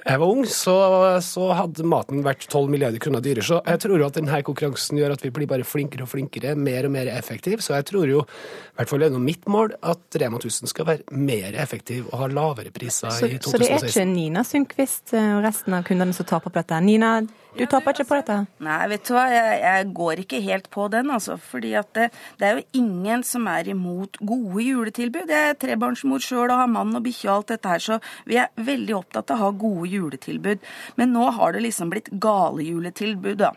jeg 0.10 0.19
var 0.22 0.32
ung, 0.34 0.41
så, 0.50 0.76
så 1.22 1.52
hadde 1.54 1.86
maten 1.86 2.24
vært 2.26 2.48
12 2.48 2.72
milliarder 2.74 3.02
kroner 3.02 3.22
dyrere. 3.22 3.45
Så 3.45 3.60
jeg 3.62 3.82
tror 3.84 4.02
jo 4.02 4.08
at 4.08 4.15
denne 4.17 4.39
konkurransen 4.45 4.98
gjør 4.98 5.13
at 5.13 5.26
vi 5.26 5.32
blir 5.36 5.50
bare 5.50 5.67
flinkere 5.67 6.08
og 6.08 6.10
flinkere, 6.10 6.56
mer 6.58 6.88
og 6.88 6.93
mer 6.95 7.12
effektiv. 7.13 7.62
Så 7.62 7.76
jeg 7.78 7.86
tror 7.91 8.10
jo, 8.10 8.24
i 8.26 8.80
hvert 8.80 8.89
fall 8.89 9.06
det 9.06 9.12
mitt 9.22 9.45
mål, 9.52 9.76
at 9.86 10.19
Rema 10.22 10.41
1000 10.41 10.72
skal 10.72 10.88
være 10.89 11.19
mer 11.19 11.58
effektiv 11.62 12.08
og 12.10 12.24
ha 12.24 12.30
lavere 12.32 12.74
priser 12.74 13.13
Så, 13.13 13.30
i 13.30 13.38
så 13.38 13.62
det 13.62 13.69
er 13.69 13.86
ikke 13.86 14.08
Nina 14.10 14.43
Sundquist 14.48 15.13
eh, 15.13 15.36
og 15.36 15.43
resten 15.45 15.78
av 15.78 15.86
kundene 15.86 16.15
som 16.17 16.28
taper 16.30 16.50
på 16.50 16.62
dette? 16.62 16.82
Nina, 16.86 17.19
du 17.60 17.65
taper 17.67 17.95
ikke 17.95 18.08
på 18.08 18.17
dette? 18.19 18.36
Nei, 18.63 18.80
vet 18.91 19.04
du 19.08 19.13
hva, 19.15 19.26
jeg, 19.34 19.56
jeg 19.63 19.88
går 19.98 20.22
ikke 20.24 20.39
helt 20.45 20.69
på 20.72 20.88
den, 20.93 21.10
altså. 21.12 21.36
Fordi 21.41 21.74
det, 21.95 22.06
det 22.39 22.48
er 22.48 22.60
jo 22.60 22.80
ingen 22.80 23.24
som 23.28 23.48
er 23.52 23.67
imot 23.72 24.19
gode 24.24 24.63
juletilbud. 24.63 25.28
Jeg 25.28 25.54
er 25.54 25.58
trebarnsmor 25.60 26.24
sjøl 26.24 26.48
og 26.48 26.62
har 26.62 26.72
mann 26.72 26.95
og 26.95 27.04
bikkje 27.06 27.28
og 27.30 27.34
alt 27.36 27.54
dette 27.54 27.74
her, 27.74 27.84
så 27.84 28.00
vi 28.30 28.39
er 28.39 28.52
veldig 28.56 28.95
opptatt 28.98 29.34
av 29.34 29.39
å 29.39 29.50
ha 29.50 29.58
gode 29.65 29.89
juletilbud. 29.91 30.63
Men 31.00 31.13
nå 31.15 31.28
har 31.36 31.56
det 31.56 31.63
liksom 31.65 31.91
blitt 31.91 32.12
gale 32.24 32.63
juletilbud, 32.63 33.41
da. 33.41 33.52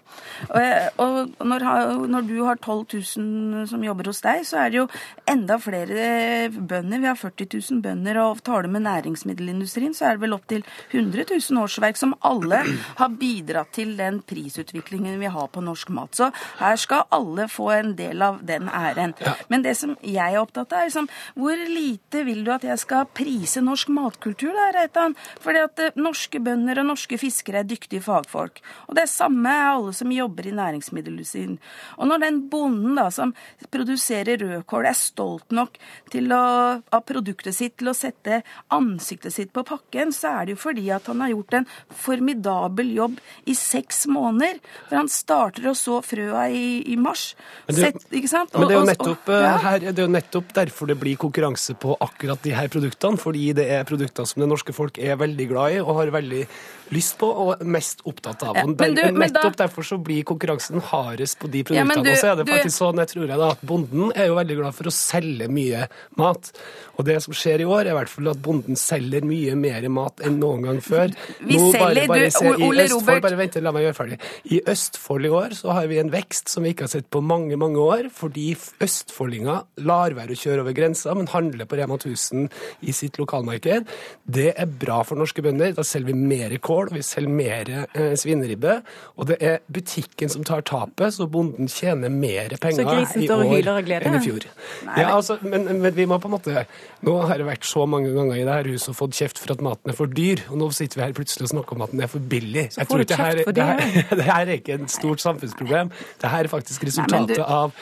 Og, 0.51 0.99
og 1.03 1.47
når, 1.53 1.67
når 2.13 2.29
du 2.29 2.35
har 2.47 2.59
12 2.59 2.99
000 3.19 3.71
som 3.71 3.87
jobber 3.87 4.11
hos 4.11 4.23
deg, 4.25 4.43
så 4.49 4.65
er 4.65 4.73
det 4.73 4.81
jo 4.83 4.89
enda 5.31 5.59
flere 5.63 6.51
bønder. 6.51 7.03
Vi 7.03 7.11
har 7.11 7.21
40 7.21 7.51
000 7.55 7.83
bønder, 7.87 8.21
og 8.25 8.43
tar 8.47 8.67
du 8.67 8.73
med 8.73 8.87
næringsmiddelindustrien, 8.89 9.95
så 9.97 10.11
er 10.11 10.19
det 10.19 10.27
vel 10.27 10.37
opptil 10.37 10.67
100 10.91 11.29
000 11.31 11.63
årsverk 11.63 12.01
som 12.01 12.17
alle 12.27 12.65
har 12.99 13.17
bidratt 13.21 13.73
til 13.77 13.92
den 13.99 14.21
prisutviklingen 14.27 15.21
vi 15.21 15.31
har 15.33 15.49
på 15.53 15.63
norsk 15.65 15.93
mat. 15.95 16.15
Så 16.17 16.31
her 16.61 16.79
skal 16.81 17.07
alle 17.15 17.49
få 17.51 17.71
en 17.75 17.95
del 17.99 18.23
av 18.25 18.41
den 18.47 18.69
æren. 18.69 19.15
Men 19.53 19.65
det 19.65 19.77
som 19.79 19.95
jeg 20.01 20.23
er 20.23 20.41
opptatt 20.41 20.73
av, 20.73 20.83
er 20.83 20.91
liksom, 20.91 21.09
hvor 21.39 21.65
lite 21.69 22.25
vil 22.27 22.43
du 22.47 22.53
at 22.55 22.65
jeg 22.67 22.81
skal 22.83 23.09
prise 23.13 23.63
norsk 23.65 23.93
matkultur, 23.93 24.53
da, 24.57 24.71
Reitan? 24.77 25.17
Fordi 25.43 25.63
at 25.67 25.83
eh, 25.83 25.99
norske 26.01 26.41
bønder 26.43 26.83
og 26.83 26.91
norske 26.93 27.19
fiskere 27.21 27.63
er 27.63 27.69
dyktige 27.69 28.05
fagfolk. 28.05 28.63
Og 28.89 28.97
det 28.99 29.09
samme 29.13 29.53
er 29.53 29.73
alle 29.73 29.95
som 29.97 30.13
jobber 30.13 30.49
i 30.49 30.55
næringsmiddelindustrien. 30.57 31.59
Og 31.99 32.11
når 32.11 32.25
den 32.25 32.43
bonden 32.53 32.97
da, 32.99 33.09
som 33.15 33.35
produserer 33.73 34.41
rødkål, 34.41 34.89
er 34.89 34.99
stolt 34.99 35.55
nok 35.55 35.79
til 36.13 36.33
å, 36.35 36.43
av 36.83 37.05
produktet 37.09 37.57
sitt 37.57 37.77
til 37.81 37.91
å 37.91 37.97
sette 37.97 38.43
ansiktet 38.75 39.35
sitt 39.35 39.53
på 39.55 39.65
pakken, 39.67 40.13
så 40.15 40.37
er 40.37 40.47
det 40.49 40.57
jo 40.57 40.63
fordi 40.65 40.89
at 40.95 41.09
han 41.11 41.23
har 41.25 41.33
gjort 41.33 41.59
en 41.59 41.69
formidabel 42.03 42.93
jobb 42.97 43.19
i 43.49 43.57
seks 43.73 44.05
måneder. 44.13 44.61
For 44.89 45.01
han 45.01 45.09
starter 45.13 45.71
å 45.71 45.75
så 45.79 45.99
frøa 46.05 46.45
i, 46.53 46.65
i 46.93 46.97
mars. 47.01 47.33
Men 47.69 47.77
det, 47.79 47.89
Sett, 47.89 48.07
ikke 48.21 48.31
sant? 48.33 48.53
men 48.55 48.69
det 48.69 48.77
er, 48.77 48.79
jo 48.79 48.85
Og- 48.85 48.91
nettopp, 48.93 49.33
eh, 49.33 49.47
ja. 49.49 49.57
her, 49.67 49.79
det 49.89 49.95
er 49.99 50.07
jo 50.07 50.13
nettopp 50.13 50.53
derfor 50.61 50.93
det 50.93 50.99
blir 51.01 51.17
konkurranse 51.21 51.75
på 51.83 51.97
akkurat 52.05 52.43
de 52.45 52.55
her 52.57 52.69
produktene. 52.73 53.19
Fordi 53.23 53.49
det 53.57 53.69
er 53.79 53.85
produkter 53.89 54.27
som 54.29 54.45
det 54.45 54.49
norske 54.53 54.75
folk 54.77 54.99
er 55.03 55.17
veldig 55.21 55.49
glad 55.51 55.79
i 55.79 55.83
og 55.83 55.95
har 56.03 56.13
veldig 56.15 56.45
lyst 56.93 57.15
på 57.17 57.25
og 57.25 57.63
mest 57.65 58.03
opptatt 58.05 58.43
av. 58.45 58.57
Ja, 58.59 58.67
men 58.69 58.77
du- 58.77 58.85
men 58.85 59.33
da- 59.33 59.41
nettopp 59.41 59.57
derfor 59.57 59.83
så 59.89 59.97
blir 60.03 60.25
konkurransen 60.29 60.81
hardest 60.91 61.39
på 61.41 61.49
de 61.51 61.63
Ja, 61.63 61.65
produktene. 61.87 62.05
du- 62.05 62.11
og 62.13 62.17
så 62.21 62.33
er 62.33 62.37
det 62.37 62.47
du- 62.47 62.53
faktisk 62.53 62.77
sånn, 62.83 62.99
jeg 63.01 63.09
tror 63.09 63.29
jeg 63.29 63.39
da, 63.39 63.49
at 63.55 63.63
bonden 63.65 64.13
er 64.15 64.27
jo 64.27 64.35
veldig 64.37 64.57
glad 64.61 64.75
for 64.75 64.85
å 64.85 64.93
selge 64.93 65.49
mye 65.49 65.89
mat. 66.17 66.53
Og 66.99 67.05
det 67.07 67.23
som 67.23 67.33
skjer 67.33 67.61
i 67.61 67.65
år, 67.65 67.87
er 67.87 67.91
i 67.95 67.97
hvert 67.97 68.09
fall 68.13 68.29
at 68.29 68.43
bonden 68.43 68.77
selger 68.77 69.23
mye 69.25 69.57
mer 69.57 69.89
mat 69.89 70.17
enn 70.21 70.39
noen 70.39 70.63
gang 70.69 70.81
før. 70.85 71.15
Vi 71.41 71.57
selger- 71.73 72.07
du, 72.13 72.31
se, 72.31 72.45
i 72.45 72.69
Ole 72.69 72.87
Robert- 72.93 73.23
bare 73.23 73.37
la 73.65 73.73
meg 73.75 73.87
gjøre 73.87 73.99
ferdig. 73.99 74.19
I 74.55 74.61
Østfold 74.73 75.29
i 75.29 75.33
år 75.33 75.57
så 75.59 75.77
har 75.77 75.89
vi 75.91 76.01
en 76.03 76.13
vekst 76.13 76.53
som 76.53 76.67
vi 76.67 76.73
ikke 76.75 76.87
har 76.87 76.93
sett 76.95 77.09
på 77.13 77.23
mange, 77.25 77.57
mange 77.61 77.81
år, 77.83 78.09
fordi 78.15 78.53
østfoldinger 78.83 79.63
lar 79.87 80.17
være 80.17 80.37
å 80.37 80.41
kjøre 80.43 80.65
over 80.65 80.77
grensa, 80.77 81.15
men 81.17 81.31
handler 81.33 81.69
på 81.69 81.79
Rema 81.79 81.99
1000 81.99 82.49
i 82.83 82.95
sitt 82.97 83.19
lokalmarked. 83.21 83.89
Det 84.25 84.51
er 84.53 84.71
bra 84.83 85.01
for 85.07 85.21
norske 85.21 85.45
bønder. 85.45 85.75
Da 85.77 85.85
selger 85.87 86.13
vi 86.13 86.19
mer 86.19 86.57
kål, 86.63 86.91
og 86.91 86.99
vi 86.99 87.05
selger 87.07 87.33
mer 87.33 87.73
eh, 87.73 88.15
svineribbe. 88.19 88.79
Og 89.17 89.31
det 89.31 89.39
er 89.43 89.61
butikken 89.73 90.33
som 90.33 90.47
tar 90.47 90.65
tapet, 90.69 91.15
så 91.17 91.29
bonden 91.31 91.71
tjener 91.71 92.13
mer 92.13 92.57
penger 92.63 92.85
i 92.85 93.29
år 93.31 93.83
enn 94.03 94.19
i 94.19 94.23
fjor. 94.25 94.49
Ja, 94.87 95.13
altså, 95.15 95.39
men, 95.43 95.69
men 95.83 95.95
vi 95.97 96.07
må 96.09 96.19
på 96.23 96.31
en 96.31 96.37
måte 96.37 96.65
Nå 97.03 97.15
har 97.27 97.41
det 97.41 97.47
vært 97.49 97.67
så 97.67 97.85
mange 97.89 98.13
ganger 98.15 98.39
i 98.39 98.45
det 98.47 98.55
her 98.55 98.69
huset 98.71 98.93
og 98.93 98.99
fått 99.01 99.17
kjeft 99.19 99.41
for 99.43 99.55
at 99.55 99.63
maten 99.65 99.91
er 99.91 99.97
for 99.99 100.11
dyr, 100.11 100.45
og 100.53 100.61
nå 100.61 100.69
sitter 100.75 101.01
vi 101.01 101.07
her 101.07 101.15
plutselig 101.17 101.49
og 101.49 101.53
snakker 101.57 101.77
om 101.77 101.85
at 101.87 101.95
den 101.95 102.05
er 102.05 102.11
for 102.11 102.23
billig. 102.33 102.69
Så 102.75 102.83
Jeg 102.83 102.91
får 102.91 103.03
du 103.03 103.07
kjeft 103.11 103.43
for 103.49 103.52
det, 103.57 103.67
her, 103.69 103.83
det, 103.83 104.07
det 104.21 104.29
her 104.29 104.41
er 104.47 104.57
ikke 104.59 104.79
et 104.79 104.89
stort 104.93 105.25
samfunnsproblem. 105.25 105.93
Det 106.23 106.33
her 106.33 106.49
er 106.49 106.53
faktisk 106.53 106.83
Nei, 106.83 106.93
resultatet 106.93 107.37
du- 107.37 107.45
av 107.47 107.77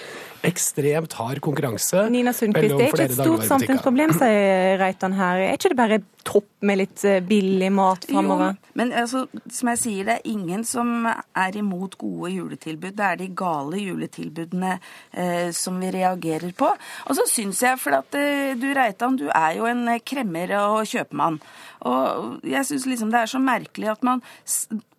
ekstremt 0.46 1.12
hard 1.18 1.40
konkurranse 1.44 2.06
Nina 2.12 2.32
Sundquist, 2.32 2.72
det 2.72 2.86
er 2.86 2.92
ikke 2.94 3.06
et 3.10 3.16
stort 3.18 3.46
samfunnsproblem, 3.48 4.14
sier 4.16 4.78
Reitan 4.80 5.14
her. 5.18 5.42
Er 5.44 5.58
ikke 5.58 5.72
det 5.72 5.78
bare 5.78 5.98
topp 6.26 6.48
med 6.64 6.80
litt 6.80 7.04
eh, 7.08 7.20
billig 7.24 7.70
mat 7.74 8.06
framover? 8.08 8.56
Men 8.78 8.92
altså, 8.96 9.26
som 9.52 9.72
jeg 9.72 9.80
sier, 9.82 10.08
det 10.08 10.16
er 10.18 10.30
ingen 10.32 10.64
som 10.68 11.08
er 11.08 11.58
imot 11.60 11.96
gode 12.00 12.32
juletilbud. 12.32 12.94
Det 12.96 13.06
er 13.06 13.20
de 13.20 13.28
gale 13.36 13.82
juletilbudene 13.82 14.74
eh, 14.76 15.50
som 15.56 15.80
vi 15.82 15.92
reagerer 15.96 16.54
på. 16.56 16.70
Og 17.08 17.18
så 17.18 17.26
syns 17.28 17.62
jeg, 17.66 17.80
for 17.80 18.00
at 18.00 18.16
eh, 18.18 18.54
du 18.60 18.70
Reitan, 18.76 19.20
du 19.20 19.28
er 19.28 19.58
jo 19.58 19.68
en 19.68 19.84
kremmer 20.06 20.56
og 20.62 20.88
kjøpmann. 20.88 21.40
Og 21.88 22.40
jeg 22.48 22.68
syns 22.68 22.88
liksom 22.88 23.12
det 23.12 23.24
er 23.24 23.32
så 23.32 23.40
merkelig 23.42 23.92
at 23.92 24.04
man 24.06 24.24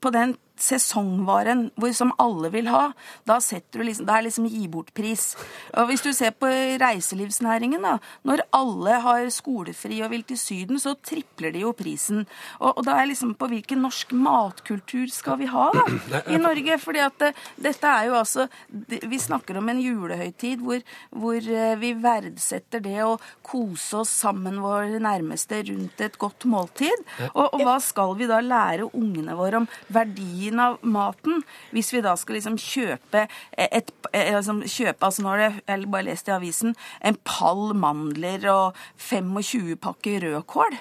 på 0.02 0.14
den 0.14 0.38
sesongvaren 0.62 1.68
hvor, 1.80 1.94
som 1.96 2.14
alle 2.22 2.52
vil 2.54 2.70
ha, 2.72 2.92
da 3.28 3.40
setter 3.44 3.82
du 3.82 3.88
liksom, 3.88 4.08
da 4.08 4.18
er 4.18 4.28
liksom 4.28 4.48
gi 4.50 4.68
bort-pris. 4.72 5.32
Og 5.78 5.90
Hvis 5.90 6.06
du 6.06 6.12
ser 6.16 6.34
på 6.38 6.50
reiselivsnæringen, 6.82 7.82
da, 7.84 7.98
når 8.28 8.46
alle 8.56 9.00
har 9.06 9.30
skolefri 9.34 10.02
og 10.06 10.12
vil 10.14 10.26
til 10.28 10.40
Syden, 10.40 10.80
så 10.82 10.96
tripler 10.96 11.54
de 11.56 11.66
jo 11.66 11.74
prisen. 11.78 12.26
Og, 12.60 12.78
og 12.78 12.86
da 12.88 12.98
er 13.00 13.10
liksom 13.12 13.34
på 13.40 13.50
hvilken 13.52 13.82
norsk 13.86 14.14
matkultur 14.18 15.10
skal 15.12 15.40
vi 15.42 15.50
ha 15.52 15.70
da, 15.76 15.86
i 16.36 16.40
Norge? 16.42 16.78
Fordi 16.82 17.04
at 17.04 17.18
det, 17.22 17.32
dette 17.62 17.88
er 17.88 18.10
jo 18.10 18.18
altså 18.20 18.48
Vi 19.12 19.18
snakker 19.20 19.58
om 19.60 19.70
en 19.72 19.80
julehøytid 19.82 20.62
hvor, 20.64 20.82
hvor 21.10 21.38
eh, 21.38 21.76
vi 21.82 21.94
verdsetter 22.02 22.84
det 22.84 23.00
å 23.06 23.18
kose 23.46 24.02
oss 24.02 24.12
sammen 24.24 24.60
våre 24.64 25.00
nærmeste 25.02 25.62
rundt 25.70 26.02
et 26.04 26.18
godt 26.22 26.46
måltid. 26.50 27.06
Og, 27.32 27.46
og 27.46 27.64
hva 27.66 27.78
skal 27.84 28.16
vi 28.20 28.30
da 28.30 28.40
lære 28.44 28.90
ungene 28.98 29.36
våre 29.38 29.62
om 29.62 29.68
verdien 29.94 30.51
av 30.60 30.80
maten, 30.84 31.44
hvis 31.72 31.92
vi 31.94 32.02
da 32.04 32.16
skal 32.20 32.38
liksom 32.38 32.58
kjøpe 32.60 33.28
et, 33.58 33.92
eh, 34.12 34.34
altså, 34.36 34.58
kjøpe 34.66 35.08
altså 35.08 35.24
nå 35.24 35.32
har 35.34 35.44
jeg, 35.46 35.88
bare 35.92 36.08
lest 36.08 36.28
i 36.28 36.34
avisen 36.36 36.76
en 37.06 37.18
pall 37.28 37.72
mandler 37.78 38.46
og 38.52 38.80
25 38.98 39.76
pakker 39.82 40.26
rødkål. 40.26 40.78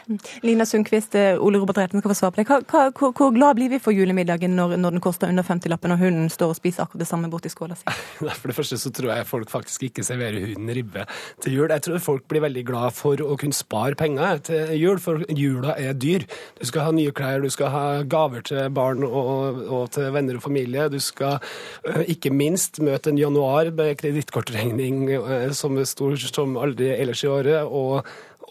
Lina 0.47 0.66
Sundquist, 0.68 1.14
eh, 1.14 1.39
Ole 1.39 1.61
Robert 1.61 1.79
Reiten 1.79 2.01
skal 2.01 2.12
få 2.12 2.18
svare 2.18 2.35
på 2.35 2.43
det. 2.43 2.47
Hva, 2.51 2.61
hva, 2.71 2.85
hvor, 2.97 3.14
hvor 3.16 3.35
glad 3.35 3.59
blir 3.59 3.71
vi 3.73 3.81
for 3.83 3.95
julemiddagen 3.95 4.57
når, 4.57 4.77
når 4.81 4.97
den 4.97 5.05
koster 5.05 5.31
under 5.31 5.47
50-lappen, 5.47 5.95
og 5.95 6.03
hunden 6.03 6.31
står 6.33 6.55
og 6.55 6.59
spiser 6.59 6.85
akkurat 6.85 7.05
det 7.05 7.11
samme 7.11 7.31
borti 7.33 7.53
skåla 7.53 7.79
si? 7.79 7.87
For 8.41 8.49
det 8.49 8.57
første 8.57 8.79
så 8.81 8.93
tror 8.95 9.12
jeg 9.12 9.29
folk 9.29 9.51
faktisk 9.53 9.83
ikke 9.89 10.05
serverer 10.07 10.53
hunden 10.53 10.71
ribbe 10.75 11.05
til 11.43 11.57
jul. 11.59 11.71
Jeg 11.71 11.85
tror 11.85 12.03
folk 12.03 12.27
blir 12.31 12.45
veldig 12.45 12.62
glad 12.66 12.95
for 12.97 13.21
å 13.21 13.37
kunne 13.41 13.57
spare 13.57 13.99
penger 13.99 14.41
til 14.49 14.75
jul, 14.79 15.01
for 15.03 15.25
jula 15.37 15.75
er 15.81 15.97
dyr. 15.99 16.25
Du 16.61 16.66
skal 16.68 16.89
ha 16.89 16.95
nye 16.95 17.12
klær, 17.16 17.43
du 17.43 17.53
skal 17.53 17.73
ha 17.75 17.85
gaver 18.11 18.45
til 18.47 18.71
barn 18.75 19.05
og, 19.07 19.60
og 19.67 19.91
til 19.97 20.11
venner 20.15 20.39
og 20.39 20.45
familie. 20.45 20.89
Du 20.93 20.99
skal 21.03 21.39
uh, 21.41 22.03
ikke 22.07 22.33
minst 22.35 22.81
møte 22.85 23.13
en 23.13 23.21
januar 23.21 23.73
med 23.75 23.97
kredittkortregning 24.01 25.07
uh, 25.19 25.51
som 25.57 25.79
er 25.79 25.89
stor 25.89 26.17
som 26.21 26.59
aldri 26.61 26.93
ellers 26.97 27.25
i 27.25 27.31
året. 27.31 27.65
og 27.65 28.07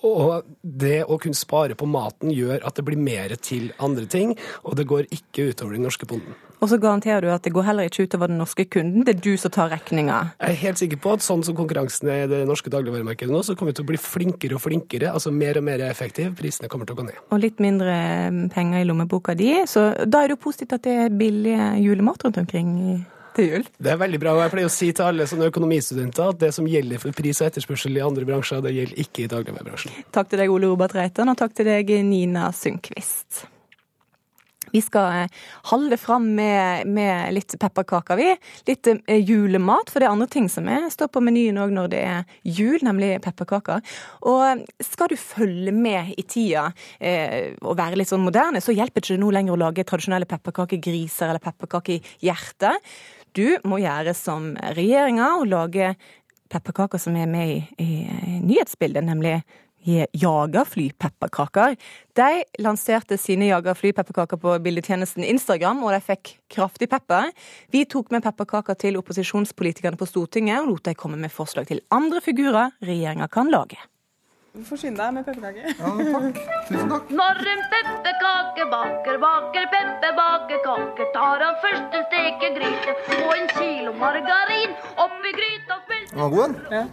og 0.06 0.50
det 0.62 1.04
å 1.06 1.18
kunne 1.22 1.38
spare 1.38 1.78
på 1.78 1.88
maten 1.90 2.32
gjør 2.34 2.64
at 2.68 2.78
det 2.78 2.86
blir 2.88 3.00
mer 3.00 3.34
til 3.44 3.72
andre 3.80 4.06
ting, 4.10 4.36
og 4.64 4.78
det 4.80 4.88
går 4.90 5.10
ikke 5.14 5.52
utover 5.52 5.76
den 5.76 5.86
norske 5.88 6.08
bonden. 6.10 6.38
Og 6.60 6.68
så 6.68 6.76
garanterer 6.82 7.24
du 7.24 7.30
at 7.32 7.46
det 7.46 7.54
går 7.56 7.70
heller 7.70 7.88
ikke 7.88 8.04
utover 8.04 8.28
den 8.28 8.42
norske 8.42 8.66
kunden, 8.68 9.06
det 9.08 9.16
er 9.16 9.22
du 9.24 9.38
som 9.40 9.54
tar 9.56 9.70
regninga. 9.72 10.18
Jeg 10.42 10.56
er 10.56 10.62
helt 10.66 10.82
sikker 10.82 11.00
på 11.00 11.14
at 11.16 11.24
sånn 11.24 11.44
som 11.48 11.56
konkurransen 11.56 12.12
er 12.12 12.26
i 12.26 12.32
det 12.32 12.42
norske 12.50 12.72
dagligvaremarkedet 12.74 13.32
nå, 13.32 13.44
så 13.48 13.56
kommer 13.56 13.72
vi 13.72 13.80
til 13.80 13.88
å 13.88 13.92
bli 13.94 14.02
flinkere 14.04 14.58
og 14.58 14.64
flinkere, 14.66 15.14
altså 15.16 15.32
mer 15.32 15.62
og 15.62 15.68
mer 15.70 15.86
effektiv. 15.88 16.34
Prisene 16.40 16.72
kommer 16.72 16.90
til 16.90 16.98
å 16.98 17.00
gå 17.00 17.08
ned. 17.08 17.22
Og 17.32 17.40
litt 17.44 17.64
mindre 17.64 17.96
penger 18.52 18.84
i 18.84 18.90
lommeboka 18.90 19.38
di, 19.40 19.54
så 19.72 19.92
da 20.04 20.24
er 20.24 20.32
det 20.32 20.36
jo 20.36 20.44
positivt 20.50 20.76
at 20.76 20.84
det 20.84 20.98
er 21.06 21.16
billig 21.16 21.56
julemat 21.86 22.28
rundt 22.28 22.44
omkring. 22.44 22.76
i 22.80 23.00
til 23.40 23.50
jul. 23.54 23.68
Det 23.80 23.94
er 23.94 24.00
veldig 24.02 24.22
bra. 24.22 24.36
og 24.36 24.44
Jeg 24.46 24.56
pleier 24.56 24.70
å 24.72 24.74
si 24.74 24.90
til 24.96 25.08
alle 25.10 25.28
sånne 25.30 25.52
økonomistudenter 25.52 26.34
at 26.34 26.42
det 26.44 26.52
som 26.56 26.68
gjelder 26.70 27.02
for 27.02 27.16
pris 27.16 27.42
og 27.42 27.50
etterspørsel 27.50 28.00
i 28.00 28.04
andre 28.06 28.28
bransjer, 28.30 28.66
det 28.66 28.76
gjelder 28.76 29.06
ikke 29.06 29.26
i 29.26 29.30
dagligvarebransjen. 29.36 30.02
Takk 30.16 30.34
til 30.34 30.44
deg, 30.44 30.52
Ole 30.54 30.72
Robert 30.72 30.98
Reitan, 30.98 31.32
og 31.32 31.40
takk 31.40 31.56
til 31.58 31.72
deg, 31.72 31.96
Nina 32.08 32.50
Sundquist. 32.56 33.48
Vi 34.72 34.82
skal 34.82 35.30
holde 35.72 35.98
fram 35.98 36.28
med, 36.36 36.88
med 36.88 37.34
litt 37.34 37.56
pepperkaker, 37.60 38.20
vi. 38.20 38.30
Litt 38.70 38.90
eh, 38.92 39.22
julemat, 39.26 39.90
for 39.90 40.02
det 40.02 40.10
er 40.10 40.14
andre 40.14 40.30
ting 40.32 40.50
som 40.52 40.70
er, 40.70 40.88
står 40.94 41.12
på 41.14 41.24
menyen 41.26 41.60
òg 41.62 41.74
når 41.74 41.92
det 41.94 42.02
er 42.06 42.36
jul, 42.46 42.78
nemlig 42.86 43.16
pepperkaker. 43.26 43.82
Og 44.30 44.66
skal 44.86 45.12
du 45.12 45.18
følge 45.20 45.74
med 45.76 46.14
i 46.18 46.26
tida 46.30 46.70
eh, 47.00 47.56
og 47.64 47.78
være 47.80 48.00
litt 48.00 48.12
sånn 48.12 48.26
moderne, 48.26 48.62
så 48.64 48.76
hjelper 48.76 49.02
det 49.02 49.10
ikke 49.10 49.24
nå 49.24 49.32
lenger 49.36 49.56
å 49.56 49.64
lage 49.66 49.88
tradisjonelle 49.90 50.30
pepperkakegriser 50.30 51.32
eller 51.32 51.44
pepperkakehjerter. 51.44 52.78
Du 53.38 53.58
må 53.68 53.80
gjøre 53.84 54.16
som 54.18 54.54
regjeringa 54.76 55.36
og 55.40 55.50
lage 55.52 55.94
pepperkaker 56.50 57.02
som 57.02 57.18
er 57.20 57.30
med 57.30 57.56
i, 57.56 57.58
i 57.82 58.40
nyhetsbildet, 58.42 59.06
nemlig 59.06 59.40
jagerflypepperkaker. 59.86 61.76
De 62.18 62.44
lanserte 62.60 63.18
sine 63.18 63.48
jagerflypepperkaker 63.50 64.38
på 64.42 64.56
bildetjenesten 64.64 65.24
Instagram, 65.24 65.84
og 65.84 65.94
de 65.96 66.02
fikk 66.04 66.34
kraftig 66.52 66.90
pepper. 66.92 67.32
Vi 67.72 67.86
tok 67.90 68.12
med 68.12 68.24
pepperkaker 68.26 68.78
til 68.80 69.00
opposisjonspolitikerne 69.00 70.00
på 70.00 70.10
Stortinget 70.10 70.62
og 70.64 70.74
lot 70.74 70.90
dem 70.90 71.00
komme 71.00 71.18
med 71.22 71.34
forslag 71.34 71.70
til 71.70 71.82
andre 71.96 72.22
figurer 72.22 72.76
regjeringa 72.84 73.30
kan 73.32 73.52
lage. 73.54 73.80
Du 74.60 74.66
får 74.68 74.80
skynde 74.82 75.00
deg 75.00 75.14
med 75.16 75.24
pepperkake. 75.24 75.74
Ja, 75.80 75.90
takk. 76.14 76.40
Tusen 76.68 76.90
takk. 76.92 77.12
Når 77.16 77.38
en 77.48 77.62
pepperkakebaker 77.72 79.20
baker 79.22 79.68
pepperbakekaker, 79.72 81.08
tar 81.14 81.44
han 81.46 81.56
først 81.62 81.96
en 81.96 82.04
stekegryte 82.10 82.96
og 83.22 83.32
en 83.38 83.48
kilo 83.54 83.94
margarin 84.02 84.74
oppi 85.06 85.32
gryta 85.38 85.78
smelter 85.86 86.12
Den 86.12 86.24
var 86.26 86.34
god, 86.34 86.44
den. 86.44 86.76
Ja. 86.76 86.84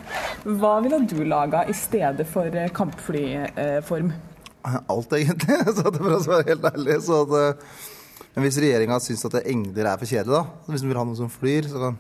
Hva 0.61 0.73
ville 0.85 1.03
du 1.11 1.19
laga 1.27 1.65
i 1.67 1.75
stedet 1.75 2.29
for 2.31 2.61
eh, 2.63 2.71
kampflyform? 2.79 4.15
Alt, 4.63 5.19
egentlig. 5.19 5.59
Så 5.81 5.91
det 5.91 6.05
for 6.05 6.15
å 6.21 6.23
være 6.37 6.49
helt 6.53 6.71
ærlig. 6.71 7.01
Så 7.03 7.21
at, 7.27 7.37
eh, 7.41 8.25
men 8.37 8.47
hvis 8.47 8.63
regjeringa 8.63 9.03
syns 9.03 9.27
at 9.27 9.41
engler 9.43 9.91
er 9.91 9.99
for 9.99 10.15
kjedelig, 10.15 10.39
da, 10.39 10.71
hvis 10.71 10.87
de 10.87 10.93
vil 10.95 11.03
ha 11.03 11.07
noe 11.11 11.19
som 11.19 11.35
flyr, 11.35 11.67
så 11.73 11.83
kan 11.83 11.99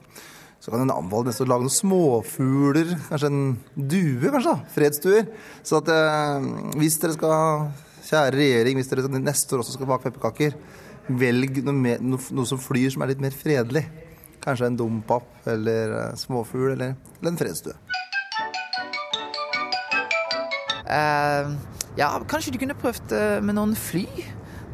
så 0.66 0.72
kan 0.72 0.80
en 0.82 0.90
anbefale 0.90 1.30
nesten 1.30 1.46
å 1.46 1.50
lage 1.52 1.62
noen 1.62 1.70
småfugler, 1.70 2.88
kanskje 3.06 3.28
en 3.30 3.42
due, 3.78 4.32
kanskje. 4.34 4.50
da, 4.50 4.72
Fredsduer. 4.74 5.28
Så 5.62 5.78
at 5.78 5.90
eh, 5.94 6.48
hvis 6.80 6.96
dere 6.98 7.14
skal, 7.14 7.68
kjære 8.08 8.32
regjering, 8.34 8.80
hvis 8.80 8.90
dere 8.90 9.06
neste 9.14 9.54
år 9.54 9.62
også 9.62 9.76
skal 9.76 9.86
bake 9.92 10.08
pepperkaker, 10.08 10.56
velg 11.22 11.60
noe, 11.62 11.76
mer, 11.84 12.02
noe, 12.02 12.18
noe, 12.34 12.50
som 12.50 12.58
flyr 12.58 12.90
som 12.90 13.06
er 13.06 13.12
litt 13.12 13.22
mer 13.22 13.38
fredelig. 13.38 13.84
Kanskje 14.42 14.72
en 14.72 14.80
dompap 14.82 15.46
eller 15.54 15.94
eh, 16.00 16.18
småfugl 16.18 16.72
eller, 16.72 16.98
eller, 17.20 17.30
en 17.30 17.38
fredsdue. 17.38 17.78
Uh, 20.90 21.54
ja, 21.94 22.10
kanskje 22.26 22.56
du 22.56 22.58
kunne 22.58 22.74
prøvd 22.82 23.14
uh, 23.14 23.38
med 23.38 23.54
noen 23.54 23.78
fly? 23.78 24.08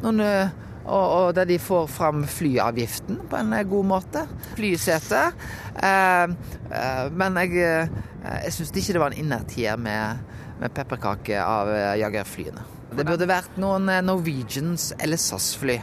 Noen 0.01 0.25
og, 0.83 1.03
og, 1.03 1.27
der 1.37 1.47
de 1.47 1.57
får 1.61 1.87
fram 1.91 2.23
flyavgiften 2.27 3.21
på 3.29 3.39
en 3.39 3.55
god 3.69 3.87
måte. 3.87 4.25
Flysete. 4.57 5.23
Eh, 5.79 6.23
eh, 6.79 7.05
men 7.11 7.39
jeg, 7.43 7.63
eh, 7.63 8.49
syns 8.51 8.73
ikke 8.73 8.97
det 8.97 9.03
var 9.03 9.13
en 9.13 9.23
innertier 9.23 9.79
med, 9.79 10.23
med 10.59 10.75
pepperkake 10.75 11.39
av 11.39 11.71
eh, 11.71 11.93
jagerflyene. 12.03 12.67
Det 12.93 13.07
burde 13.07 13.29
vært 13.29 13.55
noen 13.61 13.89
eh, 13.89 14.03
Norwegians 14.05 14.91
eller 14.99 15.17
SAS-fly. 15.17 15.79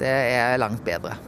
Det 0.00 0.08
er 0.08 0.56
langt 0.60 0.82
bedre. 0.86 1.18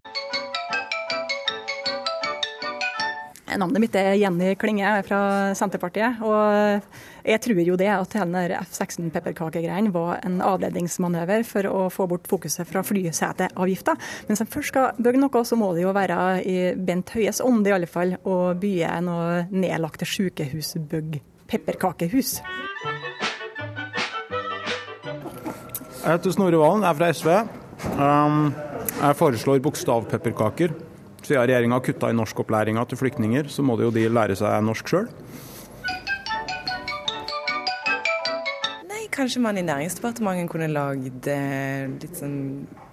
Navnet 3.53 3.83
mitt 3.85 3.97
er 4.01 4.15
Jenny 4.17 4.55
Klinge, 4.57 4.81
jeg 4.81 5.03
er 5.03 5.05
fra 5.05 5.23
Senterpartiet. 5.59 6.23
og 6.25 6.81
Jeg 7.23 7.43
tror 7.45 7.61
jo 7.63 7.77
det 7.79 7.89
at 7.93 8.17
hele 8.19 8.43
F-16-pepperkakegreien 8.59 9.93
var 9.95 10.19
en 10.27 10.41
avledningsmanøver 10.43 11.45
for 11.47 11.69
å 11.71 11.85
få 11.93 12.09
bort 12.11 12.27
fokuset 12.31 12.67
fra 12.67 12.83
flyseteavgifta. 12.87 13.95
Men 14.27 14.35
hvis 14.35 14.43
en 14.43 14.51
først 14.51 14.73
skal 14.73 14.99
bygge 14.99 15.23
noe, 15.23 15.45
så 15.47 15.59
må 15.59 15.71
det 15.77 15.85
jo 15.85 15.95
være 15.95 16.17
i 16.43 16.57
Bent 16.75 17.15
Høies 17.15 17.43
ånd 17.45 17.69
i 17.69 17.75
alle 17.77 17.91
fall, 17.91 18.17
å 18.27 18.55
bygge 18.59 18.95
noe 19.07 19.45
nedlagte 19.55 20.09
sykehusbygg 20.09 21.21
pepperkakehus. 21.53 22.41
Jeg 26.03 26.17
heter 26.17 26.35
Snorre 26.35 26.59
Valen, 26.59 26.83
jeg 26.83 26.91
er 26.91 26.99
fra 26.99 27.11
SV. 27.15 27.29
Um, 27.99 28.49
jeg 28.99 29.19
foreslår 29.19 29.61
bokstavpepperkaker. 29.63 30.75
Siden 31.23 31.45
regjeringa 31.45 31.79
har 31.79 31.85
kutta 31.87 32.11
i 32.11 32.17
norskopplæringa 32.19 32.83
til 32.91 32.99
flyktninger, 32.99 33.47
så 33.47 33.63
må 33.63 33.77
de 33.79 33.87
jo 33.87 33.95
de 33.95 34.09
lære 34.11 34.35
seg 34.39 34.65
norsk 34.67 34.91
sjøl. 34.91 35.07
Kanskje 39.13 39.43
man 39.45 39.59
i 39.61 39.67
Næringsdepartementet 39.67 40.51
kunne 40.51 40.71
lagd 40.73 41.29
eh, 41.31 41.91
litt 42.01 42.17
sånn 42.19 42.41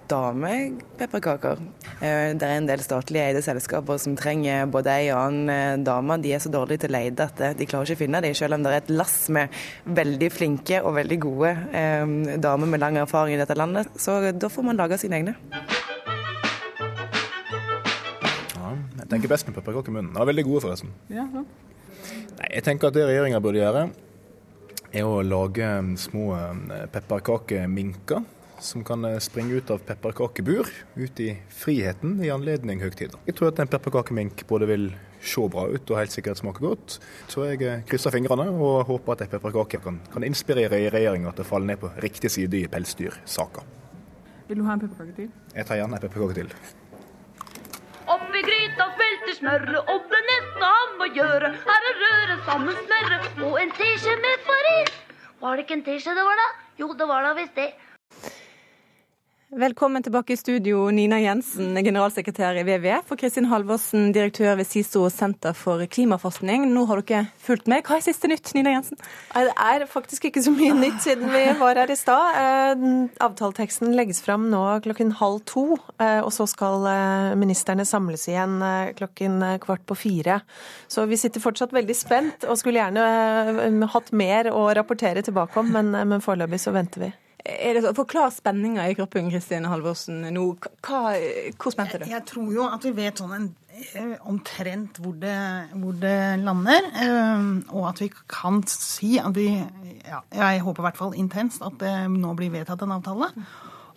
damepepperkaker. 0.10 1.62
Eh, 2.02 2.32
det 2.40 2.46
er 2.46 2.58
en 2.58 2.68
del 2.70 2.82
statlig 2.84 3.22
eide 3.22 3.44
selskaper 3.46 4.00
som 4.02 4.16
trenger 4.20 4.70
både 4.72 4.94
ei 4.96 5.10
og 5.14 5.20
annen 5.22 5.54
eh, 5.54 5.78
dame. 5.86 6.18
De 6.24 6.34
er 6.34 6.44
så 6.44 6.52
dårlige 6.54 6.86
til 6.86 6.92
å 6.92 6.98
leide 6.98 7.30
at 7.30 7.44
de 7.60 7.68
klarer 7.70 7.90
ikke 7.90 8.00
å 8.00 8.04
finne 8.04 8.24
dem, 8.26 8.36
selv 8.38 8.58
om 8.58 8.66
det 8.66 8.74
er 8.74 8.82
et 8.84 8.92
lass 8.94 9.18
med 9.34 9.54
veldig 10.00 10.32
flinke 10.34 10.82
og 10.84 10.98
veldig 10.98 11.20
gode 11.26 11.54
eh, 11.78 12.16
damer 12.42 12.74
med 12.74 12.84
lang 12.84 13.00
erfaring 13.02 13.38
i 13.38 13.42
dette 13.42 13.58
landet. 13.58 13.92
Så 14.02 14.20
da 14.34 14.52
får 14.52 14.70
man 14.72 14.82
lage 14.82 15.00
sine 15.02 15.22
egne. 15.22 15.38
Jeg 19.00 19.16
tenker 19.16 19.32
best 19.32 19.48
med 19.48 19.56
pepperkaker 19.58 19.90
i 19.90 19.96
munnen. 19.96 20.14
De 20.14 20.22
er 20.22 20.28
veldig 20.30 20.44
gode, 20.46 20.62
forresten. 20.68 20.92
Ja, 21.10 21.24
ja. 21.34 21.42
Nei, 22.40 22.50
jeg 22.54 22.64
tenker 22.68 22.92
at 22.92 22.96
det 22.96 23.08
regjeringa 23.08 23.40
burde 23.42 23.58
gjøre, 23.58 23.88
er 24.92 25.06
å 25.06 25.22
lage 25.26 25.70
små 26.02 26.32
pepperkakeminker 26.94 28.26
som 28.60 28.84
kan 28.84 29.06
springe 29.24 29.60
ut 29.60 29.70
av 29.72 29.84
pepperkakebur 29.88 30.68
ut 30.96 31.20
i 31.24 31.30
friheten 31.54 32.18
i 32.24 32.32
anledning 32.34 32.82
høgtider. 32.84 33.20
Jeg 33.28 33.38
tror 33.38 33.54
at 33.54 33.62
en 33.64 33.72
pepperkakemink 33.72 34.44
både 34.50 34.68
vil 34.70 34.90
se 35.24 35.46
bra 35.52 35.66
ut 35.68 35.92
og 35.92 36.00
helt 36.00 36.14
sikkert 36.14 36.40
smake 36.40 36.64
godt. 36.64 36.98
Så 37.32 37.46
jeg 37.50 37.84
krysser 37.88 38.14
fingrene 38.16 38.50
og 38.52 38.88
håper 38.90 39.16
at 39.16 39.26
en 39.26 39.32
pepperkake 39.34 39.82
kan, 39.84 40.00
kan 40.14 40.28
inspirere 40.28 40.82
regjeringa 40.92 41.34
til 41.36 41.46
å 41.46 41.50
falle 41.50 41.72
ned 41.72 41.82
på 41.82 41.92
riktig 42.04 42.32
side 42.36 42.60
i 42.60 42.68
pelsdyrsaka. 42.72 43.66
Vil 44.50 44.62
du 44.62 44.68
ha 44.68 44.76
en 44.76 44.84
pepperkake 44.84 45.16
til? 45.18 45.32
Jeg 45.56 45.70
tar 45.70 45.80
gjerne 45.80 46.00
en 46.00 46.06
pepperkake 46.08 46.40
til. 46.42 46.54
Oppi 48.10 48.42
gryta 48.42 48.90
smelter 49.20 49.36
smøret, 49.40 49.90
og 49.90 50.02
det 50.12 50.22
neste 50.28 50.66
han 50.66 50.98
må 51.00 51.08
gjøre, 51.16 51.52
er 51.52 51.88
å 51.90 51.94
røre 52.00 52.38
sammen 52.48 52.76
smøret 52.86 53.44
og 53.48 53.62
en 53.62 53.72
teskje 53.76 54.16
med 54.16 54.46
farin. 54.48 54.92
Var 55.42 55.56
det 55.56 55.66
ikke 55.66 55.78
en 55.80 55.86
teskje 55.88 56.16
det 56.16 56.26
var, 56.28 56.40
da? 56.40 56.48
Jo, 56.80 56.94
det 56.94 57.08
var 57.08 57.24
da 57.24 57.34
visst 57.36 57.56
det. 57.56 57.74
Velkommen 59.50 60.04
tilbake 60.06 60.36
i 60.36 60.38
studio, 60.38 60.84
Nina 60.94 61.18
Jensen, 61.18 61.74
generalsekretær 61.82 62.60
i 62.60 62.62
WWF, 62.68 63.08
og 63.10 63.18
Kristin 63.18 63.48
Halvorsen, 63.50 64.12
direktør 64.14 64.60
ved 64.60 64.68
SISO 64.70 65.08
senter 65.10 65.56
for 65.58 65.82
klimaforskning. 65.90 66.68
Nå 66.70 66.84
har 66.86 67.00
dere 67.02 67.24
fulgt 67.42 67.66
med. 67.66 67.82
Hva 67.88 67.96
er 67.98 68.04
siste 68.06 68.30
nytt, 68.30 68.52
Nina 68.54 68.76
Jensen? 68.76 69.00
Det 69.34 69.56
er 69.58 69.88
faktisk 69.90 70.28
ikke 70.30 70.44
så 70.46 70.54
mye 70.54 70.76
nytt 70.78 71.00
siden 71.02 71.34
vi 71.34 71.42
var 71.58 71.80
her 71.82 71.90
i 71.90 71.98
stad. 71.98 72.38
Eh, 72.38 72.84
Avtaleteksten 73.26 73.96
legges 73.98 74.22
fram 74.22 74.46
nå 74.52 74.62
klokken 74.86 75.16
halv 75.18 75.40
to, 75.50 75.80
eh, 75.98 76.20
og 76.22 76.30
så 76.36 76.46
skal 76.52 76.86
eh, 76.92 77.34
ministerne 77.42 77.88
samles 77.90 78.28
igjen 78.30 78.60
klokken 79.00 79.42
kvart 79.64 79.82
på 79.90 79.98
fire. 79.98 80.44
Så 80.86 81.08
vi 81.10 81.18
sitter 81.18 81.42
fortsatt 81.42 81.74
veldig 81.74 81.98
spent 81.98 82.46
og 82.46 82.62
skulle 82.62 82.86
gjerne 82.86 83.90
hatt 83.96 84.14
mer 84.14 84.52
å 84.54 84.68
rapportere 84.78 85.26
tilbake 85.26 85.58
om, 85.58 85.74
men 85.74 86.22
foreløpig 86.22 86.62
så 86.62 86.76
venter 86.78 87.08
vi. 87.08 87.12
Så, 87.46 87.94
Forklar 87.96 88.30
spenninga 88.36 88.84
i 88.90 88.96
kroppen, 88.98 89.30
Kristin 89.32 89.66
Halvorsen. 89.70 90.22
Nå, 90.36 90.44
hva, 90.86 91.00
hvor 91.56 91.74
spent 91.74 91.96
er 91.96 92.04
du? 92.04 92.10
Jeg 92.12 92.26
tror 92.28 92.52
jo 92.54 92.66
at 92.68 92.84
vi 92.84 92.92
vet 92.98 93.22
sånn 93.22 93.32
en, 93.38 93.48
eh, 93.96 94.12
omtrent 94.28 95.00
hvor 95.00 95.16
det, 95.22 95.38
hvor 95.80 95.96
det 96.02 96.18
lander. 96.44 96.90
eh, 97.00 97.48
Og 97.72 97.88
at 97.90 98.02
vi 98.04 98.10
kan 98.28 98.62
si 98.68 99.18
at 99.20 99.34
vi 99.34 99.48
ja, 100.06 100.22
Jeg 100.36 100.62
håper 100.66 100.84
i 100.84 100.88
hvert 100.90 100.98
fall 101.00 101.16
intenst 101.16 101.62
at 101.64 101.80
det 101.80 101.96
nå 102.12 102.36
blir 102.36 102.52
vedtatt 102.52 102.84
en 102.84 102.98
avtale. 103.00 103.32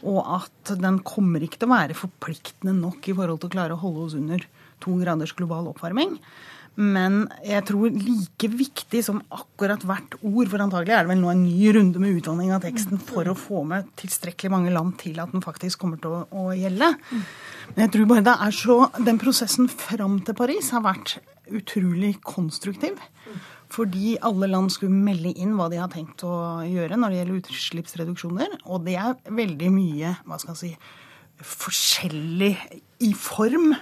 Og 0.03 0.23
at 0.27 0.75
den 0.79 1.01
kommer 1.01 1.43
ikke 1.43 1.59
til 1.59 1.69
å 1.69 1.77
være 1.77 1.95
forpliktende 1.99 2.75
nok 2.75 3.07
i 3.09 3.15
forhold 3.15 3.41
til 3.41 3.51
å 3.51 3.55
klare 3.55 3.75
å 3.77 3.83
holde 3.83 4.07
oss 4.07 4.15
under 4.19 4.39
to 4.83 4.97
graders 4.99 5.33
global 5.39 5.69
oppvarming. 5.71 6.19
Men 6.81 7.27
jeg 7.45 7.67
tror 7.69 7.93
like 7.93 8.49
viktig 8.49 9.03
som 9.05 9.19
akkurat 9.35 9.83
hvert 9.85 10.15
ord, 10.23 10.49
for 10.49 10.65
antagelig 10.65 10.95
er 10.97 11.05
det 11.05 11.13
vel 11.13 11.21
nå 11.21 11.33
en 11.33 11.43
ny 11.45 11.73
runde 11.77 12.01
med 12.01 12.17
utvanning 12.17 12.55
av 12.57 12.63
teksten 12.65 13.01
for 13.03 13.29
å 13.29 13.37
få 13.37 13.61
med 13.69 13.91
tilstrekkelig 14.01 14.53
mange 14.55 14.73
land 14.73 14.97
til 15.03 15.21
at 15.21 15.35
den 15.35 15.45
faktisk 15.45 15.83
kommer 15.83 16.01
til 16.01 16.15
å, 16.17 16.23
å 16.33 16.47
gjelde. 16.57 16.95
Men 17.75 17.85
jeg 17.85 17.93
tror 17.97 18.09
bare 18.09 18.25
det 18.25 18.37
er 18.47 18.57
så 18.57 18.79
Den 19.05 19.21
prosessen 19.21 19.69
fram 19.69 20.21
til 20.25 20.37
Paris 20.39 20.71
har 20.73 20.85
vært 20.87 21.19
utrolig 21.53 22.15
konstruktiv. 22.25 22.97
Fordi 23.73 24.17
alle 24.21 24.49
land 24.51 24.73
skulle 24.73 24.93
melde 24.93 25.33
inn 25.41 25.55
hva 25.57 25.69
de 25.73 25.81
har 25.81 25.93
tenkt 25.93 26.25
å 26.29 26.61
gjøre 26.69 26.99
når 26.99 27.13
det 27.13 27.21
gjelder 27.21 27.39
utslippsreduksjoner. 27.41 28.57
Og 28.69 28.85
det 28.89 28.99
er 29.01 29.17
veldig 29.29 29.71
mye 29.73 30.17
hva 30.29 30.41
skal 30.41 30.57
jeg 30.57 30.61
si, 30.61 30.73
forskjellig 31.43 32.53
i 33.03 33.11
form, 33.19 33.73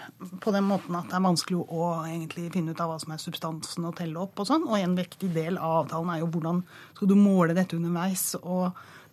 på 0.40 0.52
den 0.54 0.64
måten 0.68 0.96
at 0.96 1.10
det 1.10 1.16
er 1.18 1.24
vanskelig 1.24 1.60
å 1.60 1.88
egentlig 2.06 2.48
finne 2.54 2.72
ut 2.72 2.80
av 2.80 2.92
hva 2.92 3.00
som 3.02 3.12
er 3.14 3.20
substansen 3.20 3.88
og 3.88 3.98
telle 3.98 4.22
opp 4.22 4.40
og 4.40 4.48
sånn. 4.48 4.64
Og 4.68 4.78
en 4.78 4.96
viktig 4.96 5.28
del 5.34 5.58
av 5.58 5.82
avtalen 5.82 6.14
er 6.14 6.22
jo 6.22 6.30
hvordan 6.32 6.62
skal 6.94 7.10
du 7.10 7.16
måle 7.18 7.56
dette 7.56 7.76
underveis. 7.76 8.32
Og 8.40 8.70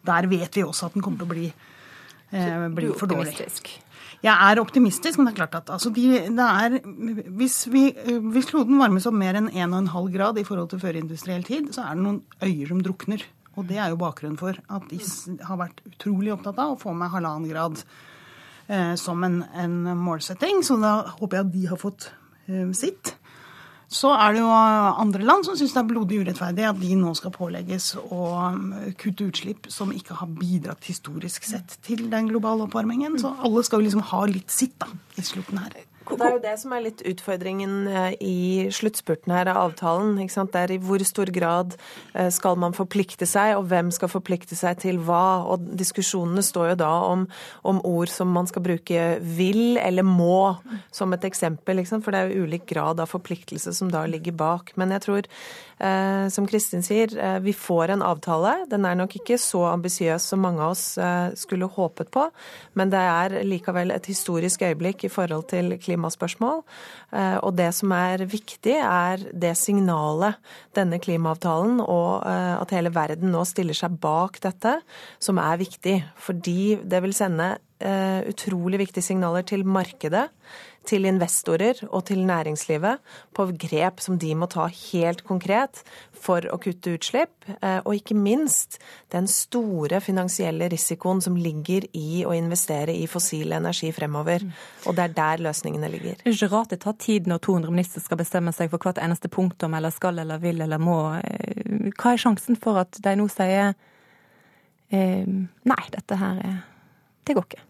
der 0.08 0.30
vet 0.32 0.56
vi 0.56 0.64
også 0.64 0.88
at 0.88 0.96
den 0.96 1.04
kommer 1.06 1.24
til 1.24 1.28
å 1.28 1.34
bli, 1.34 1.52
eh, 2.32 2.68
bli 2.78 2.94
for 2.96 3.12
dårlig. 3.12 3.36
Jeg 4.24 4.34
er 4.34 4.60
optimistisk, 4.62 5.20
men 5.20 5.28
det 5.28 5.36
er 5.36 5.42
klart 5.44 5.58
at 5.60 5.72
altså, 5.76 5.92
de, 5.94 6.08
det 6.34 6.48
er, 6.48 6.80
hvis, 7.38 7.60
vi, 7.70 7.90
hvis 8.32 8.50
kloden 8.50 8.80
varmes 8.82 9.06
opp 9.10 9.18
mer 9.18 9.38
enn 9.38 9.52
1,5 9.52 10.12
grad 10.16 10.40
i 10.40 10.46
forhold 10.48 10.72
til 10.72 10.82
førindustriell 10.82 11.46
tid, 11.46 11.74
så 11.76 11.86
er 11.86 11.98
det 11.98 12.06
noen 12.08 12.22
øyer 12.42 12.72
som 12.72 12.82
drukner. 12.86 13.28
Og 13.58 13.66
det 13.70 13.80
er 13.82 13.92
jo 13.92 14.00
bakgrunnen 14.00 14.40
for 14.40 14.58
at 14.58 14.90
de 14.90 15.02
har 15.46 15.60
vært 15.60 15.82
utrolig 15.90 16.34
opptatt 16.34 16.60
av 16.62 16.76
å 16.76 16.80
få 16.82 16.94
med 16.98 17.12
halvannen 17.14 17.50
grad 17.50 17.82
som 19.00 19.24
en, 19.24 19.42
en 19.56 19.78
målsetting. 19.98 20.64
Så 20.66 20.80
da 20.82 21.00
håper 21.20 21.40
jeg 21.40 21.48
at 21.48 21.54
de 21.54 21.64
har 21.72 21.82
fått 21.82 22.10
eh, 22.48 22.68
sitt. 22.76 23.14
Så 23.88 24.12
er 24.12 24.34
det 24.36 24.42
jo 24.42 24.52
andre 24.52 25.24
land 25.24 25.46
som 25.48 25.56
syns 25.56 25.72
det 25.72 25.80
er 25.80 25.88
blodig 25.88 26.18
urettferdig 26.20 26.66
at 26.68 26.80
de 26.82 26.90
nå 27.00 27.14
skal 27.16 27.32
pålegges 27.32 27.94
å 28.04 28.24
kutte 29.00 29.30
utslipp 29.30 29.70
som 29.72 29.94
ikke 29.96 30.18
har 30.20 30.34
bidratt 30.36 30.90
historisk 30.90 31.48
sett 31.48 31.78
til 31.88 32.10
den 32.12 32.28
globale 32.28 32.68
oppvarmingen. 32.68 33.16
Så 33.22 33.32
alle 33.40 33.64
skal 33.64 33.80
jo 33.80 33.88
liksom 33.88 34.04
ha 34.10 34.26
litt 34.28 34.52
sitt 34.52 34.76
da, 34.84 34.92
i 35.16 35.24
slutten 35.24 35.64
her. 35.64 35.78
Det 36.08 36.24
er 36.24 36.36
jo 36.38 36.42
det 36.44 36.54
som 36.62 36.74
er 36.76 36.84
litt 36.86 37.02
utfordringen 37.08 37.74
eh, 37.92 38.14
i 38.24 38.40
sluttspurten 38.74 39.34
her 39.34 39.50
av 39.52 39.60
avtalen. 39.66 40.16
Det 40.18 40.62
er 40.62 40.74
i 40.74 40.80
hvor 40.80 41.04
stor 41.08 41.32
grad 41.36 41.76
eh, 42.14 42.30
skal 42.34 42.58
man 42.60 42.76
forplikte 42.78 43.28
seg, 43.28 43.56
og 43.58 43.68
hvem 43.72 43.92
skal 43.94 44.12
forplikte 44.12 44.56
seg 44.56 44.80
til 44.84 45.02
hva. 45.04 45.44
Og 45.52 45.68
diskusjonene 45.80 46.44
står 46.46 46.72
jo 46.72 46.80
da 46.84 46.92
om, 47.10 47.28
om 47.68 47.82
ord 47.88 48.12
som 48.14 48.32
man 48.32 48.48
skal 48.48 48.64
bruke 48.66 49.08
vil 49.20 49.80
eller 49.82 50.08
må 50.08 50.56
som 50.96 51.16
et 51.16 51.28
eksempel. 51.28 51.84
For 51.88 52.14
det 52.14 52.22
er 52.22 52.32
jo 52.32 52.48
ulik 52.48 52.68
grad 52.72 53.04
av 53.04 53.12
forpliktelse 53.12 53.76
som 53.76 53.92
da 53.92 54.06
ligger 54.08 54.36
bak. 54.38 54.72
Men 54.80 54.96
jeg 54.96 55.04
tror, 55.04 55.28
eh, 55.84 56.28
som 56.34 56.48
Kristin 56.48 56.86
sier, 56.88 57.12
vi 57.44 57.56
får 57.56 57.98
en 57.98 58.06
avtale. 58.06 58.56
Den 58.72 58.88
er 58.88 58.96
nok 58.96 59.20
ikke 59.20 59.40
så 59.42 59.66
ambisiøs 59.74 60.30
som 60.32 60.46
mange 60.46 60.64
av 60.64 60.74
oss 60.74 60.86
skulle 61.40 61.68
håpet 61.72 62.10
på, 62.14 62.24
men 62.80 62.92
det 62.94 63.02
er 63.02 63.36
likevel 63.46 63.92
et 63.94 64.08
historisk 64.10 64.64
øyeblikk 64.66 65.06
i 65.08 65.12
forhold 65.12 65.48
til 65.52 65.76
klimaspørsmål. 65.98 66.64
Eh, 67.12 67.38
Og 67.44 67.56
det 67.58 67.74
som 67.74 67.92
er 67.92 68.26
viktig, 68.26 68.78
er 68.78 69.18
det 69.34 69.58
signalet 69.58 70.38
denne 70.76 71.00
klimaavtalen 71.00 71.82
og 71.82 72.24
eh, 72.26 72.56
at 72.62 72.72
hele 72.72 72.94
verden 72.94 73.32
nå 73.32 73.44
stiller 73.46 73.74
seg 73.74 74.00
bak 74.00 74.40
dette, 74.40 74.82
som 75.20 75.38
er 75.38 75.58
viktig. 75.58 76.04
Fordi 76.16 76.78
det 76.84 77.02
vil 77.04 77.14
sende 77.14 77.58
eh, 77.80 78.22
utrolig 78.30 78.80
viktige 78.80 79.04
signaler 79.04 79.44
til 79.44 79.66
markedet, 79.66 80.30
til 80.88 81.06
investorer 81.10 81.80
og 81.90 82.06
til 82.08 82.24
næringslivet 82.26 83.02
på 83.36 83.46
grep 83.60 84.02
som 84.04 84.18
de 84.20 84.34
må 84.36 84.48
ta 84.52 84.68
helt 84.72 85.24
konkret 85.28 85.84
for 86.18 86.46
å 86.52 86.58
kutte 86.62 86.96
utslipp. 86.98 87.34
eh, 87.62 87.80
Og 87.86 87.96
ikke 87.96 88.16
minst 88.16 88.80
den 89.12 89.28
store 89.28 90.00
finansielle 90.02 90.70
risikoen 90.70 91.22
som 91.22 91.36
ligger 91.36 91.88
i 91.94 92.24
å 92.26 92.34
investere 92.36 92.96
i 92.96 93.08
fossil 93.08 93.52
energi 93.52 93.92
fremover. 93.92 94.44
Og 94.86 94.96
det 94.96 95.04
er 95.04 95.16
der 95.18 95.44
løsningene 95.50 95.92
ligger. 95.92 96.18
Det 96.24 96.32
er 96.32 96.38
ikke 96.38 96.52
rart 96.56 96.70
det 96.70 96.82
tar 96.82 96.98
tid 96.98 97.28
når 97.28 97.44
200 97.46 97.72
ministre 97.72 98.02
skal 98.02 98.18
bestemme 98.18 98.54
seg 98.54 98.72
for 98.72 98.80
hvert 98.80 99.02
eneste 99.04 99.30
punktum, 99.30 99.76
eller 99.78 99.94
skal 99.94 100.20
eller 100.20 100.42
vil 100.42 100.62
eller 100.62 100.78
må. 100.78 101.00
Eh, 101.22 101.92
Hva 101.98 102.14
er 102.14 102.18
sjansen 102.22 102.58
for 102.60 102.80
at 102.80 102.98
de 103.04 103.16
nå 103.16 103.28
sier 103.32 103.76
eh, 104.90 105.26
nei, 105.28 105.84
dette 105.92 106.16
her 106.16 106.44
er 106.44 106.60
Det 107.28 107.36
går 107.36 107.44
ikke. 107.44 107.67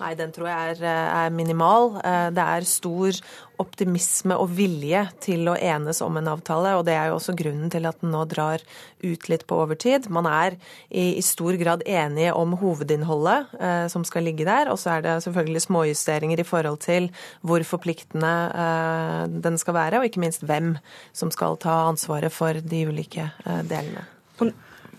Nei, 0.00 0.14
den 0.16 0.30
tror 0.32 0.48
jeg 0.48 0.76
er, 0.78 0.84
er 0.88 1.32
minimal. 1.34 1.98
Eh, 2.00 2.28
Det 2.32 2.44
er 2.44 2.66
stor 2.68 3.16
optimisme 3.60 4.36
og 4.40 4.48
vilje 4.56 5.02
til 5.20 5.48
å 5.50 5.56
enes 5.56 6.00
om 6.00 6.16
en 6.16 6.30
avtale, 6.32 6.72
og 6.78 6.86
det 6.88 6.94
er 6.96 7.10
jo 7.10 7.18
også 7.18 7.34
grunnen 7.36 7.68
til 7.72 7.84
at 7.88 7.98
den 8.00 8.14
nå 8.14 8.22
drar 8.30 8.64
ut 9.04 9.28
litt 9.28 9.44
på 9.48 9.58
overtid. 9.60 10.08
Man 10.08 10.28
er 10.30 10.56
i, 10.88 11.18
i 11.18 11.24
stor 11.24 11.58
grad 11.60 11.84
enige 11.84 12.32
om 12.36 12.56
hovedinnholdet 12.60 13.52
eh, 13.60 13.84
som 13.92 14.06
skal 14.08 14.24
ligge 14.24 14.48
der, 14.48 14.72
og 14.72 14.80
så 14.80 14.96
er 14.96 15.04
det 15.04 15.18
selvfølgelig 15.26 15.64
småjusteringer 15.66 16.40
i 16.40 16.48
forhold 16.48 16.80
til 16.86 17.10
hvor 17.44 17.64
forpliktende 17.68 18.32
eh, 18.64 19.26
den 19.44 19.60
skal 19.60 19.76
være, 19.76 20.00
og 20.00 20.08
ikke 20.08 20.24
minst 20.24 20.46
hvem 20.48 20.78
som 21.12 21.32
skal 21.34 21.60
ta 21.60 21.82
ansvaret 21.90 22.32
for 22.32 22.56
de 22.64 22.86
ulike 22.88 23.28
eh, 23.28 23.62
delene. 23.68 24.06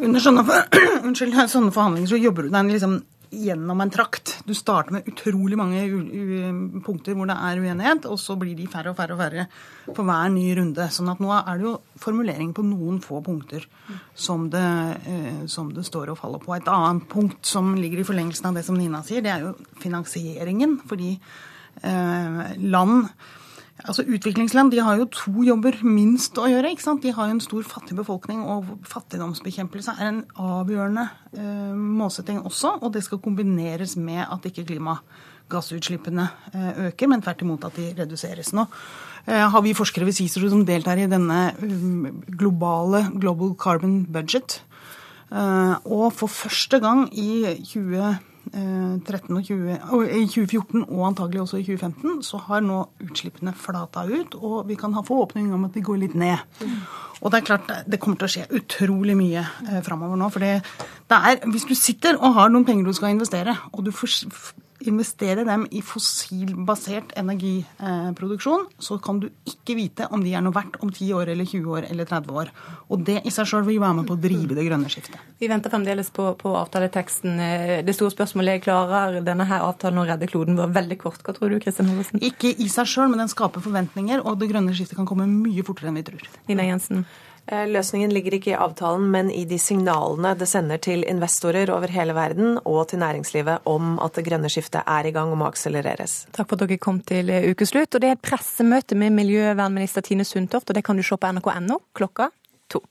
Under 0.02 0.22
sånne, 0.22 0.46
for, 0.46 0.78
unnskyld, 1.08 1.34
sånne 1.50 1.74
forhandlinger 1.74 2.14
så 2.14 2.22
jobber 2.22 2.46
du 2.46 2.54
deg 2.54 2.70
liksom 2.78 3.02
gjennom 3.32 3.82
en 3.82 3.92
trakt. 3.92 4.34
Du 4.46 4.52
starter 4.56 4.98
med 4.98 5.08
utrolig 5.08 5.56
mange 5.60 5.82
punkter 6.84 7.16
hvor 7.16 7.30
det 7.30 7.38
er 7.40 7.62
uenighet, 7.64 8.08
og 8.12 8.20
så 8.20 8.36
blir 8.40 8.58
de 8.60 8.68
færre 8.72 8.92
og 8.92 8.98
færre 9.00 9.16
og 9.16 9.22
færre 9.22 9.46
for 9.88 10.04
hver 10.08 10.32
ny 10.34 10.46
runde. 10.60 10.88
Sånn 10.92 11.12
at 11.14 11.22
nå 11.24 11.32
er 11.38 11.62
det 11.62 11.68
jo 11.70 11.76
formulering 12.04 12.52
på 12.58 12.66
noen 12.68 13.00
få 13.04 13.22
punkter 13.24 13.66
som 14.14 14.50
det, 14.52 14.66
eh, 15.08 15.44
som 15.52 15.72
det 15.74 15.86
står 15.88 16.12
og 16.12 16.20
faller 16.20 16.44
på. 16.44 16.56
Et 16.58 16.72
annet 16.72 17.08
punkt 17.12 17.48
som 17.48 17.74
ligger 17.80 18.04
i 18.04 18.08
forlengelsen 18.08 18.52
av 18.52 18.60
det 18.60 18.66
som 18.68 18.80
Nina 18.80 19.04
sier, 19.08 19.24
det 19.24 19.32
er 19.32 19.48
jo 19.48 19.56
finansieringen. 19.80 20.82
Fordi 20.92 21.14
eh, 21.16 22.42
land 22.60 23.08
Altså 23.82 24.06
Utviklingsland 24.06 24.72
de 24.74 24.82
har 24.84 25.00
jo 25.00 25.08
to 25.10 25.44
jobber 25.46 25.80
minst 25.86 26.38
å 26.38 26.48
gjøre. 26.50 26.72
ikke 26.74 26.86
sant? 26.86 27.02
De 27.04 27.14
har 27.16 27.28
jo 27.30 27.36
en 27.38 27.44
stor 27.44 27.66
fattig 27.66 27.98
befolkning, 27.98 28.44
og 28.46 28.70
fattigdomsbekjempelse 28.90 29.96
er 29.98 30.10
en 30.12 30.22
avgjørende 30.38 31.08
eh, 31.34 31.74
målsetting 31.76 32.44
også. 32.46 32.78
Og 32.82 32.94
det 32.94 33.04
skal 33.08 33.22
kombineres 33.24 33.96
med 33.98 34.22
at 34.28 34.46
ikke 34.46 34.68
klimagassutslippene 34.70 36.28
eh, 36.54 36.84
øker, 36.90 37.10
men 37.10 37.26
tvert 37.26 37.42
imot 37.46 37.66
at 37.70 37.80
de 37.80 37.90
reduseres. 37.98 38.54
Nå 38.54 38.68
eh, 39.26 39.48
har 39.50 39.66
vi 39.66 39.78
forskere 39.78 40.10
ved 40.10 40.20
CICERO 40.20 40.52
som 40.54 40.66
deltar 40.68 41.02
i 41.02 41.10
denne 41.10 41.42
um, 41.62 42.22
globale 42.30 43.08
Global 43.18 43.56
Carbon 43.58 44.04
Budget. 44.06 44.62
Eh, 45.32 45.76
og 45.88 46.12
for 46.14 46.30
første 46.30 46.82
gang 46.84 47.08
i 47.18 47.48
2013 48.52 49.38
og 49.38 49.44
20, 49.46 49.76
og 49.96 50.06
i 50.10 50.26
2014 50.26 50.84
og 50.84 51.04
antagelig 51.08 51.42
også 51.42 51.60
i 51.62 51.66
2015 51.68 52.24
så 52.26 52.40
har 52.48 52.64
nå 52.66 52.80
utslippene 53.06 53.54
flata 53.58 54.04
ut, 54.10 54.36
og 54.36 54.68
vi 54.68 54.78
kan 54.80 54.96
ha 54.98 55.04
forhåpning 55.06 55.54
om 55.54 55.68
at 55.68 55.78
de 55.78 55.84
går 55.86 56.02
litt 56.02 56.18
ned. 56.18 56.42
Og 57.22 57.32
det 57.32 57.42
er 57.42 57.48
klart 57.48 57.72
det 57.86 58.00
kommer 58.02 58.18
til 58.20 58.28
å 58.28 58.34
skje 58.34 58.48
utrolig 58.58 59.16
mye 59.18 59.46
eh, 59.46 59.80
framover 59.86 60.18
nå. 60.20 60.32
For 60.34 60.42
hvis 61.54 61.70
du 61.70 61.76
sitter 61.78 62.18
og 62.18 62.36
har 62.40 62.52
noen 62.52 62.66
penger 62.68 62.90
du 62.90 62.98
skal 62.98 63.14
investere, 63.14 63.56
og 63.72 63.86
du 63.86 63.94
får, 63.94 64.26
investerer 64.90 65.46
dem 65.48 65.66
i 65.72 65.82
fossilbasert 65.86 67.14
energiproduksjon, 67.20 68.66
så 68.82 68.98
kan 69.04 69.20
du 69.22 69.30
ikke 69.48 69.76
vite 69.78 70.08
om 70.12 70.24
de 70.24 70.34
er 70.36 70.44
noe 70.44 70.56
verdt 70.56 70.80
om 70.82 70.92
10 70.92 71.12
år 71.18 71.32
eller 71.34 71.48
20 71.48 71.72
år 71.78 71.88
eller 71.90 72.10
30 72.10 72.38
år. 72.42 72.52
Og 72.92 73.04
det 73.08 73.20
i 73.28 73.34
seg 73.34 73.50
sjøl 73.50 73.66
vil 73.68 73.80
være 73.82 74.00
med 74.00 74.10
på 74.10 74.18
å 74.18 74.22
drive 74.22 74.58
det 74.58 74.66
grønne 74.68 74.92
skiftet. 74.92 75.20
Vi 75.42 75.50
venter 75.52 75.74
fremdeles 75.74 76.12
på, 76.14 76.32
på 76.40 76.54
avtaleteksten. 76.60 77.40
Eh, 77.40 77.76
Det 77.86 77.96
store 77.98 78.14
spørsmålet 78.14 78.58
er 78.58 78.64
klarer 78.66 79.20
denne 79.26 79.48
her 79.50 79.66
avtalen 79.66 80.02
å 80.02 80.08
redde 80.08 80.30
kloden 80.32 80.60
vår 80.60 80.74
veldig 80.76 81.00
kort. 81.02 81.22
Hva 81.26 81.36
tror 81.38 81.54
du, 81.54 81.60
Kristin 81.64 81.90
Hovesen? 81.92 82.22
Ikke 82.22 82.52
i 82.52 82.70
seg 82.72 82.90
sjøl, 82.90 83.10
men 83.12 83.24
den 83.24 83.32
skaper 83.32 83.64
forventninger, 83.64 84.24
og 84.26 84.40
det 84.42 84.52
grønne 84.52 84.76
skiftet 84.76 85.00
kan 85.00 85.10
komme 85.10 85.28
mye 85.30 85.66
fortere 85.68 85.92
enn 85.92 86.00
vi 86.02 86.08
tror. 86.12 86.32
Nina 86.50 86.68
Jensen? 86.70 87.06
Eh, 87.48 87.68
Løsningen 87.68 88.14
ligger 88.14 88.36
ikke 88.38 88.52
i 88.54 88.58
avtalen, 88.58 89.08
men 89.12 89.32
i 89.34 89.44
de 89.50 89.58
signalene 89.60 90.34
det 90.38 90.48
sender 90.50 90.82
til 90.82 91.06
investorer 91.10 91.72
over 91.74 91.92
hele 91.92 92.16
verden 92.16 92.60
og 92.62 92.84
til 92.92 93.02
næringslivet 93.02 93.66
om 93.70 93.98
at 94.04 94.18
det 94.18 94.26
grønne 94.30 94.52
skiftet 94.52 94.86
er 94.86 95.10
i 95.10 95.14
gang 95.16 95.34
og 95.34 95.42
må 95.42 95.50
akselereres. 95.50 96.26
Takk 96.36 96.52
for 96.52 96.60
at 96.60 96.68
dere 96.68 96.82
kom 96.82 97.02
til 97.02 97.34
eh, 97.34 97.50
ukeslutt. 97.52 97.96
Og 97.96 98.04
det 98.04 98.12
er 98.12 98.20
et 98.20 98.24
pressemøte 98.24 98.96
med 98.96 99.16
miljøvernminister 99.18 100.06
Tine 100.06 100.28
Sundtoft, 100.28 100.70
og 100.70 100.78
det 100.78 100.86
kan 100.86 101.00
du 101.00 101.06
se 101.06 101.18
på 101.18 101.34
nrk.no 101.34 101.82
klokka 101.98 102.30
to. 102.70 102.86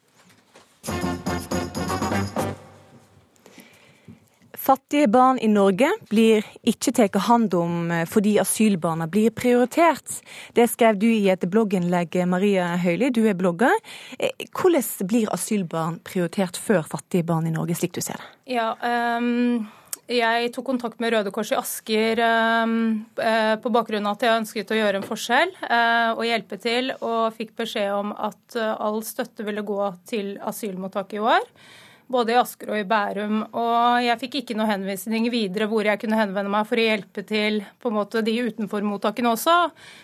Fattige 4.71 5.09
barn 5.11 5.39
i 5.43 5.49
Norge 5.51 5.89
blir 6.13 6.45
ikke 6.63 6.93
tatt 6.95 7.17
hånd 7.27 7.55
om 7.59 7.89
eh, 7.91 8.05
fordi 8.07 8.37
asylbarna 8.39 9.09
blir 9.11 9.33
prioritert. 9.35 10.21
Det 10.55 10.69
skrev 10.71 11.01
du 11.03 11.09
i 11.11 11.27
et 11.33 11.43
blogginnlegg, 11.51 12.15
Maria 12.31 12.69
Høili, 12.79 13.09
du 13.11 13.25
er 13.27 13.35
blogger. 13.35 13.75
Eh, 14.15 14.47
Hvordan 14.55 15.11
blir 15.11 15.27
asylbarn 15.35 15.99
prioritert 16.07 16.55
før 16.55 16.87
fattige 16.87 17.27
barn 17.27 17.51
i 17.51 17.55
Norge, 17.57 17.75
slik 17.81 17.99
du 17.99 18.03
ser 18.05 18.23
det? 18.23 18.31
Ja, 18.55 18.71
um 19.19 19.67
jeg 20.11 20.49
tok 20.51 20.67
kontakt 20.67 20.99
med 21.03 21.13
Røde 21.15 21.31
Kors 21.31 21.53
i 21.53 21.59
Asker 21.59 22.19
ehm, 22.25 22.73
eh, 23.23 23.53
på 23.63 23.71
bakgrunn 23.71 24.09
av 24.11 24.17
at 24.17 24.25
jeg 24.27 24.39
ønsket 24.41 24.73
å 24.75 24.79
gjøre 24.79 24.99
en 24.99 25.07
forskjell 25.07 25.53
eh, 25.69 26.11
og 26.17 26.25
hjelpe 26.27 26.59
til, 26.59 26.91
og 26.99 27.37
fikk 27.37 27.53
beskjed 27.61 27.93
om 27.95 28.11
at 28.19 28.59
eh, 28.59 28.73
all 28.75 28.99
støtte 29.07 29.47
ville 29.47 29.63
gå 29.67 29.79
til 30.11 30.33
asylmottak 30.43 31.15
i 31.15 31.23
år. 31.23 31.47
Både 32.11 32.35
i 32.35 32.39
Asker 32.41 32.73
og 32.73 32.81
i 32.81 32.87
Bærum. 32.91 33.45
Og 33.55 34.01
jeg 34.03 34.19
fikk 34.25 34.41
ikke 34.41 34.57
noe 34.59 34.67
henvisning 34.71 35.29
videre 35.31 35.69
hvor 35.71 35.87
jeg 35.87 36.01
kunne 36.03 36.19
henvende 36.19 36.51
meg 36.51 36.67
for 36.67 36.81
å 36.81 36.87
hjelpe 36.87 37.23
til 37.27 37.61
på 37.79 37.91
en 37.91 37.99
måte 38.01 38.25
de 38.27 38.35
utenfor 38.49 38.83
mottakene 38.87 39.31
også. 39.31 39.59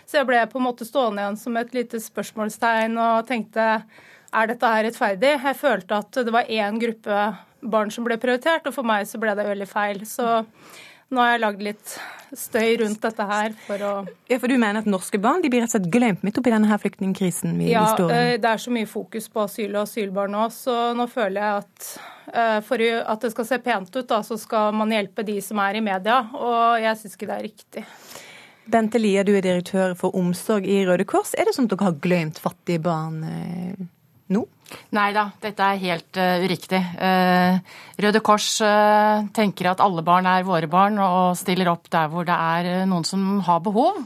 Så 0.07 0.21
jeg 0.21 0.29
ble 0.29 0.45
på 0.53 0.61
en 0.61 0.69
måte 0.69 0.87
stående 0.87 1.25
igjen 1.25 1.41
som 1.41 1.59
et 1.59 1.75
lite 1.75 1.99
spørsmålstegn 2.03 2.95
og 2.95 3.27
tenkte 3.27 3.67
er 4.37 4.51
dette 4.51 4.71
her 4.71 4.87
rettferdig? 4.87 5.35
Jeg 5.35 5.59
følte 5.59 6.01
at 6.03 6.23
det 6.27 6.35
var 6.35 6.51
én 6.51 6.79
gruppe 6.83 7.21
barn 7.67 7.91
som 7.91 8.07
ble 8.07 8.19
prioritert, 8.21 8.67
og 8.69 8.75
for 8.77 8.87
meg 8.87 9.07
så 9.09 9.19
ble 9.23 9.35
det 9.35 9.47
veldig 9.49 9.69
feil. 9.71 10.03
Så 10.07 10.27
nå 11.13 11.23
har 11.23 11.35
jeg 11.35 11.43
lagd 11.43 11.63
litt 11.63 11.93
støy 12.37 12.81
rundt 12.81 13.03
dette 13.05 13.27
her 13.29 13.55
for 13.67 13.85
å 13.87 13.93
Ja, 14.31 14.39
For 14.43 14.51
du 14.51 14.57
mener 14.59 14.83
at 14.83 14.91
norske 14.91 15.21
barn 15.23 15.45
de 15.45 15.51
blir 15.53 15.63
rett 15.63 15.71
og 15.71 15.77
slett 15.77 15.93
glemt 15.93 16.27
midt 16.27 16.41
oppi 16.41 16.53
denne 16.53 16.69
her 16.71 16.81
flyktningkrisen 16.83 17.55
vi, 17.61 17.71
Ja, 17.73 17.87
eh, 18.09 18.35
det 18.43 18.51
er 18.51 18.63
så 18.63 18.75
mye 18.75 18.89
fokus 18.91 19.31
på 19.33 19.45
asyl 19.47 19.77
og 19.77 19.85
asylbarn 19.85 20.35
nå, 20.35 20.49
så 20.55 20.77
nå 20.99 21.07
føler 21.13 21.41
jeg 21.41 21.63
at 21.63 21.89
eh, 22.33 22.61
for 22.67 22.83
at 22.83 23.27
det 23.27 23.33
skal 23.35 23.51
se 23.53 23.61
pent 23.63 23.91
ut, 23.95 24.07
da, 24.11 24.23
så 24.27 24.39
skal 24.41 24.75
man 24.77 24.95
hjelpe 24.95 25.27
de 25.27 25.39
som 25.45 25.63
er 25.63 25.79
i 25.79 25.85
media. 25.85 26.23
Og 26.35 26.83
jeg 26.83 27.03
syns 27.03 27.19
ikke 27.19 27.31
det 27.31 27.37
er 27.37 27.47
riktig. 27.47 27.85
Bente 28.67 28.99
Lia, 28.99 29.23
du 29.23 29.31
er 29.39 29.45
direktør 29.45 29.95
for 29.95 30.17
omsorg 30.19 30.67
i 30.67 30.81
Røde 30.89 31.07
Kors. 31.07 31.37
Er 31.39 31.47
det 31.47 31.55
sånn 31.55 31.69
at 31.71 31.77
dere 31.77 31.87
har 31.93 32.01
glemt 32.03 32.41
fattige 32.43 32.83
barn 32.83 33.23
nå? 34.35 34.47
Nei 34.97 35.11
da, 35.15 35.29
dette 35.43 35.63
er 35.63 35.83
helt 35.83 36.19
uh, 36.19 36.43
uriktig. 36.43 36.81
Uh, 36.99 37.59
Røde 38.03 38.23
Kors 38.25 38.49
uh, 38.65 39.23
tenker 39.37 39.71
at 39.71 39.83
alle 39.85 40.03
barn 40.07 40.27
er 40.31 40.47
våre 40.47 40.69
barn, 40.71 40.99
og 41.03 41.37
stiller 41.39 41.71
opp 41.71 41.87
der 41.93 42.11
hvor 42.11 42.27
det 42.27 42.35
er 42.35 42.85
noen 42.91 43.07
som 43.07 43.39
har 43.47 43.63
behov. 43.65 44.03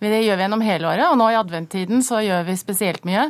Det 0.00 0.22
gjør 0.24 0.38
vi 0.38 0.46
gjennom 0.46 0.64
hele 0.64 0.88
året, 0.88 1.06
og 1.10 1.18
nå 1.20 1.30
i 1.30 1.38
adventtiden 1.38 2.02
så 2.02 2.22
gjør 2.24 2.46
vi 2.48 2.58
spesielt 2.58 3.06
mye. 3.06 3.28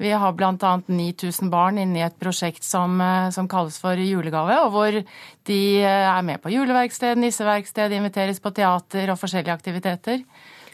Vi 0.00 0.10
har 0.10 0.34
bl.a. 0.34 0.72
9000 0.90 1.50
barn 1.52 1.78
inne 1.78 2.00
i 2.00 2.06
et 2.06 2.16
prosjekt 2.18 2.64
som, 2.66 2.98
som 3.34 3.46
kalles 3.50 3.76
for 3.78 3.98
Julegave, 3.98 4.56
og 4.64 4.72
hvor 4.74 4.96
de 5.46 5.58
er 5.86 6.24
med 6.26 6.42
på 6.42 6.50
juleverksted, 6.50 7.18
nisseverksted, 7.22 7.94
inviteres 7.94 8.42
på 8.42 8.50
teater 8.54 9.12
og 9.12 9.20
forskjellige 9.20 9.54
aktiviteter. 9.54 10.24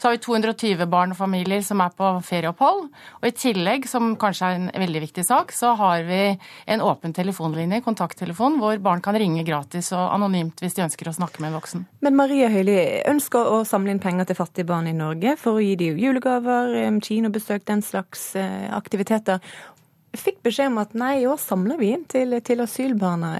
Så 0.01 0.07
har 0.07 0.15
vi 0.15 0.23
220 0.25 0.87
barn 0.89 1.11
og 1.13 1.17
familier 1.19 1.61
som 1.61 1.81
er 1.83 1.91
på 1.93 2.07
ferieopphold. 2.25 2.87
Og 3.19 3.25
i 3.27 3.31
tillegg, 3.37 3.83
som 3.85 4.15
kanskje 4.17 4.47
er 4.47 4.55
en 4.57 4.71
veldig 4.81 5.03
viktig 5.03 5.21
sak, 5.27 5.53
så 5.53 5.75
har 5.77 6.07
vi 6.07 6.23
en 6.73 6.81
åpen 6.81 7.13
telefonlinje, 7.13 7.83
kontakttelefon, 7.85 8.57
hvor 8.57 8.81
barn 8.81 9.03
kan 9.05 9.13
ringe 9.21 9.43
gratis 9.45 9.91
og 9.93 10.01
anonymt 10.15 10.63
hvis 10.63 10.79
de 10.79 10.87
ønsker 10.87 11.11
å 11.11 11.13
snakke 11.19 11.43
med 11.43 11.51
en 11.51 11.59
voksen. 11.59 11.83
Men 12.01 12.17
Maria 12.17 12.49
Høili 12.49 12.79
ønsker 13.11 13.53
å 13.53 13.61
samle 13.61 13.93
inn 13.93 14.01
penger 14.01 14.31
til 14.31 14.39
fattige 14.41 14.71
barn 14.73 14.89
i 14.89 14.95
Norge 14.97 15.35
for 15.37 15.59
å 15.59 15.61
gi 15.61 15.77
dem 15.77 16.01
julegaver, 16.01 16.73
kinobesøk, 17.05 17.67
den 17.69 17.85
slags 17.85 18.31
eh, 18.41 18.73
aktiviteter. 18.73 19.37
Fikk 20.17 20.41
beskjed 20.49 20.73
om 20.73 20.81
at 20.81 20.97
nei, 20.97 21.19
i 21.21 21.29
år 21.29 21.37
samler 21.45 21.77
vi 21.77 21.93
inn 21.93 22.09
til, 22.09 22.33
til 22.41 22.65
asylbarna. 22.65 23.35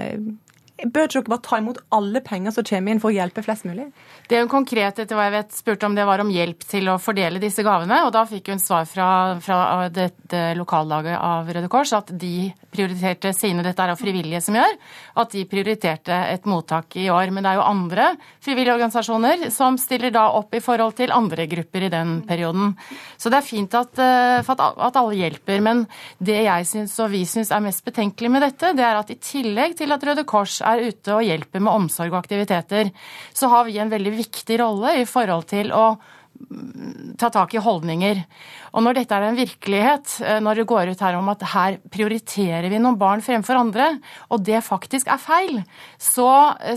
Bør 0.82 1.05
ikke 1.05 1.19
dere 1.19 1.29
bare 1.29 1.45
ta 1.45 1.59
imot 1.61 1.79
alle 1.93 2.21
penger 2.25 2.55
som 2.55 2.65
kommer 2.65 2.93
inn 2.93 3.01
for 3.03 3.11
å 3.11 3.15
hjelpe 3.15 3.43
flest 3.45 3.67
mulig? 3.69 3.91
Det 4.29 4.39
hun 4.41 4.49
konkret 4.49 4.97
etter 5.01 5.17
hva 5.17 5.27
jeg 5.27 5.36
vet, 5.36 5.53
spurte 5.53 5.86
om 5.86 5.97
det 5.97 6.07
var 6.09 6.23
om 6.23 6.32
hjelp 6.34 6.65
til 6.65 6.89
å 6.89 6.97
fordele 7.01 7.41
disse 7.43 7.65
gavene. 7.65 8.01
Og 8.07 8.13
da 8.15 8.25
fikk 8.29 8.49
hun 8.53 8.61
svar 8.61 8.88
fra, 8.89 9.07
fra 9.43 9.89
dette 9.93 10.51
lokallaget 10.57 11.19
av 11.21 11.51
Røde 11.53 11.69
Kors 11.71 11.93
at 11.97 12.09
de 12.17 12.49
prioriterte 12.72 13.34
sine, 13.36 13.63
dette 13.65 13.84
er 13.84 13.93
jo 13.93 13.99
frivillige 13.99 14.41
som 14.43 14.57
gjør, 14.57 14.78
at 15.22 15.36
de 15.36 15.45
prioriterte 15.49 16.17
et 16.32 16.47
mottak 16.49 16.95
i 16.99 17.07
år. 17.11 17.32
Men 17.34 17.45
det 17.45 17.51
er 17.51 17.59
jo 17.59 17.67
andre 17.67 18.07
frivillige 18.43 18.76
organisasjoner 18.78 19.47
som 19.53 19.80
stiller 19.82 20.13
da 20.15 20.28
opp 20.39 20.55
i 20.55 20.63
forhold 20.63 20.95
til 20.99 21.13
andre 21.15 21.47
grupper 21.51 21.88
i 21.88 21.91
den 21.93 22.22
perioden. 22.28 22.76
Så 23.17 23.32
det 23.32 23.41
er 23.41 23.47
fint 23.47 23.76
at, 23.78 23.99
eh, 23.99 24.51
at 24.51 25.01
alle 25.01 25.19
hjelper. 25.19 25.61
Men 25.61 25.86
det 26.19 26.39
jeg 26.45 26.69
syns 26.69 26.97
og 27.03 27.11
vi 27.13 27.26
syns 27.30 27.51
er 27.51 27.63
mest 27.63 27.84
betenkelig 27.86 28.32
med 28.32 28.45
dette, 28.45 28.74
det 28.78 28.86
er 28.86 28.99
at 28.99 29.11
i 29.11 29.19
tillegg 29.19 29.78
til 29.80 29.91
at 29.91 30.03
Røde 30.03 30.26
Kors 30.28 30.61
er 30.65 30.88
ute 30.88 31.15
og 31.15 31.26
hjelper 31.26 31.63
med 31.63 31.74
omsorg 31.74 32.13
og 32.13 32.22
aktiviteter, 32.22 32.91
så 33.34 33.51
har 33.51 33.67
vi 33.67 33.80
en 33.82 33.91
veldig 33.91 34.15
viktig 34.17 34.59
rolle 34.61 34.95
i 35.01 35.05
forhold 35.09 35.47
til 35.51 35.72
å 35.76 35.86
mm, 35.95 37.15
ta 37.22 37.32
tak 37.34 37.55
i 37.55 37.63
holdninger. 37.63 38.24
Og 38.72 38.86
når 38.86 39.01
dette 39.01 39.17
er 39.17 39.28
en 39.28 39.38
virkelighet, 39.38 40.13
eh, 40.24 40.39
når 40.43 40.61
det 40.61 40.67
går 40.69 40.91
ut 40.93 41.03
her 41.03 41.17
om 41.19 41.30
at 41.34 41.43
her 41.53 41.78
prioriterer 41.91 42.69
vi 42.72 42.80
noen 42.80 42.99
barn 42.99 43.24
fremfor 43.24 43.59
andre, 43.59 43.89
og 44.32 44.43
det 44.47 44.61
faktisk 44.63 45.11
er 45.11 45.19
feil, 45.22 45.61
så 45.99 46.30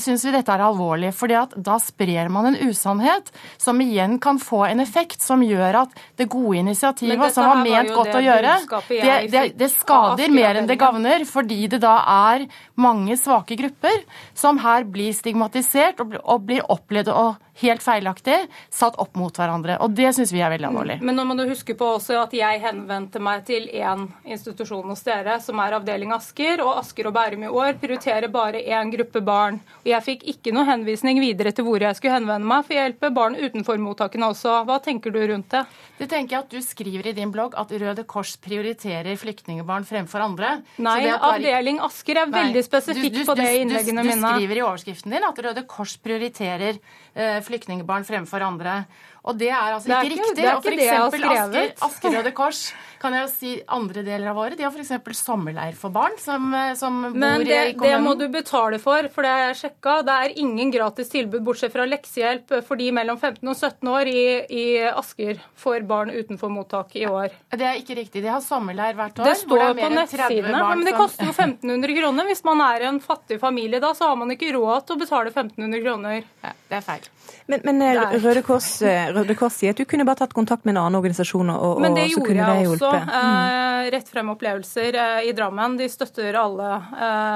syns 0.03 0.25
vi 0.27 0.35
dette 0.35 0.53
er 0.53 0.65
alvorlig. 0.65 1.13
at 1.35 1.55
da 1.57 1.79
sprer 1.79 2.29
man 2.29 2.47
en 2.47 2.59
usannhet 2.69 3.31
som 3.59 3.81
igjen 3.81 4.19
kan 4.21 4.39
få 4.39 4.65
en 4.67 4.81
effekt 4.81 5.21
som 5.23 5.43
gjør 5.43 5.83
at 5.85 5.95
det 6.17 6.29
gode 6.29 6.59
initiativet 6.59 7.33
som 7.33 7.45
var 7.45 7.57
her 7.57 7.65
var 7.65 7.65
ment 7.65 7.95
godt 7.95 8.13
det 8.13 8.19
å 8.19 8.25
gjøre, 8.25 8.55
det, 8.89 9.17
det, 9.31 9.45
det 9.59 9.71
skader 9.73 10.35
mer 10.35 10.61
enn 10.61 10.69
det 10.69 10.79
gagner, 10.79 11.25
fordi 11.25 11.67
det 11.69 11.81
da 11.85 11.97
er 12.33 12.47
mange 12.75 13.17
svake 13.21 13.57
grupper 13.59 14.05
som 14.35 14.59
her 14.63 14.85
blir 14.85 15.15
stigmatisert 15.15 16.01
og 16.01 16.47
blir 16.49 16.65
opplevd 16.71 17.13
og 17.15 17.41
helt 17.63 17.85
feilaktig 17.85 18.37
satt 18.73 18.97
opp 19.01 19.15
mot 19.19 19.35
hverandre. 19.37 19.79
Og 19.85 19.95
det 19.95 20.11
syns 20.17 20.33
vi 20.35 20.43
er 20.43 20.53
veldig 20.55 20.69
alvorlig. 20.71 20.99
Men 21.05 21.19
nå 21.19 21.27
må 21.29 21.37
du 21.39 21.45
huske 21.47 21.77
på 21.79 21.84
også 21.85 22.17
at 22.23 22.33
jeg 22.37 22.61
henvendte 22.63 23.21
meg 23.23 23.45
til 23.47 23.69
én 23.73 24.07
institusjon 24.25 24.89
hos 24.91 25.03
dere, 25.07 25.39
som 25.41 25.59
er 25.63 25.77
avdeling 25.79 26.13
Asker, 26.17 26.61
og 26.65 26.79
Asker 26.81 27.09
og 27.11 27.15
Bærum 27.17 27.45
i 27.47 27.51
år 27.53 27.79
prioriterer 27.83 28.29
bare 28.33 28.63
én 28.65 28.91
gruppe 28.95 29.21
barn. 29.25 29.61
Og 29.85 29.91
jeg 29.93 30.03
fikk 30.07 30.25
ikke 30.35 30.53
noe 30.57 30.65
henvisning 30.69 31.21
videre 31.23 31.53
til 31.53 31.65
hvor 31.67 31.81
jeg 31.85 31.97
skulle 31.99 32.17
henvende 32.17 32.47
meg, 32.49 32.65
for 32.67 32.75
jeg 32.77 32.89
hjelper 32.91 33.15
barn 33.15 33.37
utenfor 33.37 33.79
mottakene 33.83 34.31
også. 34.33 34.65
Hva 34.69 34.81
tenker 34.83 35.15
du 35.15 35.21
rundt 35.33 35.51
det? 35.55 35.65
Det 35.99 36.09
tenker 36.11 36.37
jeg 36.37 36.45
at 36.45 36.51
Du 36.55 36.61
skriver 36.63 37.07
i 37.11 37.13
din 37.17 37.31
blogg 37.35 37.55
at 37.59 37.71
Røde 37.71 38.05
Kors 38.07 38.37
prioriterer 38.37 39.15
flyktningbarn 39.19 39.85
fremfor 39.87 40.23
andre. 40.25 40.63
Nei, 40.79 41.01
Så 41.01 41.03
det 41.03 41.13
er- 41.13 41.29
avdeling 41.31 41.81
Asker 41.81 42.17
er 42.19 42.27
veldig 42.27 42.65
spesifikk 42.65 43.25
på 43.27 43.37
det 43.37 43.49
i 43.51 43.63
innleggene 43.63 44.03
mine. 44.05 44.21
Du 44.21 44.41
skriver 44.41 44.57
i 44.57 44.65
overskriften 44.67 45.11
din 45.11 45.25
at 45.25 45.39
Røde 45.39 45.67
Kors 45.67 45.97
prioriterer 45.97 46.79
flyktningbarn 47.15 48.05
fremfor 48.09 48.43
andre. 48.43 48.85
Og 49.25 49.39
det 49.41 49.49
er 49.49 49.73
altså 49.73 49.89
Det 49.89 49.95
er 49.97 50.03
ikke, 50.05 50.15
ikke- 50.15 50.25
riktig. 50.29 50.45
og 50.55 50.63
for 50.63 50.71
ikke 50.71 50.85
eksempel 50.85 51.25
Asker. 51.25 51.87
Asker 51.87 52.11
Røde 52.19 52.33
Kors 52.35 52.73
kan 53.01 53.13
jeg 53.13 53.23
jo 53.23 53.31
si 53.33 53.63
andre 53.69 54.03
deler 54.05 54.29
av 54.31 54.37
året. 54.37 54.57
De 54.57 54.65
har 54.65 54.71
f.eks. 54.73 54.91
sommerleir 55.17 55.75
for 55.75 55.91
barn 55.91 56.13
som, 56.19 56.53
eh, 56.55 56.75
som 56.75 57.01
Men 57.01 57.41
bor 57.41 57.45
det, 57.45 57.61
i 57.69 57.73
det 57.73 58.01
må 58.01 58.19
du 58.19 58.29
betale 58.29 58.79
for, 58.81 59.09
for 59.09 59.23
det 59.23 59.31
har 59.31 59.55
jeg 59.55 59.57
sjekka. 59.63 60.05
Det 60.05 60.13
er 60.13 60.39
ingen 60.41 60.71
gratis 60.71 61.09
tilbud 61.09 61.45
bortsett 61.45 61.73
fra 61.73 61.87
leksehjelp 61.89 62.65
for 62.67 62.77
de 62.77 62.91
mellom 62.93 63.19
15 63.19 63.49
og 63.49 63.57
17 63.57 63.89
år 63.89 64.07
i, 64.13 64.25
i 64.51 64.65
Asker 64.93 65.41
for 65.57 65.81
barn 65.81 66.11
utenfor 66.13 66.53
mottak 66.53 66.95
i 66.97 67.07
år. 67.09 67.31
Det 67.51 67.63
er 67.65 67.81
ikke 67.81 67.97
riktig. 67.97 68.23
De 68.23 68.29
har 68.29 68.41
sommerleir 68.45 68.95
hvert 68.95 69.19
år. 69.21 69.25
Det 69.25 69.37
står 69.41 69.75
det 69.75 69.83
på 69.83 69.89
enn 69.89 70.01
30 70.05 70.19
nettsidene. 70.21 70.65
Men 70.69 70.85
det 70.85 70.97
koster 71.01 71.25
jo 71.25 71.33
1500 71.33 71.97
kroner. 71.97 72.29
Hvis 72.29 72.45
man 72.45 72.61
er 72.61 72.89
en 72.91 73.01
fattig 73.01 73.41
familie 73.41 73.81
da, 73.81 73.95
så 73.97 74.09
har 74.13 74.17
man 74.17 74.29
ikke 74.37 74.53
råd 74.53 74.87
til 74.87 74.97
å 74.97 75.01
betale 75.01 75.33
1500 75.33 75.81
kroner. 75.85 76.25
Ja, 76.45 76.53
det 76.69 76.81
er 76.83 76.89
feil. 76.93 77.04
Men, 77.47 77.61
men 77.65 77.83
eh, 77.83 78.11
Det 78.11 78.19
Røde, 78.19 78.43
Kors, 78.43 78.83
eh, 78.83 79.11
Røde 79.13 79.35
Kors 79.37 79.59
sier 79.61 79.75
at 79.75 79.81
du 79.81 79.85
kunne 79.89 80.07
bare 80.09 80.23
tatt 80.23 80.33
kontakt 80.37 80.65
med 80.65 80.75
en 80.75 80.85
annen 80.87 80.99
organisasjon, 81.01 81.53
og, 81.53 81.83
Men 81.85 81.97
det 81.97 82.07
og 82.07 82.09
så 82.09 82.15
gjorde 82.15 82.31
kunne 82.31 82.47
det 82.49 82.63
jeg 82.63 82.71
også. 82.73 82.93
Mm. 82.95 83.13
Eh, 83.19 83.89
rett 83.95 84.09
frem 84.09 84.31
opplevelser 84.33 84.99
i 85.29 85.35
Drammen. 85.37 85.77
De 85.77 85.89
støtter 85.93 86.39
alle 86.41 86.71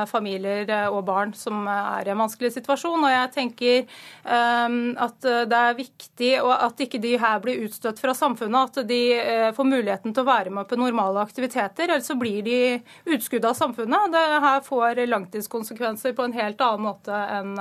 familier 0.08 0.70
og 0.88 1.02
barn 1.04 1.34
som 1.36 1.66
er 1.68 2.08
i 2.08 2.12
en 2.14 2.22
vanskelig 2.22 2.54
situasjon. 2.54 3.04
Og 3.04 3.12
jeg 3.12 3.30
tenker 3.34 3.98
at 4.24 5.28
det 5.50 5.58
er 5.58 5.76
viktig 5.76 6.30
og 6.40 6.52
at 6.54 6.80
ikke 6.86 7.02
de 7.02 7.12
her 7.20 7.42
blir 7.44 7.66
utstøtt 7.66 8.00
fra 8.00 8.16
samfunnet. 8.16 8.80
At 8.80 8.88
de 8.88 9.02
får 9.56 9.68
muligheten 9.68 10.16
til 10.16 10.24
å 10.24 10.30
være 10.30 10.54
med 10.56 10.70
på 10.70 10.80
normale 10.80 11.20
aktiviteter. 11.20 11.84
Ellers 11.90 12.08
så 12.08 12.16
blir 12.16 12.40
de 12.46 12.60
utskudd 13.12 13.44
av 13.44 13.58
samfunnet. 13.58 14.14
Det 14.16 14.26
her 14.46 14.64
får 14.64 15.04
langtidskonsekvenser 15.12 16.16
på 16.16 16.30
en 16.30 16.38
helt 16.38 16.64
annen 16.64 16.88
måte 16.88 17.24
enn 17.28 17.58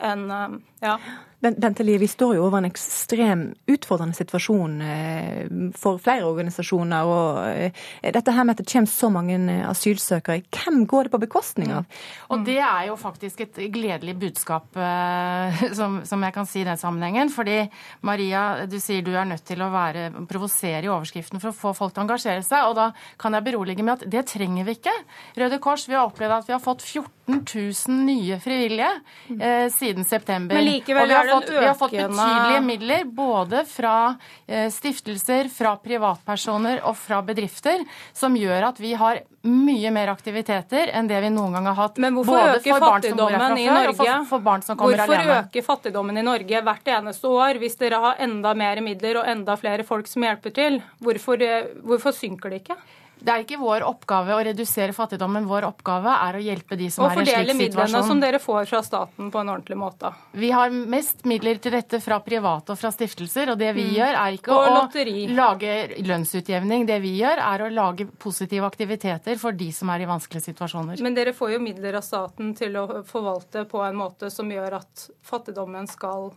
enn, 0.00 0.30
eh, 0.30 0.58
ja. 0.86 0.98
Ben- 1.40 1.56
Bente 1.60 1.82
Lie, 1.82 1.98
vi 1.98 2.08
står 2.08 2.34
jo 2.36 2.42
over 2.44 2.58
en 2.60 2.68
ekstrem 2.68 3.46
utfordrende 3.72 4.16
situasjon 4.18 4.74
eh, 4.84 5.46
for 5.78 5.96
flere 6.02 6.26
organisasjoner. 6.28 7.08
og 7.08 7.38
eh, 7.48 7.78
Dette 8.12 8.34
her 8.36 8.44
med 8.44 8.58
at 8.58 8.60
det 8.60 8.68
kommer 8.72 8.90
så 8.92 9.08
mange 9.12 9.38
eh, 9.48 9.62
asylsøkere, 9.70 10.42
hvem 10.52 10.82
går 10.90 11.08
det 11.08 11.12
på 11.14 11.20
bekostning 11.22 11.72
av? 11.72 11.86
Og 12.28 12.44
det 12.44 12.58
er 12.60 12.90
jo 12.90 12.96
faktisk 13.00 13.40
et 13.46 13.60
gledelig 13.72 14.18
budskap, 14.20 14.76
som, 15.78 16.00
som 16.04 16.26
jeg 16.28 16.36
kan 16.36 16.48
si 16.48 16.60
i 16.60 16.66
den 16.68 16.80
sammenhengen. 16.80 17.32
Fordi 17.32 17.62
Maria, 18.06 18.66
du 18.68 18.76
sier 18.82 19.00
du 19.06 19.14
er 19.16 19.28
nødt 19.30 19.46
til 19.48 19.64
å 19.64 19.70
være, 19.72 20.10
provosere 20.28 20.84
i 20.84 20.92
overskriften 20.92 21.40
for 21.40 21.54
å 21.54 21.56
få 21.56 21.72
folk 21.78 21.94
til 21.96 22.04
å 22.04 22.06
engasjere 22.08 22.44
seg. 22.46 22.68
Og 22.68 22.76
da 22.78 22.90
kan 23.20 23.36
jeg 23.38 23.48
berolige 23.48 23.86
med 23.86 23.96
at 23.96 24.04
det 24.12 24.26
trenger 24.34 24.68
vi 24.68 24.76
ikke. 24.76 24.94
Røde 25.40 25.60
Kors, 25.62 25.88
vi 25.88 25.96
har 25.96 26.04
opplevd 26.10 26.36
at 26.42 26.50
vi 26.52 26.56
har 26.56 26.62
fått 26.64 26.84
14 26.84 27.40
000 27.46 27.96
nye 28.06 28.36
frivillige 28.42 28.90
eh, 29.38 29.66
siden 29.72 30.04
september. 30.04 30.58
Men 30.58 30.66
likevel 30.66 31.04
og 31.04 31.08
vi 31.08 31.14
har, 31.16 31.29
fått, 31.30 31.50
vi 31.50 31.64
har 31.66 31.74
fått 31.78 31.96
betydelige 31.96 32.60
midler 32.66 33.04
både 33.04 33.64
fra 33.68 33.96
eh, 34.46 34.68
stiftelser, 34.72 35.50
fra 35.52 35.74
privatpersoner 35.80 36.82
og 36.88 36.96
fra 36.98 37.20
bedrifter, 37.26 37.84
som 38.16 38.36
gjør 38.38 38.70
at 38.70 38.80
vi 38.82 38.94
har 38.98 39.22
mye 39.46 39.90
mer 39.94 40.10
aktiviteter 40.12 40.92
enn 40.92 41.08
det 41.08 41.20
vi 41.24 41.30
noen 41.32 41.56
gang 41.56 41.70
har 41.70 41.78
hatt. 41.78 42.00
Men 42.02 42.18
hvorfor 42.18 42.56
øker 42.56 42.82
fattigdommen 42.82 43.56
i 43.58 43.66
Norge? 43.70 43.96
for, 43.96 44.26
for 44.34 44.44
Hvorfor 44.76 45.16
alene. 45.16 45.38
øker 45.40 45.64
fattigdommen 45.64 46.20
i 46.20 46.24
Norge 46.26 46.62
hvert 46.66 46.94
eneste 46.98 47.30
år 47.32 47.60
hvis 47.62 47.78
dere 47.80 48.02
har 48.04 48.20
enda 48.20 48.52
mer 48.54 48.82
midler 48.84 49.22
og 49.22 49.30
enda 49.32 49.56
flere 49.60 49.86
folk 49.88 50.10
som 50.10 50.26
hjelper 50.28 50.56
til? 50.56 50.80
Hvorfor, 51.00 51.40
eh, 51.42 51.70
hvorfor 51.80 52.16
synker 52.16 52.52
det 52.52 52.64
ikke? 52.64 52.76
Det 53.20 53.28
er 53.34 53.42
ikke 53.44 53.58
vår 53.60 53.82
oppgave 53.84 54.32
å 54.32 54.40
redusere 54.44 54.92
fattigdommen. 54.96 55.44
Vår 55.46 55.66
oppgave 55.68 56.08
er 56.28 56.38
å 56.38 56.40
hjelpe 56.42 56.76
de 56.80 56.88
som 56.90 57.04
Og 57.04 57.10
er 57.10 57.16
i 57.16 57.20
en 57.20 57.26
slik 57.26 57.36
situasjon. 57.36 57.50
Og 57.50 57.50
fordele 57.50 57.58
midlene 57.60 58.04
som 58.08 58.20
dere 58.20 58.38
får 58.40 58.68
fra 58.70 58.80
staten 58.82 59.30
på 59.30 59.40
en 59.42 59.48
ordentlig 59.52 59.76
måte. 59.76 60.12
Vi 60.32 60.50
har 60.50 60.70
mest 60.70 61.24
midler 61.28 61.60
til 61.60 61.72
dette 61.72 62.00
fra 62.00 62.18
private 62.24 62.72
og 62.72 62.78
fra 62.80 62.90
stiftelser, 62.90 63.50
og 63.52 63.58
det 63.58 63.74
vi 63.76 63.84
Mm. 63.90 63.94
gjør 63.96 64.14
er 64.26 64.32
ikke 64.38 64.50
Og 64.52 64.66
å 64.68 64.74
lotteri. 64.80 65.26
lage 65.34 65.74
lønnsutjevning. 66.00 66.86
Det 66.86 67.00
vi 67.02 67.18
gjør 67.20 67.38
er 67.38 67.58
å 67.66 67.70
lage 67.72 68.06
positive 68.18 68.64
aktiviteter 68.66 69.36
for 69.38 69.52
de 69.52 69.70
som 69.72 69.90
er 69.90 70.00
i 70.02 70.06
vanskelige 70.06 70.54
situasjoner. 70.54 71.00
Men 71.00 71.14
dere 71.14 71.32
får 71.32 71.52
jo 71.52 71.58
midler 71.60 71.94
av 71.96 72.02
staten 72.02 72.54
til 72.56 72.72
å 72.76 73.04
forvalte 73.04 73.64
på 73.68 73.82
en 73.86 73.96
måte 73.96 74.30
som 74.30 74.48
gjør 74.50 74.72
at 74.80 75.10
fattigdommen 75.22 75.86
skal 75.88 76.32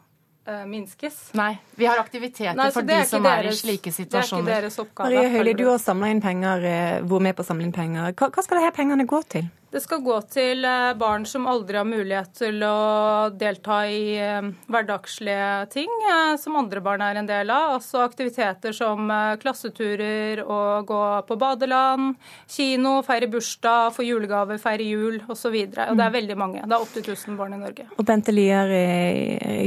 minskes. 0.67 1.31
Nei, 1.33 1.57
vi 1.75 1.85
har 1.87 1.97
aktiviteter 2.01 2.55
Nei, 2.57 2.69
for 2.75 2.83
de 2.83 2.99
som 3.07 3.25
er 3.25 3.47
i 3.47 3.55
slike 3.55 3.91
situasjoner. 3.95 4.43
det 4.45 4.51
er 4.51 4.57
ikke 4.57 4.67
deres 4.67 4.79
oppgave. 4.83 5.09
Marie 5.09 5.29
Høili, 5.31 5.53
du 5.55 5.65
har 5.69 5.77
samla 5.79 6.09
inn 6.11 6.21
penger, 6.21 6.65
eh, 6.67 7.01
vært 7.01 7.21
med 7.29 7.35
på 7.37 7.45
å 7.45 7.47
samle 7.47 7.63
inn 7.63 7.71
penger. 7.75 8.11
Hva, 8.13 8.29
hva 8.29 8.43
skal 8.43 8.59
disse 8.59 8.75
pengene 8.75 9.05
gå 9.07 9.21
til? 9.29 9.47
Det 9.73 9.79
skal 9.81 10.03
gå 10.05 10.15
til 10.29 10.61
eh, 10.69 10.91
barn 11.01 11.23
som 11.25 11.47
aldri 11.49 11.79
har 11.79 11.87
mulighet 11.89 12.29
til 12.37 12.59
å 12.61 13.29
delta 13.33 13.79
i 13.89 14.13
eh, 14.21 14.45
hverdagslige 14.69 15.47
ting, 15.73 15.89
eh, 16.05 16.35
som 16.37 16.59
andre 16.59 16.83
barn 16.85 17.01
er 17.01 17.17
en 17.17 17.25
del 17.29 17.49
av. 17.49 17.79
Altså 17.79 18.03
aktiviteter 18.05 18.75
som 18.77 19.09
klasseturer, 19.41 20.43
å 20.45 20.59
gå 20.85 20.99
på 21.25 21.37
badeland, 21.41 22.13
kino, 22.45 22.99
feire 23.07 23.31
bursdag, 23.33 23.95
få 23.97 24.05
julegaver, 24.05 24.61
feire 24.61 24.85
jul 24.85 25.17
osv. 25.25 25.57
Det 25.73 25.89
Mm. 25.93 25.99
er 26.05 26.13
veldig 26.19 26.37
mange. 26.37 26.61
Det 26.69 26.77
er 26.77 26.85
80 26.85 27.09
000 27.27 27.37
barn 27.37 27.53
i 27.53 27.57
Norge. 27.57 27.87
Og 27.97 28.05
Bente 28.05 28.31
Lier, 28.31 28.69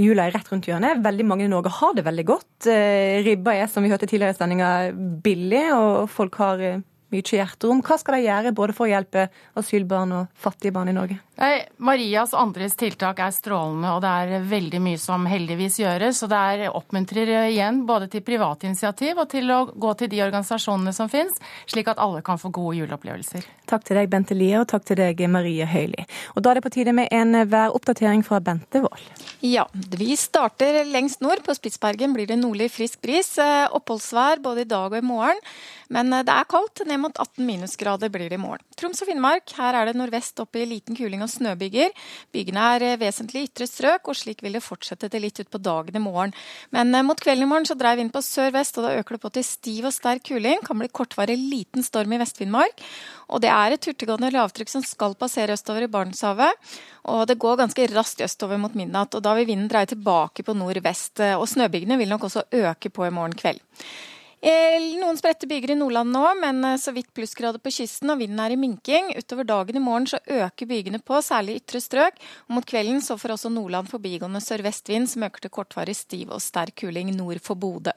jula 0.06 0.26
er 0.28 0.32
rett 0.38 0.48
rundt 0.52 0.66
hjørnet. 0.70 1.02
Veldig 1.02 1.26
mange 1.26 1.44
i 1.44 1.50
Norge 1.50 1.70
har 1.80 1.94
det 1.94 2.04
veldig 2.06 2.24
godt. 2.30 2.66
Ribba 3.26 3.54
er, 3.58 3.66
som 3.66 3.82
vi 3.82 3.90
hørte 3.90 4.06
tidligere 4.06 4.34
i 4.34 4.38
sendinga, 4.38 4.70
billig, 5.22 5.66
og 5.74 6.06
folk 6.10 6.38
har 6.40 6.62
mye 7.12 7.22
hjerterom. 7.22 7.82
Hva 7.86 7.98
skal 8.00 8.18
de 8.18 8.26
gjøre 8.26 8.54
både 8.56 8.76
for 8.76 8.86
å 8.86 8.90
hjelpe 8.90 9.28
asylbarn 9.58 10.14
og 10.16 10.42
fattige 10.42 10.74
barn 10.74 10.90
i 10.90 10.96
Norge? 10.96 11.20
Nei, 11.36 11.66
Marias 11.84 12.32
og 12.32 12.40
andres 12.46 12.78
tiltak 12.80 13.18
er 13.20 13.34
strålende, 13.34 13.90
og 13.92 14.00
det 14.00 14.08
er 14.08 14.46
veldig 14.48 14.80
mye 14.80 15.00
som 15.00 15.26
heldigvis 15.28 15.76
gjøres. 15.82 16.22
Og 16.24 16.32
det 16.32 16.38
er 16.52 16.70
oppmuntrer 16.70 17.32
igjen 17.50 17.82
både 17.88 18.08
til 18.12 18.24
private 18.24 18.70
initiativ 18.70 19.20
og 19.20 19.28
til 19.34 19.52
å 19.52 19.58
gå 19.68 19.92
til 20.00 20.10
de 20.14 20.22
organisasjonene 20.24 20.94
som 20.96 21.12
finnes, 21.12 21.36
slik 21.68 21.92
at 21.92 22.00
alle 22.00 22.22
kan 22.24 22.40
få 22.40 22.48
gode 22.56 22.78
juleopplevelser. 22.80 23.44
Takk 23.68 23.84
til 23.84 24.00
deg, 24.00 24.08
Bente 24.08 24.36
Lier, 24.38 24.62
og 24.62 24.70
takk 24.70 24.86
til 24.88 25.00
deg, 25.00 25.20
Marie 25.28 25.66
Høili. 25.68 26.06
Og 26.34 26.44
da 26.44 26.52
er 26.52 26.58
det 26.58 26.64
på 26.64 26.72
tide 26.78 26.94
med 26.96 27.12
en 27.12 27.42
væroppdatering 27.50 28.24
fra 28.24 28.40
Bente 28.40 28.80
Wold. 28.84 29.04
Ja, 29.44 29.66
vi 29.74 30.16
starter 30.16 30.84
lengst 30.88 31.20
nord. 31.20 31.42
På 31.44 31.54
Spitsbergen 31.54 32.14
blir 32.16 32.30
det 32.30 32.38
nordlig 32.40 32.70
frisk 32.72 33.02
bris. 33.04 33.34
Eh, 33.42 33.66
Oppholdsvær 33.76 34.40
både 34.44 34.64
i 34.64 34.70
dag 34.70 34.88
og 34.94 34.98
i 34.98 35.04
morgen. 35.04 35.42
Men 35.92 36.12
eh, 36.14 36.24
det 36.26 36.32
er 36.32 36.48
kaldt. 36.50 36.86
Ned 36.88 36.95
mot 37.00 37.16
18 37.16 37.44
minusgrader 37.46 38.10
blir 38.12 38.30
det 38.30 38.38
i 38.38 38.40
morgen. 38.40 38.64
Troms 38.78 39.02
og 39.02 39.08
Finnmark, 39.08 39.50
her 39.58 39.76
er 39.78 39.88
det 39.88 39.96
nordvest 39.98 40.40
opp 40.42 40.56
i 40.58 40.64
liten 40.68 40.96
kuling 40.98 41.22
og 41.24 41.30
snøbyger. 41.32 41.92
Bygene 42.34 42.64
er 42.76 42.84
eh, 42.86 42.96
vesentlig 43.00 43.46
ytre 43.48 43.68
strøk, 43.70 44.10
og 44.10 44.18
slik 44.18 44.42
vil 44.44 44.58
det 44.58 44.64
fortsette 44.64 45.10
til 45.12 45.24
litt 45.24 45.40
utpå 45.42 45.60
dagen 45.62 45.98
i 45.98 46.02
morgen. 46.02 46.34
Men 46.74 46.94
eh, 46.94 47.04
mot 47.06 47.20
kvelden 47.20 47.46
i 47.46 47.50
morgen 47.50 47.68
så 47.68 47.76
dreier 47.78 48.00
vind 48.00 48.14
på 48.14 48.24
sør-vest, 48.24 48.80
og 48.80 48.88
da 48.88 48.94
øker 49.00 49.18
det 49.18 49.22
på 49.26 49.32
til 49.36 49.46
stiv 49.48 49.90
og 49.90 49.94
sterk 49.96 50.26
kuling. 50.30 50.64
Kan 50.66 50.80
bli 50.82 50.90
kortvarig 50.90 51.38
liten 51.40 51.86
storm 51.86 52.16
i 52.16 52.20
Vest-Finnmark. 52.22 52.82
Og 53.30 53.42
det 53.42 53.52
er 53.52 53.74
et 53.74 53.88
hurtiggående 53.90 54.32
lavtrykk 54.34 54.72
som 54.72 54.84
skal 54.86 55.16
passere 55.18 55.56
østover 55.56 55.86
i 55.86 55.92
Barentshavet. 55.92 56.66
Og 57.12 57.24
det 57.30 57.38
går 57.42 57.62
ganske 57.62 57.88
raskt 57.92 58.24
østover 58.26 58.60
mot 58.60 58.74
midnatt, 58.78 59.14
og 59.14 59.22
da 59.22 59.36
vil 59.38 59.48
vinden 59.48 59.70
dreie 59.70 59.88
tilbake 59.90 60.46
på 60.46 60.54
nordvest. 60.58 61.22
Og 61.38 61.48
snøbygene 61.50 61.98
vil 62.00 62.10
nok 62.12 62.28
også 62.30 62.48
øke 62.64 62.90
på 62.90 63.06
i 63.06 63.14
morgen 63.14 63.36
kveld. 63.38 63.62
Eh, 64.46 64.78
Noen 65.00 65.16
spredte 65.18 65.48
byger 65.50 65.72
i 65.72 65.74
Nordland 65.74 66.12
nå, 66.14 66.22
men 66.38 66.60
eh, 66.68 66.76
så 66.78 66.92
vidt 66.94 67.08
plussgrader 67.16 67.58
på 67.58 67.72
kysten, 67.74 68.12
og 68.12 68.20
vinden 68.20 68.38
er 68.38 68.52
i 68.54 68.58
minking. 68.60 69.08
Utover 69.18 69.48
dagen 69.48 69.78
i 69.80 69.82
morgen 69.82 70.06
så 70.06 70.20
øker 70.22 70.68
bygene 70.70 71.00
på, 71.02 71.18
særlig 71.24 71.56
ytre 71.58 71.80
strøk. 71.82 72.20
Og 72.46 72.54
mot 72.54 72.68
kvelden 72.70 73.02
så 73.02 73.16
får 73.18 73.34
også 73.34 73.50
Nordland 73.50 73.90
forbigående 73.90 74.38
sørvestvind, 74.44 75.10
som 75.10 75.24
øker 75.26 75.42
til 75.42 75.52
kortvarig 75.56 75.96
stiv 75.98 76.30
og 76.30 76.44
sterk 76.44 76.76
kuling 76.84 77.10
nord 77.16 77.42
for 77.42 77.58
Bodø. 77.58 77.90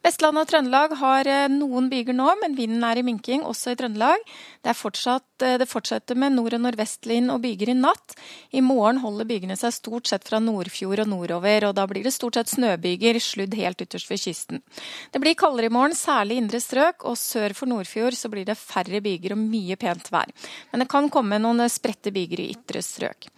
Vestlandet 0.00 0.46
og 0.46 0.48
Trøndelag 0.54 0.96
har 1.02 1.28
eh, 1.28 1.52
noen 1.52 1.92
byger 1.92 2.16
nå, 2.16 2.30
men 2.40 2.56
vinden 2.56 2.88
er 2.88 3.02
i 3.02 3.04
minking, 3.04 3.44
også 3.44 3.74
i 3.74 3.80
Trøndelag. 3.82 4.24
Det, 4.62 4.74
fortsatt, 4.78 5.42
eh, 5.42 5.56
det 5.58 5.66
fortsetter 5.66 6.14
med 6.18 6.36
nord- 6.36 6.54
og 6.54 6.62
nordvestvind 6.62 7.32
og 7.34 7.42
byger 7.42 7.72
i 7.72 7.74
natt. 7.74 8.14
I 8.54 8.62
morgen 8.62 9.00
holder 9.02 9.26
bygene 9.26 9.56
seg 9.58 9.74
stort 9.74 10.06
sett 10.06 10.24
fra 10.28 10.38
Nordfjord 10.38 11.02
og 11.02 11.10
nordover, 11.10 11.68
og 11.68 11.74
da 11.74 11.86
blir 11.90 12.06
det 12.06 12.14
stort 12.14 12.38
sett 12.38 12.52
snøbyger, 12.54 13.18
sludd 13.18 13.54
helt 13.58 13.82
ytterst 13.82 14.10
ved 14.10 14.22
kysten. 14.22 14.62
Det 15.10 15.20
blir 15.22 15.34
kaldere 15.34 15.66
i 15.66 15.74
morgen, 15.74 15.98
særlig 15.98 16.38
indre 16.38 16.62
strøk, 16.62 17.04
og 17.04 17.18
sør 17.18 17.54
for 17.58 17.66
Nordfjord 17.66 18.14
så 18.14 18.30
blir 18.30 18.46
det 18.46 18.58
færre 18.60 19.02
byger 19.02 19.34
og 19.34 19.42
mye 19.42 19.76
pent 19.76 20.12
vær. 20.14 20.30
Men 20.70 20.84
det 20.84 20.88
kan 20.88 21.10
komme 21.10 21.42
noen 21.42 21.66
spredte 21.68 22.14
byger 22.14 22.40
i 22.40 22.50
ytre 22.54 22.82
strøk. 22.86 23.30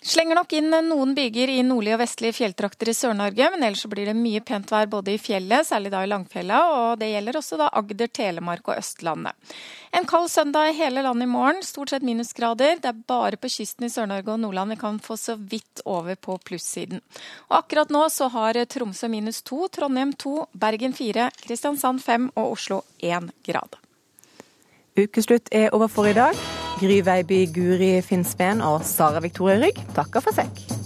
Slenger 0.00 0.38
nok 0.38 0.52
inn 0.56 0.72
noen 0.72 1.10
byger 1.12 1.50
i 1.52 1.58
nordlige 1.60 1.98
og 1.98 2.00
vestlige 2.00 2.32
fjelltrakter 2.38 2.88
i 2.88 2.94
Sør-Norge, 2.96 3.50
men 3.52 3.66
ellers 3.66 3.82
blir 3.92 4.08
det 4.08 4.14
mye 4.16 4.40
pent 4.40 4.70
vær 4.72 4.86
både 4.88 5.12
i 5.12 5.18
fjellet, 5.20 5.66
særlig 5.68 5.90
da 5.92 6.00
i 6.00 6.08
Langfjella, 6.08 6.60
og 6.72 7.02
det 7.02 7.10
gjelder 7.10 7.36
også 7.36 7.58
da 7.60 7.66
Agder, 7.76 8.08
Telemark 8.08 8.70
og 8.70 8.80
Østlandet. 8.80 9.36
En 9.92 10.08
kald 10.08 10.30
søndag 10.32 10.70
i 10.70 10.78
hele 10.78 11.02
landet 11.04 11.28
i 11.28 11.32
morgen, 11.34 11.60
stort 11.66 11.92
sett 11.92 12.06
minusgrader. 12.06 12.80
Det 12.80 12.88
er 12.88 13.02
bare 13.12 13.36
på 13.36 13.50
kysten 13.52 13.90
i 13.90 13.92
Sør-Norge 13.92 14.32
og 14.32 14.40
Nordland 14.40 14.72
vi 14.72 14.78
kan 14.80 15.02
få 15.04 15.18
så 15.20 15.36
vidt 15.36 15.84
over 15.84 16.16
på 16.16 16.38
plussiden. 16.48 17.04
Og 17.50 17.58
akkurat 17.60 17.92
nå 17.92 18.06
så 18.08 18.30
har 18.32 18.56
Tromsø 18.72 19.10
minus 19.12 19.42
to, 19.44 19.66
Trondheim 19.68 20.16
to, 20.16 20.46
Bergen 20.56 20.96
fire, 20.96 21.28
Kristiansand 21.44 22.00
fem 22.00 22.30
og 22.40 22.56
Oslo 22.56 22.80
én 23.04 23.28
grad. 23.44 23.76
Ukeslutt 24.96 25.52
er 25.52 25.74
over 25.76 25.92
for 25.92 26.08
i 26.08 26.16
dag. 26.16 26.59
Gry 26.80 27.02
Veiby, 27.04 27.42
Guri 27.52 27.90
Finnsveen 28.00 28.62
og 28.64 28.86
Sara 28.88 29.20
Victoria 29.20 29.58
Rygg 29.60 29.82
takker 29.92 30.24
for 30.24 30.32
seg. 30.32 30.79